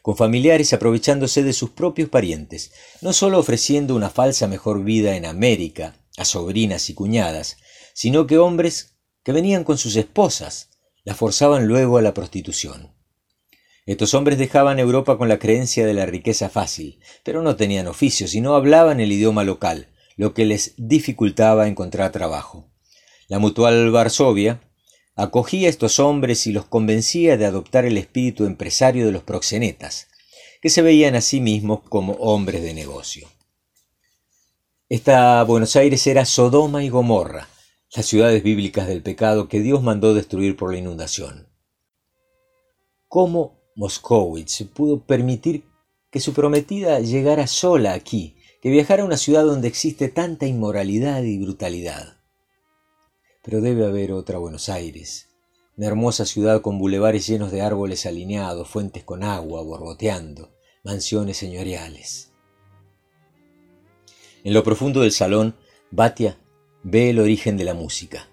con 0.00 0.16
familiares 0.16 0.72
aprovechándose 0.72 1.42
de 1.42 1.52
sus 1.52 1.68
propios 1.68 2.08
parientes, 2.08 2.72
no 3.02 3.12
solo 3.12 3.38
ofreciendo 3.38 3.94
una 3.94 4.08
falsa 4.08 4.48
mejor 4.48 4.84
vida 4.84 5.16
en 5.16 5.26
América 5.26 5.96
a 6.16 6.24
sobrinas 6.24 6.88
y 6.88 6.94
cuñadas, 6.94 7.58
sino 7.92 8.26
que 8.26 8.38
hombres 8.38 8.95
que 9.26 9.32
venían 9.32 9.64
con 9.64 9.76
sus 9.76 9.96
esposas, 9.96 10.70
las 11.02 11.16
forzaban 11.16 11.66
luego 11.66 11.98
a 11.98 12.02
la 12.02 12.14
prostitución. 12.14 12.94
Estos 13.84 14.14
hombres 14.14 14.38
dejaban 14.38 14.78
Europa 14.78 15.18
con 15.18 15.28
la 15.28 15.40
creencia 15.40 15.84
de 15.84 15.94
la 15.94 16.06
riqueza 16.06 16.48
fácil, 16.48 17.00
pero 17.24 17.42
no 17.42 17.56
tenían 17.56 17.88
oficio 17.88 18.28
y 18.32 18.40
no 18.40 18.54
hablaban 18.54 19.00
el 19.00 19.10
idioma 19.10 19.42
local, 19.42 19.88
lo 20.16 20.32
que 20.32 20.44
les 20.44 20.74
dificultaba 20.76 21.66
encontrar 21.66 22.12
trabajo. 22.12 22.70
La 23.26 23.40
Mutual 23.40 23.90
Varsovia 23.90 24.60
acogía 25.16 25.66
a 25.66 25.70
estos 25.70 25.98
hombres 25.98 26.46
y 26.46 26.52
los 26.52 26.66
convencía 26.66 27.36
de 27.36 27.46
adoptar 27.46 27.84
el 27.84 27.98
espíritu 27.98 28.44
empresario 28.44 29.06
de 29.06 29.12
los 29.12 29.24
proxenetas, 29.24 30.06
que 30.62 30.70
se 30.70 30.82
veían 30.82 31.16
a 31.16 31.20
sí 31.20 31.40
mismos 31.40 31.80
como 31.88 32.12
hombres 32.12 32.62
de 32.62 32.74
negocio. 32.74 33.28
Esta 34.88 35.42
Buenos 35.42 35.74
Aires 35.74 36.06
era 36.06 36.24
Sodoma 36.24 36.84
y 36.84 36.90
Gomorra, 36.90 37.48
las 37.94 38.06
ciudades 38.06 38.42
bíblicas 38.42 38.88
del 38.88 39.02
pecado 39.02 39.48
que 39.48 39.60
Dios 39.60 39.82
mandó 39.82 40.14
destruir 40.14 40.56
por 40.56 40.72
la 40.72 40.78
inundación. 40.78 41.48
¿Cómo 43.08 43.60
Moskowitz 43.76 44.64
pudo 44.74 45.00
permitir 45.00 45.64
que 46.10 46.20
su 46.20 46.32
prometida 46.32 47.00
llegara 47.00 47.46
sola 47.46 47.92
aquí, 47.92 48.36
que 48.60 48.70
viajara 48.70 49.02
a 49.02 49.06
una 49.06 49.16
ciudad 49.16 49.44
donde 49.44 49.68
existe 49.68 50.08
tanta 50.08 50.46
inmoralidad 50.46 51.22
y 51.22 51.38
brutalidad? 51.38 52.18
Pero 53.42 53.60
debe 53.60 53.86
haber 53.86 54.12
otra 54.12 54.38
Buenos 54.38 54.68
Aires, 54.68 55.28
una 55.76 55.86
hermosa 55.86 56.24
ciudad 56.24 56.62
con 56.62 56.78
bulevares 56.78 57.26
llenos 57.26 57.52
de 57.52 57.62
árboles 57.62 58.04
alineados, 58.06 58.68
fuentes 58.68 59.04
con 59.04 59.22
agua 59.22 59.62
borboteando, 59.62 60.50
mansiones 60.82 61.36
señoriales. 61.36 62.32
En 64.42 64.52
lo 64.52 64.64
profundo 64.64 65.00
del 65.00 65.12
salón, 65.12 65.56
Batia 65.90 66.38
ve 66.88 67.10
el 67.10 67.18
origen 67.18 67.56
de 67.56 67.64
la 67.64 67.74
música. 67.74 68.28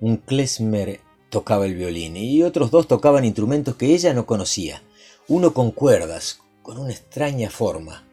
Un 0.00 0.16
klezmer 0.16 1.00
tocaba 1.28 1.66
el 1.66 1.74
violín 1.74 2.16
y 2.16 2.42
otros 2.42 2.70
dos 2.70 2.88
tocaban 2.88 3.26
instrumentos 3.26 3.76
que 3.76 3.92
ella 3.92 4.14
no 4.14 4.24
conocía, 4.24 4.82
uno 5.28 5.52
con 5.52 5.70
cuerdas, 5.70 6.40
con 6.62 6.78
una 6.78 6.92
extraña 6.92 7.50
forma, 7.50 8.08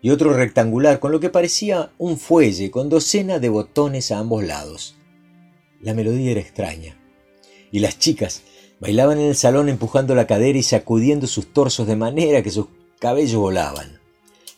y 0.00 0.10
otro 0.10 0.34
rectangular, 0.34 1.00
con 1.00 1.10
lo 1.10 1.18
que 1.18 1.30
parecía 1.30 1.90
un 1.98 2.16
fuelle 2.16 2.70
con 2.70 2.88
docena 2.88 3.40
de 3.40 3.48
botones 3.48 4.12
a 4.12 4.20
ambos 4.20 4.44
lados. 4.44 4.94
La 5.80 5.94
melodía 5.94 6.30
era 6.30 6.40
extraña, 6.40 6.96
y 7.72 7.80
las 7.80 7.98
chicas 7.98 8.42
bailaban 8.78 9.18
en 9.18 9.26
el 9.26 9.34
salón 9.34 9.68
empujando 9.68 10.14
la 10.14 10.28
cadera 10.28 10.58
y 10.58 10.62
sacudiendo 10.62 11.26
sus 11.26 11.52
torsos 11.52 11.88
de 11.88 11.96
manera 11.96 12.44
que 12.44 12.52
sus 12.52 12.66
cabellos 13.00 13.40
volaban. 13.40 13.98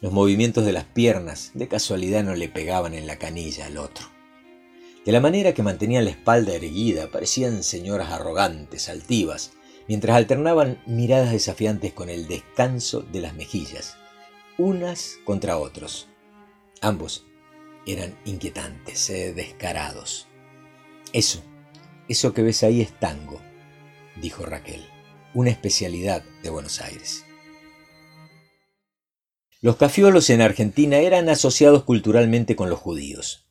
Los 0.02 0.12
movimientos 0.12 0.66
de 0.66 0.72
las 0.72 0.84
piernas 0.84 1.52
de 1.54 1.66
casualidad 1.66 2.22
no 2.24 2.34
le 2.34 2.50
pegaban 2.50 2.92
en 2.92 3.06
la 3.06 3.16
canilla 3.16 3.64
al 3.64 3.78
otro. 3.78 4.15
De 5.06 5.12
la 5.12 5.20
manera 5.20 5.54
que 5.54 5.62
mantenían 5.62 6.04
la 6.04 6.10
espalda 6.10 6.52
erguida, 6.52 7.12
parecían 7.12 7.62
señoras 7.62 8.10
arrogantes, 8.10 8.88
altivas, 8.88 9.52
mientras 9.86 10.16
alternaban 10.16 10.82
miradas 10.84 11.30
desafiantes 11.30 11.92
con 11.92 12.10
el 12.10 12.26
descanso 12.26 13.02
de 13.02 13.20
las 13.20 13.32
mejillas, 13.32 13.96
unas 14.58 15.18
contra 15.24 15.58
otros. 15.58 16.08
Ambos 16.80 17.24
eran 17.86 18.18
inquietantes, 18.24 19.08
eh, 19.10 19.32
descarados. 19.32 20.26
Eso, 21.12 21.40
eso 22.08 22.34
que 22.34 22.42
ves 22.42 22.64
ahí 22.64 22.80
es 22.80 22.98
tango, 22.98 23.40
dijo 24.20 24.44
Raquel, 24.44 24.84
una 25.34 25.50
especialidad 25.50 26.24
de 26.42 26.50
Buenos 26.50 26.80
Aires. 26.80 27.24
Los 29.60 29.76
cafiolos 29.76 30.30
en 30.30 30.40
Argentina 30.40 30.96
eran 30.96 31.28
asociados 31.28 31.84
culturalmente 31.84 32.56
con 32.56 32.70
los 32.70 32.80
judíos. 32.80 33.45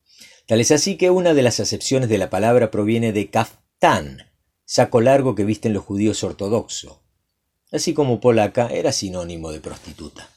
Tal 0.48 0.62
es 0.62 0.72
así 0.72 0.96
que 0.96 1.10
una 1.10 1.34
de 1.34 1.41
las 1.41 1.60
acepciones 1.60 2.08
de 2.08 2.20
la 2.20 2.30
palabra 2.30 2.70
proviene 2.70 3.12
de 3.14 3.30
kaftán, 3.30 4.30
saco 4.64 5.02
largo 5.02 5.34
que 5.34 5.43
visten 5.43 5.74
los 5.74 5.84
judíos 5.84 6.24
ortodoxos. 6.24 7.00
Así 7.72 7.93
como 7.93 8.22
polaca 8.22 8.68
era 8.68 8.91
sinónimo 8.91 9.52
de 9.52 9.60
prostituta. 9.60 10.30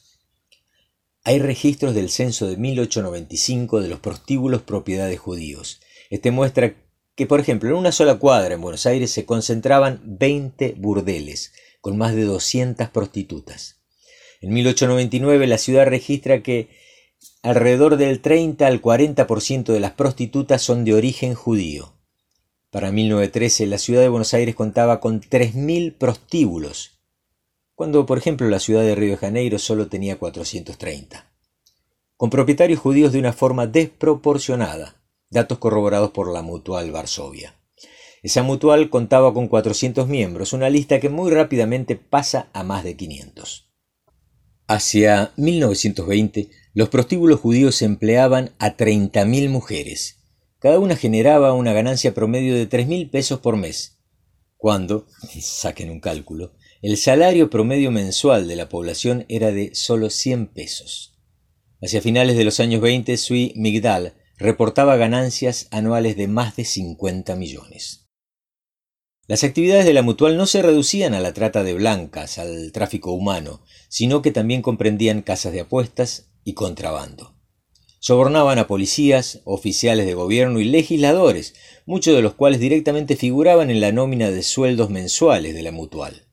Hay 1.24 1.40
registros 1.40 1.94
del 1.94 2.08
censo 2.08 2.46
de 2.46 2.56
1895 2.56 3.82
de 3.82 3.88
los 3.88 4.00
prostíbulos 4.00 4.62
propiedad 4.62 5.08
de 5.08 5.18
judíos. 5.18 5.80
Este 6.08 6.30
muestra 6.30 6.74
que, 7.14 7.26
por 7.26 7.38
ejemplo, 7.38 7.68
en 7.68 7.76
una 7.76 7.92
sola 7.92 8.14
cuadra 8.14 8.54
en 8.54 8.62
Buenos 8.62 8.86
Aires 8.86 9.10
se 9.10 9.26
concentraban 9.26 10.00
20 10.04 10.76
burdeles, 10.78 11.52
con 11.82 11.98
más 11.98 12.14
de 12.14 12.24
200 12.24 12.88
prostitutas. 12.88 13.82
En 14.40 14.54
1899 14.54 15.46
la 15.46 15.58
ciudad 15.58 15.86
registra 15.86 16.42
que 16.42 16.70
Alrededor 17.42 17.96
del 17.96 18.20
30 18.20 18.66
al 18.66 18.82
40% 18.82 19.72
de 19.72 19.80
las 19.80 19.92
prostitutas 19.92 20.60
son 20.60 20.84
de 20.84 20.94
origen 20.94 21.34
judío. 21.34 21.94
Para 22.70 22.92
1913 22.92 23.66
la 23.66 23.78
ciudad 23.78 24.02
de 24.02 24.08
Buenos 24.08 24.34
Aires 24.34 24.54
contaba 24.54 25.00
con 25.00 25.20
3.000 25.20 25.96
prostíbulos, 25.96 26.98
cuando 27.74 28.04
por 28.06 28.18
ejemplo 28.18 28.48
la 28.48 28.58
ciudad 28.58 28.82
de 28.82 28.94
Río 28.94 29.12
de 29.12 29.16
Janeiro 29.16 29.58
solo 29.58 29.88
tenía 29.88 30.18
430. 30.18 31.30
Con 32.16 32.28
propietarios 32.28 32.80
judíos 32.80 33.12
de 33.12 33.20
una 33.20 33.32
forma 33.32 33.66
desproporcionada, 33.66 34.96
datos 35.30 35.58
corroborados 35.58 36.10
por 36.10 36.32
la 36.32 36.42
Mutual 36.42 36.90
Varsovia. 36.90 37.54
Esa 38.22 38.42
mutual 38.42 38.90
contaba 38.90 39.32
con 39.32 39.46
400 39.46 40.08
miembros, 40.08 40.52
una 40.52 40.68
lista 40.68 40.98
que 40.98 41.08
muy 41.08 41.30
rápidamente 41.30 41.94
pasa 41.94 42.48
a 42.52 42.64
más 42.64 42.82
de 42.82 42.96
500. 42.96 43.67
Hacia 44.70 45.32
1920, 45.38 46.50
los 46.74 46.90
prostíbulos 46.90 47.40
judíos 47.40 47.80
empleaban 47.80 48.54
a 48.58 48.76
30.000 48.76 49.48
mujeres. 49.48 50.18
Cada 50.58 50.78
una 50.78 50.94
generaba 50.94 51.54
una 51.54 51.72
ganancia 51.72 52.12
promedio 52.12 52.54
de 52.54 52.68
3.000 52.68 53.10
pesos 53.10 53.40
por 53.40 53.56
mes. 53.56 54.02
Cuando, 54.58 55.06
saquen 55.40 55.88
un 55.88 56.00
cálculo, 56.00 56.52
el 56.82 56.98
salario 56.98 57.48
promedio 57.48 57.90
mensual 57.90 58.46
de 58.46 58.56
la 58.56 58.68
población 58.68 59.24
era 59.30 59.52
de 59.52 59.74
solo 59.74 60.10
100 60.10 60.48
pesos. 60.48 61.18
Hacia 61.80 62.02
finales 62.02 62.36
de 62.36 62.44
los 62.44 62.60
años 62.60 62.82
20, 62.82 63.16
Sui 63.16 63.54
Migdal 63.56 64.16
reportaba 64.36 64.96
ganancias 64.96 65.68
anuales 65.70 66.14
de 66.18 66.28
más 66.28 66.56
de 66.56 66.66
50 66.66 67.36
millones. 67.36 68.08
Las 69.28 69.44
actividades 69.44 69.84
de 69.84 69.92
la 69.92 70.02
mutual 70.02 70.36
no 70.36 70.46
se 70.46 70.62
reducían 70.62 71.12
a 71.14 71.20
la 71.20 71.34
trata 71.34 71.62
de 71.62 71.74
blancas, 71.74 72.38
al 72.38 72.72
tráfico 72.72 73.12
humano, 73.12 73.62
sino 73.88 74.22
que 74.22 74.30
también 74.30 74.62
comprendían 74.62 75.22
casas 75.22 75.52
de 75.52 75.60
apuestas, 75.60 76.28
y 76.48 76.54
contrabando. 76.54 77.34
Sobornaban 78.00 78.58
a 78.58 78.66
policías, 78.66 79.42
oficiales 79.44 80.06
de 80.06 80.14
gobierno 80.14 80.60
y 80.60 80.64
legisladores, 80.64 81.54
muchos 81.84 82.14
de 82.14 82.22
los 82.22 82.32
cuales 82.32 82.58
directamente 82.58 83.16
figuraban 83.16 83.70
en 83.70 83.82
la 83.82 83.92
nómina 83.92 84.30
de 84.30 84.42
sueldos 84.42 84.88
mensuales 84.88 85.54
de 85.54 85.62
la 85.62 85.72
mutual. 85.72 86.26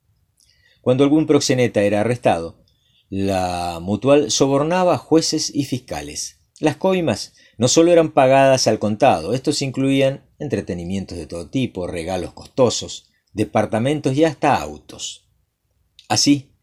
Cuando 0.79 1.03
algún 1.03 1.27
proxeneta 1.27 1.81
era 1.81 2.01
arrestado, 2.01 2.63
la 3.09 3.79
mutual 3.81 4.31
sobornaba 4.31 4.93
a 4.93 4.99
jueces 4.99 5.53
y 5.53 5.65
fiscales. 5.65 6.39
Las 6.61 6.77
coimas 6.77 7.33
no 7.57 7.67
solo 7.67 7.91
eran 7.91 8.13
pagadas 8.13 8.67
al 8.67 8.79
contado, 8.79 9.33
estos 9.33 9.61
incluían 9.61 10.29
entretenimientos 10.39 11.17
de 11.17 11.27
todo 11.27 11.49
tipo, 11.49 11.87
regalos 11.87 12.31
costosos, 12.31 13.09
departamentos 13.33 14.15
y 14.15 14.23
hasta 14.23 14.55
autos. 14.55 15.27
Así, 16.07 16.54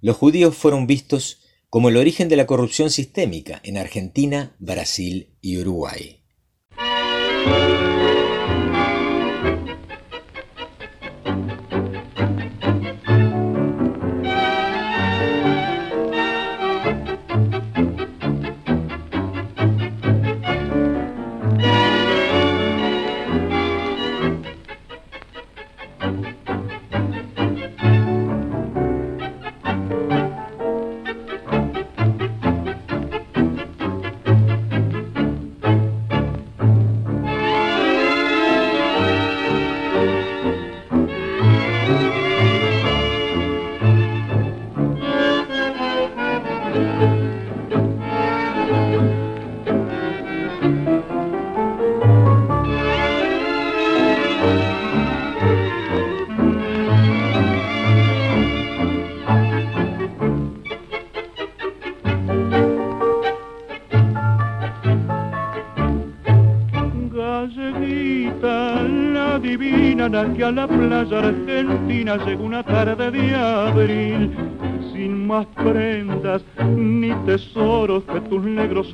los 0.00 0.16
judíos 0.16 0.56
fueron 0.56 0.86
vistos 0.86 1.42
como 1.70 1.88
el 1.88 1.96
origen 1.96 2.28
de 2.28 2.36
la 2.36 2.46
corrupción 2.46 2.90
sistémica 2.90 3.60
en 3.62 3.76
Argentina, 3.76 4.56
Brasil 4.58 5.34
y 5.40 5.58
Uruguay. 5.58 6.22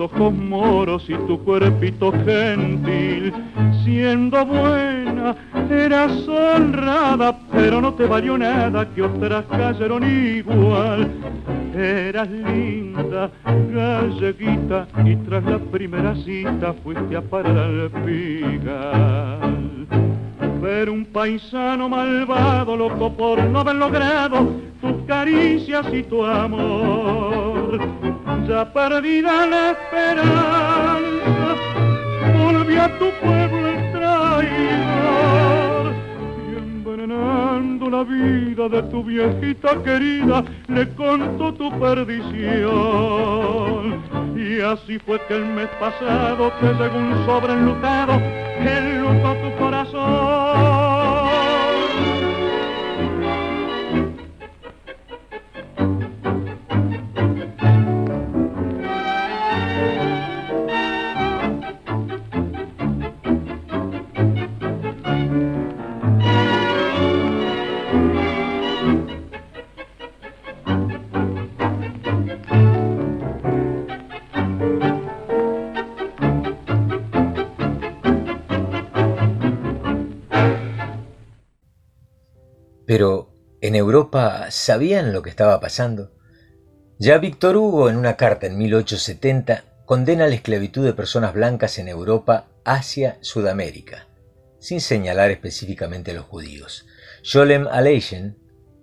Ojos 0.01 0.32
moros 0.32 1.05
y 1.09 1.14
tu 1.26 1.42
cuerpito 1.45 2.12
gentil. 2.24 3.32
Siendo 3.84 4.45
buena, 4.47 5.36
eras 5.70 6.26
honrada, 6.28 7.38
pero 7.53 7.80
no 7.80 7.95
te 7.95 8.07
valió 8.07 8.38
nada 8.38 8.88
que 8.95 9.03
otras 9.03 9.45
cayeron 9.47 10.05
igual. 10.05 11.11
Eras 11.74 12.30
linda, 12.30 13.30
galleguita, 13.72 14.86
y 15.05 15.16
tras 15.16 15.45
la 15.45 15.59
primera 15.59 16.14
cita 16.16 16.72
fuiste 16.82 17.16
a 17.16 17.22
parar 17.22 17.57
al 17.57 17.90
pigal 18.05 19.64
ver 20.64 20.88
un 20.88 21.05
paisano 21.05 21.90
malvado, 21.90 22.74
loco 22.74 23.12
por 23.12 23.45
no 23.45 23.61
haber 23.61 23.76
logrado 23.76 24.49
tus 24.80 25.03
caricias 25.07 25.86
y 25.92 26.03
tu 26.05 26.24
amor. 26.24 27.78
Ya 28.47 28.70
perdida 28.72 29.47
la 29.47 29.70
esperanza, 29.70 31.55
volví 32.36 32.76
a 32.76 32.99
tu 32.99 33.11
pueblo 33.22 33.68
el 33.68 33.92
traidor. 33.92 35.95
Y 36.47 36.57
envenenando 36.59 37.88
la 37.88 38.05
vida 38.05 38.68
de 38.68 38.82
tu 38.90 39.03
viejita 39.03 39.82
querida, 39.82 40.45
le 40.68 40.95
contó 40.95 41.55
tu 41.55 41.70
perdición. 41.80 42.34
Y 44.36 44.61
así 44.61 44.99
fue 44.99 45.18
que 45.26 45.36
el 45.36 45.47
mes 45.47 45.70
pasado 45.80 46.53
que 46.61 46.66
según 46.76 47.12
un 47.12 47.24
sobre 47.24 47.55
enlutado, 47.55 48.20
enlutó 48.61 49.36
tu 49.36 49.57
corazón. 49.59 50.34
Sabían 84.51 85.12
lo 85.12 85.22
que 85.22 85.30
estaba 85.30 85.61
pasando? 85.61 86.12
Ya 86.99 87.18
Víctor 87.18 87.57
Hugo, 87.57 87.91
en 87.91 87.97
una 87.97 88.16
carta 88.16 88.47
en 88.47 88.57
1870, 88.57 89.64
condena 89.85 90.26
la 90.26 90.35
esclavitud 90.35 90.85
de 90.85 90.93
personas 90.93 91.35
blancas 91.35 91.78
en 91.78 91.89
Europa 91.89 92.47
hacia 92.64 93.18
Sudamérica, 93.20 94.07
sin 94.59 94.80
señalar 94.80 95.30
específicamente 95.30 96.12
a 96.12 96.14
los 96.14 96.24
judíos. 96.24 96.87
Sholem 97.22 97.66
Aleichem, 97.66 98.37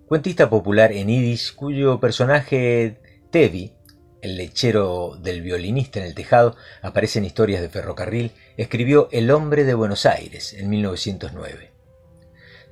cuentista 0.06 0.50
popular 0.50 0.92
en 0.92 1.08
Yiddish, 1.08 1.54
cuyo 1.54 2.00
personaje 2.00 3.00
Tevi, 3.30 3.72
el 4.20 4.36
lechero 4.36 5.16
del 5.20 5.40
violinista 5.40 5.98
en 5.98 6.06
el 6.06 6.14
tejado, 6.14 6.54
aparece 6.82 7.18
en 7.18 7.24
historias 7.24 7.62
de 7.62 7.70
ferrocarril, 7.70 8.32
escribió 8.56 9.08
El 9.10 9.30
hombre 9.30 9.64
de 9.64 9.74
Buenos 9.74 10.06
Aires 10.06 10.52
en 10.52 10.68
1909 10.68 11.71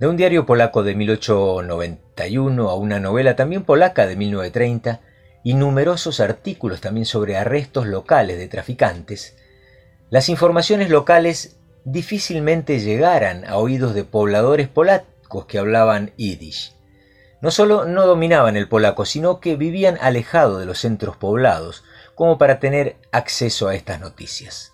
de 0.01 0.09
un 0.09 0.17
diario 0.17 0.47
polaco 0.47 0.83
de 0.83 0.95
1891 0.95 2.71
a 2.71 2.75
una 2.75 2.99
novela 2.99 3.37
también 3.37 3.65
polaca 3.65 4.07
de 4.07 4.17
1930 4.17 5.01
y 5.45 5.53
numerosos 5.53 6.21
artículos 6.21 6.81
también 6.81 7.05
sobre 7.05 7.37
arrestos 7.37 7.87
locales 7.87 8.39
de 8.39 8.49
traficantes, 8.49 9.37
las 10.09 10.31
informaciones 10.31 10.89
locales 10.89 11.59
difícilmente 11.85 12.81
llegaran 12.81 13.45
a 13.45 13.59
oídos 13.59 13.95
de 13.95 14.05
pobladores 14.05 14.69
polacos 14.69 15.45
que 15.47 15.59
hablaban 15.59 16.13
yiddish. 16.17 16.75
No 17.43 17.51
solo 17.51 17.85
no 17.85 18.07
dominaban 18.07 18.57
el 18.57 18.69
polaco, 18.69 19.05
sino 19.05 19.39
que 19.39 19.57
vivían 19.57 19.99
alejados 20.01 20.61
de 20.61 20.67
los 20.67 20.79
centros 20.79 21.17
poblados, 21.17 21.85
como 22.15 22.39
para 22.39 22.59
tener 22.59 22.97
acceso 23.13 23.69
a 23.69 23.75
estas 23.75 24.01
noticias. 24.01 24.73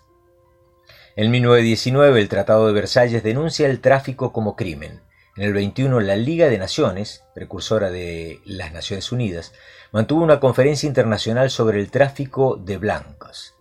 En 1.17 1.31
1919 1.31 2.19
el 2.19 2.29
Tratado 2.29 2.67
de 2.67 2.73
Versalles 2.73 3.23
denuncia 3.23 3.67
el 3.67 3.81
tráfico 3.81 4.31
como 4.31 4.55
crimen. 4.55 5.01
En 5.37 5.43
el 5.43 5.53
21, 5.53 5.99
la 5.99 6.15
Liga 6.15 6.49
de 6.49 6.57
Naciones, 6.57 7.23
precursora 7.35 7.91
de 7.91 8.41
las 8.43 8.73
Naciones 8.73 9.11
Unidas, 9.11 9.53
mantuvo 9.91 10.23
una 10.23 10.39
conferencia 10.39 10.87
internacional 10.87 11.51
sobre 11.51 11.79
el 11.79 11.91
tráfico 11.91 12.55
de 12.55 12.77
blancos. 12.77 13.53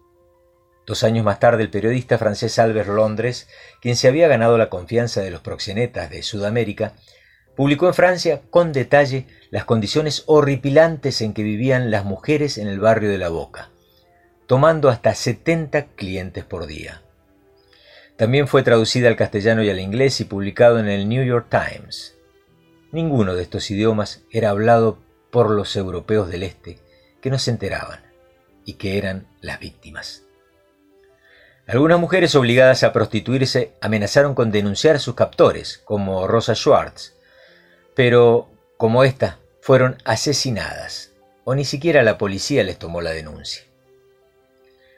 Dos 0.87 1.05
años 1.05 1.23
más 1.23 1.39
tarde, 1.39 1.63
el 1.63 1.71
periodista 1.71 2.17
francés 2.17 2.59
Albert 2.59 2.89
Londres, 2.89 3.47
quien 3.83 3.95
se 3.95 4.09
había 4.09 4.27
ganado 4.27 4.57
la 4.57 4.71
confianza 4.71 5.21
de 5.21 5.31
los 5.31 5.43
proxenetas 5.43 6.09
de 6.09 6.23
Sudamérica, 6.23 6.95
publicó 7.55 7.89
en 7.89 7.95
Francia 7.95 8.41
con 8.49 8.73
detalle 8.73 9.27
las 9.51 9.67
condiciones 9.67 10.23
horripilantes 10.25 11.21
en 11.21 11.35
que 11.35 11.43
vivían 11.43 11.91
las 11.91 12.07
mujeres 12.07 12.57
en 12.57 12.69
el 12.69 12.81
barrio 12.81 13.11
de 13.11 13.19
la 13.19 13.29
Boca, 13.29 13.69
tomando 14.47 14.89
hasta 14.89 15.15
70 15.15 15.89
clientes 15.89 16.43
por 16.43 16.67
día. 16.67 17.03
También 18.17 18.49
fue 18.49 18.63
traducida 18.63 19.09
al 19.09 19.17
castellano 19.17 19.63
y 19.63 19.69
al 19.69 19.79
inglés 19.79 20.21
y 20.21 20.25
publicado 20.25 20.79
en 20.79 20.89
el 20.89 21.09
New 21.09 21.25
York 21.25 21.49
Times. 21.51 22.17
Ninguno 22.91 23.35
de 23.35 23.43
estos 23.43 23.71
idiomas 23.71 24.23
era 24.31 24.51
hablado 24.51 24.99
por 25.31 25.51
los 25.51 25.77
europeos 25.77 26.31
del 26.31 26.43
Este, 26.43 26.79
que 27.21 27.31
no 27.31 27.39
se 27.39 27.51
enteraban 27.51 28.01
y 28.65 28.75
que 28.75 28.97
eran 28.97 29.27
las 29.43 29.61
víctimas. 29.61 30.23
Algunas 31.67 31.99
mujeres 31.99 32.35
obligadas 32.37 32.85
a 32.85 32.93
prostituirse 32.93 33.75
amenazaron 33.81 34.35
con 34.35 34.51
denunciar 34.51 34.97
a 34.97 35.01
sus 35.01 35.15
captores, 35.15 35.83
como 35.85 36.27
Rosa 36.27 36.55
Schwartz, 36.55 37.17
pero 37.95 38.49
como 38.79 39.05
esta, 39.05 39.41
fueron 39.61 39.99
asesinadas, 40.05 41.13
o 41.45 41.55
ni 41.55 41.65
siquiera 41.65 42.03
la 42.03 42.19
policía 42.19 42.63
les 42.63 42.79
tomó 42.79 43.03
la 43.03 43.11
denuncia. 43.11 43.66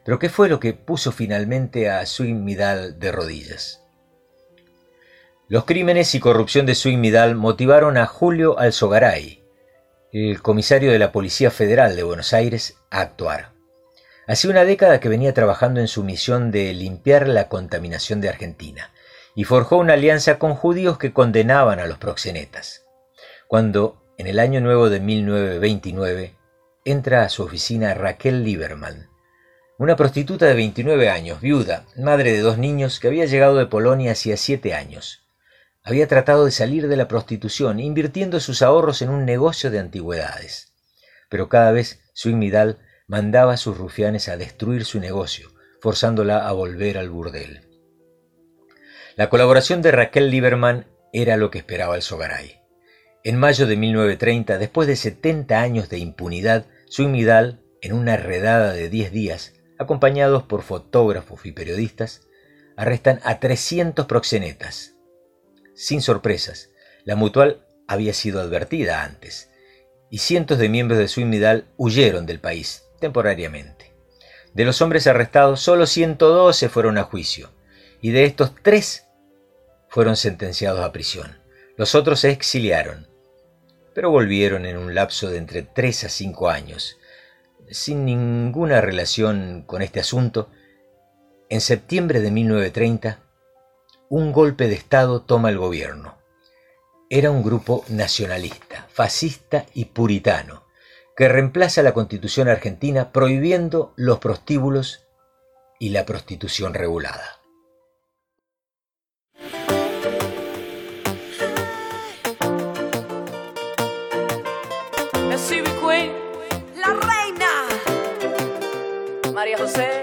Pero 0.08 0.18
¿qué 0.18 0.30
fue 0.30 0.48
lo 0.48 0.58
que 0.58 0.72
puso 0.72 1.12
finalmente 1.12 1.90
a 1.90 2.06
Swing 2.06 2.42
Midal 2.42 2.98
de 2.98 3.12
rodillas? 3.12 3.84
Los 5.48 5.66
crímenes 5.66 6.14
y 6.14 6.18
corrupción 6.18 6.64
de 6.64 6.74
Swing 6.74 6.96
Midal 6.96 7.34
motivaron 7.34 7.98
a 7.98 8.06
Julio 8.06 8.58
Alzogaray, 8.58 9.44
el 10.10 10.40
comisario 10.40 10.92
de 10.92 10.98
la 10.98 11.12
Policía 11.12 11.50
Federal 11.50 11.94
de 11.94 12.04
Buenos 12.04 12.32
Aires, 12.32 12.78
a 12.88 13.02
actuar. 13.02 13.52
Hacía 14.26 14.50
una 14.50 14.64
década 14.64 14.98
que 14.98 15.10
venía 15.10 15.34
trabajando 15.34 15.78
en 15.78 15.88
su 15.88 16.02
misión 16.04 16.52
de 16.52 16.72
limpiar 16.72 17.28
la 17.28 17.50
contaminación 17.50 18.22
de 18.22 18.30
Argentina 18.30 18.90
y 19.34 19.44
forjó 19.44 19.76
una 19.76 19.92
alianza 19.92 20.38
con 20.38 20.54
judíos 20.54 20.96
que 20.96 21.12
condenaban 21.12 21.80
a 21.80 21.86
los 21.86 21.98
proxenetas. 21.98 22.86
Cuando, 23.46 24.02
en 24.16 24.26
el 24.26 24.38
año 24.38 24.62
nuevo 24.62 24.88
de 24.88 25.00
1929, 25.00 26.34
entra 26.86 27.24
a 27.24 27.28
su 27.28 27.42
oficina 27.42 27.92
Raquel 27.92 28.42
Lieberman, 28.42 29.10
una 29.78 29.94
prostituta 29.94 30.46
de 30.46 30.54
29 30.54 31.08
años, 31.08 31.40
viuda, 31.40 31.86
madre 31.96 32.32
de 32.32 32.40
dos 32.40 32.58
niños, 32.58 32.98
que 32.98 33.06
había 33.06 33.26
llegado 33.26 33.56
de 33.56 33.66
Polonia 33.66 34.10
hacía 34.10 34.36
siete 34.36 34.74
años. 34.74 35.22
Había 35.84 36.08
tratado 36.08 36.44
de 36.44 36.50
salir 36.50 36.88
de 36.88 36.96
la 36.96 37.06
prostitución, 37.06 37.78
invirtiendo 37.78 38.40
sus 38.40 38.60
ahorros 38.60 39.02
en 39.02 39.08
un 39.08 39.24
negocio 39.24 39.70
de 39.70 39.78
antigüedades. 39.78 40.74
Pero 41.30 41.48
cada 41.48 41.70
vez 41.70 42.00
Midal 42.24 42.78
mandaba 43.06 43.52
a 43.52 43.56
sus 43.56 43.78
rufianes 43.78 44.28
a 44.28 44.36
destruir 44.36 44.84
su 44.84 44.98
negocio, 44.98 45.50
forzándola 45.80 46.48
a 46.48 46.52
volver 46.52 46.98
al 46.98 47.08
burdel. 47.08 47.60
La 49.14 49.30
colaboración 49.30 49.80
de 49.80 49.92
Raquel 49.92 50.30
Lieberman 50.30 50.86
era 51.12 51.36
lo 51.36 51.52
que 51.52 51.58
esperaba 51.58 51.94
el 51.94 52.02
Sogaray. 52.02 52.60
En 53.22 53.36
mayo 53.36 53.68
de 53.68 53.76
1930, 53.76 54.58
después 54.58 54.88
de 54.88 54.96
70 54.96 55.60
años 55.60 55.88
de 55.88 55.98
impunidad, 55.98 56.66
Midal, 56.98 57.60
en 57.80 57.92
una 57.92 58.16
redada 58.16 58.72
de 58.72 58.88
10 58.88 59.12
días, 59.12 59.54
acompañados 59.78 60.42
por 60.42 60.62
fotógrafos 60.62 61.44
y 61.46 61.52
periodistas, 61.52 62.22
arrestan 62.76 63.20
a 63.24 63.40
300 63.40 64.06
proxenetas. 64.06 64.94
Sin 65.74 66.02
sorpresas, 66.02 66.70
la 67.04 67.16
mutual 67.16 67.66
había 67.86 68.12
sido 68.12 68.40
advertida 68.40 69.02
antes, 69.02 69.50
y 70.10 70.18
cientos 70.18 70.58
de 70.58 70.68
miembros 70.68 70.98
de 70.98 71.24
Midal 71.24 71.66
huyeron 71.76 72.26
del 72.26 72.40
país 72.40 72.84
temporariamente. 73.00 73.94
De 74.54 74.64
los 74.64 74.82
hombres 74.82 75.06
arrestados, 75.06 75.60
solo 75.60 75.86
112 75.86 76.68
fueron 76.68 76.98
a 76.98 77.04
juicio, 77.04 77.50
y 78.00 78.10
de 78.10 78.24
estos 78.24 78.52
tres 78.62 79.06
fueron 79.88 80.16
sentenciados 80.16 80.80
a 80.80 80.92
prisión. 80.92 81.38
Los 81.76 81.94
otros 81.94 82.20
se 82.20 82.30
exiliaron, 82.30 83.08
pero 83.94 84.10
volvieron 84.10 84.66
en 84.66 84.76
un 84.76 84.94
lapso 84.94 85.30
de 85.30 85.38
entre 85.38 85.62
3 85.62 86.04
a 86.04 86.08
5 86.08 86.50
años. 86.50 86.97
Sin 87.70 88.04
ninguna 88.04 88.80
relación 88.80 89.62
con 89.66 89.82
este 89.82 90.00
asunto, 90.00 90.48
en 91.50 91.60
septiembre 91.60 92.20
de 92.20 92.30
1930, 92.30 93.20
un 94.08 94.32
golpe 94.32 94.68
de 94.68 94.74
Estado 94.74 95.22
toma 95.22 95.50
el 95.50 95.58
gobierno. 95.58 96.16
Era 97.10 97.30
un 97.30 97.42
grupo 97.42 97.84
nacionalista, 97.88 98.86
fascista 98.90 99.66
y 99.74 99.86
puritano, 99.86 100.64
que 101.16 101.28
reemplaza 101.28 101.82
la 101.82 101.94
constitución 101.94 102.48
argentina 102.48 103.12
prohibiendo 103.12 103.92
los 103.96 104.18
prostíbulos 104.18 105.06
y 105.78 105.90
la 105.90 106.06
prostitución 106.06 106.74
regulada. 106.74 107.37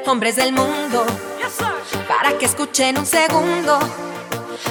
Hombres 0.05 0.35
del 0.35 0.51
mundo 0.51 1.05
para 2.07 2.37
que 2.37 2.45
escuchen 2.45 2.97
un 2.97 3.05
segundo 3.05 3.79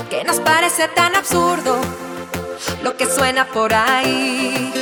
que 0.09 0.23
nos 0.25 0.41
parece 0.41 0.89
tan 0.89 1.15
absurdo 1.15 1.81
lo 2.83 2.97
que 2.97 3.07
suena 3.07 3.47
por 3.47 3.73
ahí. 3.75 4.73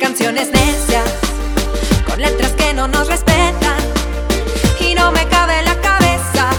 Canciones 0.00 0.50
necias 0.50 1.08
con 2.06 2.20
letras 2.20 2.52
que 2.52 2.72
no 2.72 2.88
nos 2.88 3.08
respetan 3.08 3.78
y 4.80 4.94
no 4.94 5.12
me 5.12 5.26
cabe 5.28 5.58
en 5.58 5.64
la 5.66 5.80
cabeza 5.80 6.50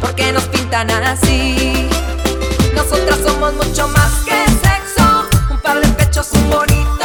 porque 0.00 0.32
nos 0.32 0.44
pintan 0.44 0.90
así. 0.90 1.88
Nosotras 2.74 3.20
somos 3.24 3.54
mucho 3.54 3.86
más 3.88 4.12
que 4.24 4.44
sexo, 4.66 5.28
un 5.50 5.60
par 5.60 5.80
de 5.80 5.88
pechos, 5.88 6.32
un 6.32 6.50
bonito 6.50 7.01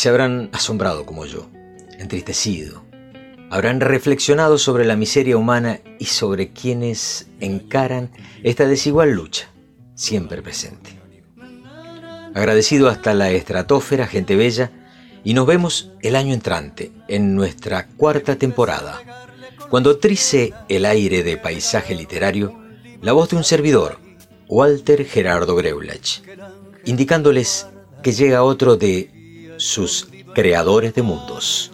se 0.00 0.08
habrán 0.08 0.48
asombrado 0.54 1.04
como 1.04 1.26
yo, 1.26 1.50
entristecido. 1.98 2.82
Habrán 3.50 3.82
reflexionado 3.82 4.56
sobre 4.56 4.86
la 4.86 4.96
miseria 4.96 5.36
humana 5.36 5.80
y 5.98 6.06
sobre 6.06 6.52
quienes 6.54 7.28
encaran 7.38 8.10
esta 8.42 8.66
desigual 8.66 9.10
lucha, 9.10 9.50
siempre 9.94 10.40
presente. 10.40 10.98
Agradecido 12.34 12.88
hasta 12.88 13.12
la 13.12 13.30
estratosfera, 13.30 14.06
gente 14.06 14.36
bella, 14.36 14.70
y 15.22 15.34
nos 15.34 15.46
vemos 15.46 15.90
el 16.00 16.16
año 16.16 16.32
entrante, 16.32 16.92
en 17.06 17.34
nuestra 17.34 17.86
cuarta 17.86 18.36
temporada, 18.36 19.02
cuando 19.68 19.98
trice 19.98 20.54
el 20.70 20.86
aire 20.86 21.22
de 21.22 21.36
paisaje 21.36 21.94
literario 21.94 22.58
la 23.02 23.12
voz 23.12 23.28
de 23.28 23.36
un 23.36 23.44
servidor, 23.44 23.98
Walter 24.48 25.04
Gerardo 25.04 25.56
Greulach, 25.56 26.22
indicándoles 26.86 27.66
que 28.02 28.12
llega 28.12 28.42
otro 28.42 28.78
de 28.78 29.19
sus 29.60 30.08
creadores 30.34 30.94
de 30.94 31.02
mundos. 31.02 31.70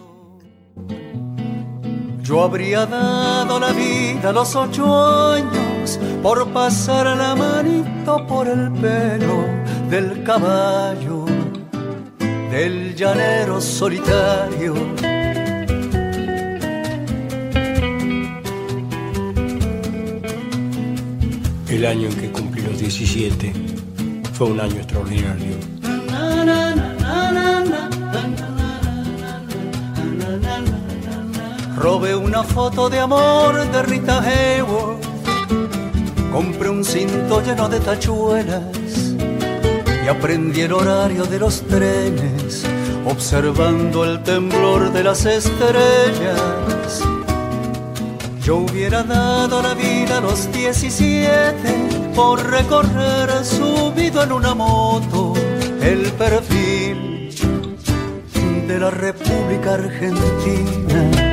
Yo 2.21 2.43
habría 2.43 2.85
dado 2.85 3.59
la 3.59 3.71
vida 3.71 4.29
a 4.29 4.33
los 4.33 4.55
ocho 4.57 5.31
años 5.31 5.97
por 6.21 6.49
pasar 6.49 7.15
la 7.15 7.33
manito 7.33 8.27
por 8.27 8.47
el 8.47 8.71
pelo 8.73 9.45
del 9.89 10.21
caballo, 10.23 11.25
del 12.51 12.93
llanero 12.93 13.61
solitario. 13.61 14.73
El 21.69 21.85
año 21.85 22.09
en 22.09 22.15
que 22.19 22.31
cumplí 22.31 22.63
los 22.63 22.79
17 22.79 23.53
fue 24.33 24.47
un 24.47 24.59
año 24.59 24.75
extraordinario. 24.75 25.76
Robé 31.77 32.15
una 32.15 32.43
foto 32.43 32.89
de 32.89 32.99
amor 32.99 33.55
de 33.71 33.83
Rita 33.83 34.19
Hayworth. 34.19 35.05
Compré 36.31 36.69
un 36.69 36.83
cinto 36.83 37.41
lleno 37.41 37.69
de 37.69 37.79
tachuelas 37.79 39.15
y 40.03 40.07
aprendí 40.09 40.61
el 40.61 40.73
horario 40.73 41.25
de 41.25 41.39
los 41.39 41.61
trenes, 41.67 42.65
observando 43.05 44.03
el 44.05 44.21
temblor 44.23 44.91
de 44.91 45.03
las 45.03 45.25
estrellas. 45.25 47.01
Yo 48.41 48.57
hubiera 48.57 49.03
dado 49.03 49.61
la 49.61 49.73
vida 49.73 50.17
a 50.17 50.21
los 50.21 50.51
17 50.51 52.13
por 52.15 52.43
recorrer 52.49 53.45
subido 53.45 54.23
en 54.23 54.31
una 54.31 54.55
moto 54.55 55.33
el 55.81 56.11
perfil 56.13 57.16
de 58.67 58.79
la 58.79 58.89
República 58.89 59.75
Argentina. 59.75 61.26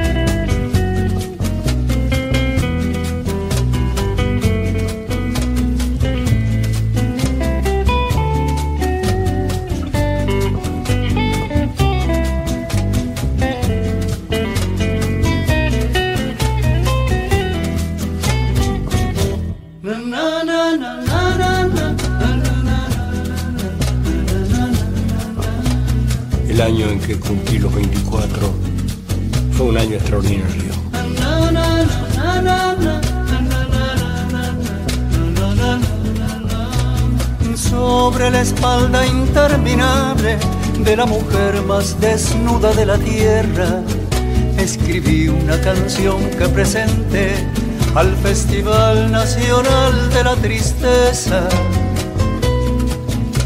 La 41.04 41.10
mujer 41.10 41.60
más 41.64 42.00
desnuda 42.00 42.72
de 42.72 42.86
la 42.86 42.96
tierra, 42.96 43.82
escribí 44.56 45.28
una 45.28 45.60
canción 45.60 46.30
que 46.38 46.48
presenté 46.48 47.34
al 47.94 48.16
Festival 48.16 49.12
Nacional 49.12 50.10
de 50.14 50.24
la 50.24 50.34
Tristeza 50.36 51.46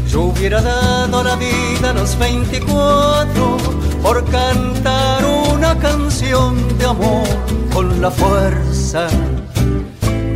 yo 0.07 0.21
hubiera 0.21 0.61
dado 0.61 1.21
la 1.21 1.35
vida 1.35 1.89
a 1.89 1.93
los 1.93 2.17
24 2.17 3.57
por 4.01 4.23
cantar 4.31 5.25
una 5.53 5.77
canción 5.79 6.77
de 6.77 6.85
amor 6.85 7.27
con 7.73 8.01
la 8.01 8.09
fuerza 8.09 9.07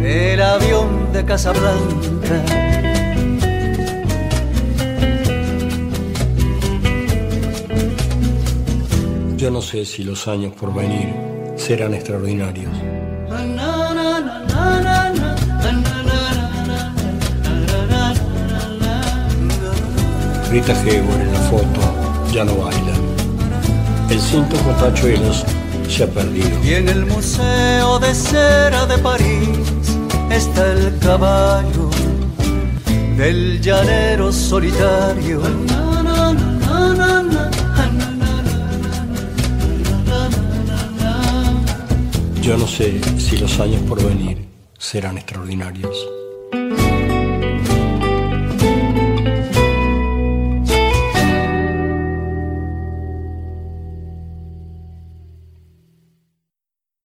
del 0.01 0.41
avión 0.41 1.13
de 1.13 1.23
Casablanca. 1.23 2.72
Yo 9.43 9.51
no 9.51 9.61
sé 9.61 9.83
si 9.83 10.05
los 10.05 10.25
años 10.29 10.53
por 10.53 10.73
venir 10.73 11.13
serán 11.57 11.93
extraordinarios. 11.93 12.71
Rita 20.49 20.73
Hayworth 20.79 21.19
en 21.19 21.33
la 21.33 21.39
foto 21.51 21.81
ya 22.31 22.45
no 22.45 22.55
baila. 22.55 22.93
El 24.09 24.21
cinto 24.21 24.55
con 24.63 24.77
tachuelos 24.77 25.43
se 25.89 26.05
ha 26.05 26.07
perdido. 26.07 26.63
Y 26.63 26.75
en 26.75 26.87
el 26.87 27.05
Museo 27.05 27.99
de 27.99 28.15
Cera 28.15 28.85
de 28.85 28.97
París 28.99 29.59
está 30.31 30.71
el 30.71 30.97
caballo 30.99 31.89
del 33.17 33.59
llanero 33.59 34.31
solitario. 34.31 35.41
Yo 42.53 42.59
no 42.59 42.67
sé 42.67 43.01
si 43.17 43.35
los 43.37 43.59
años 43.59 43.81
por 43.89 43.99
venir 44.03 44.45
serán 44.77 45.17
extraordinarios. 45.17 46.12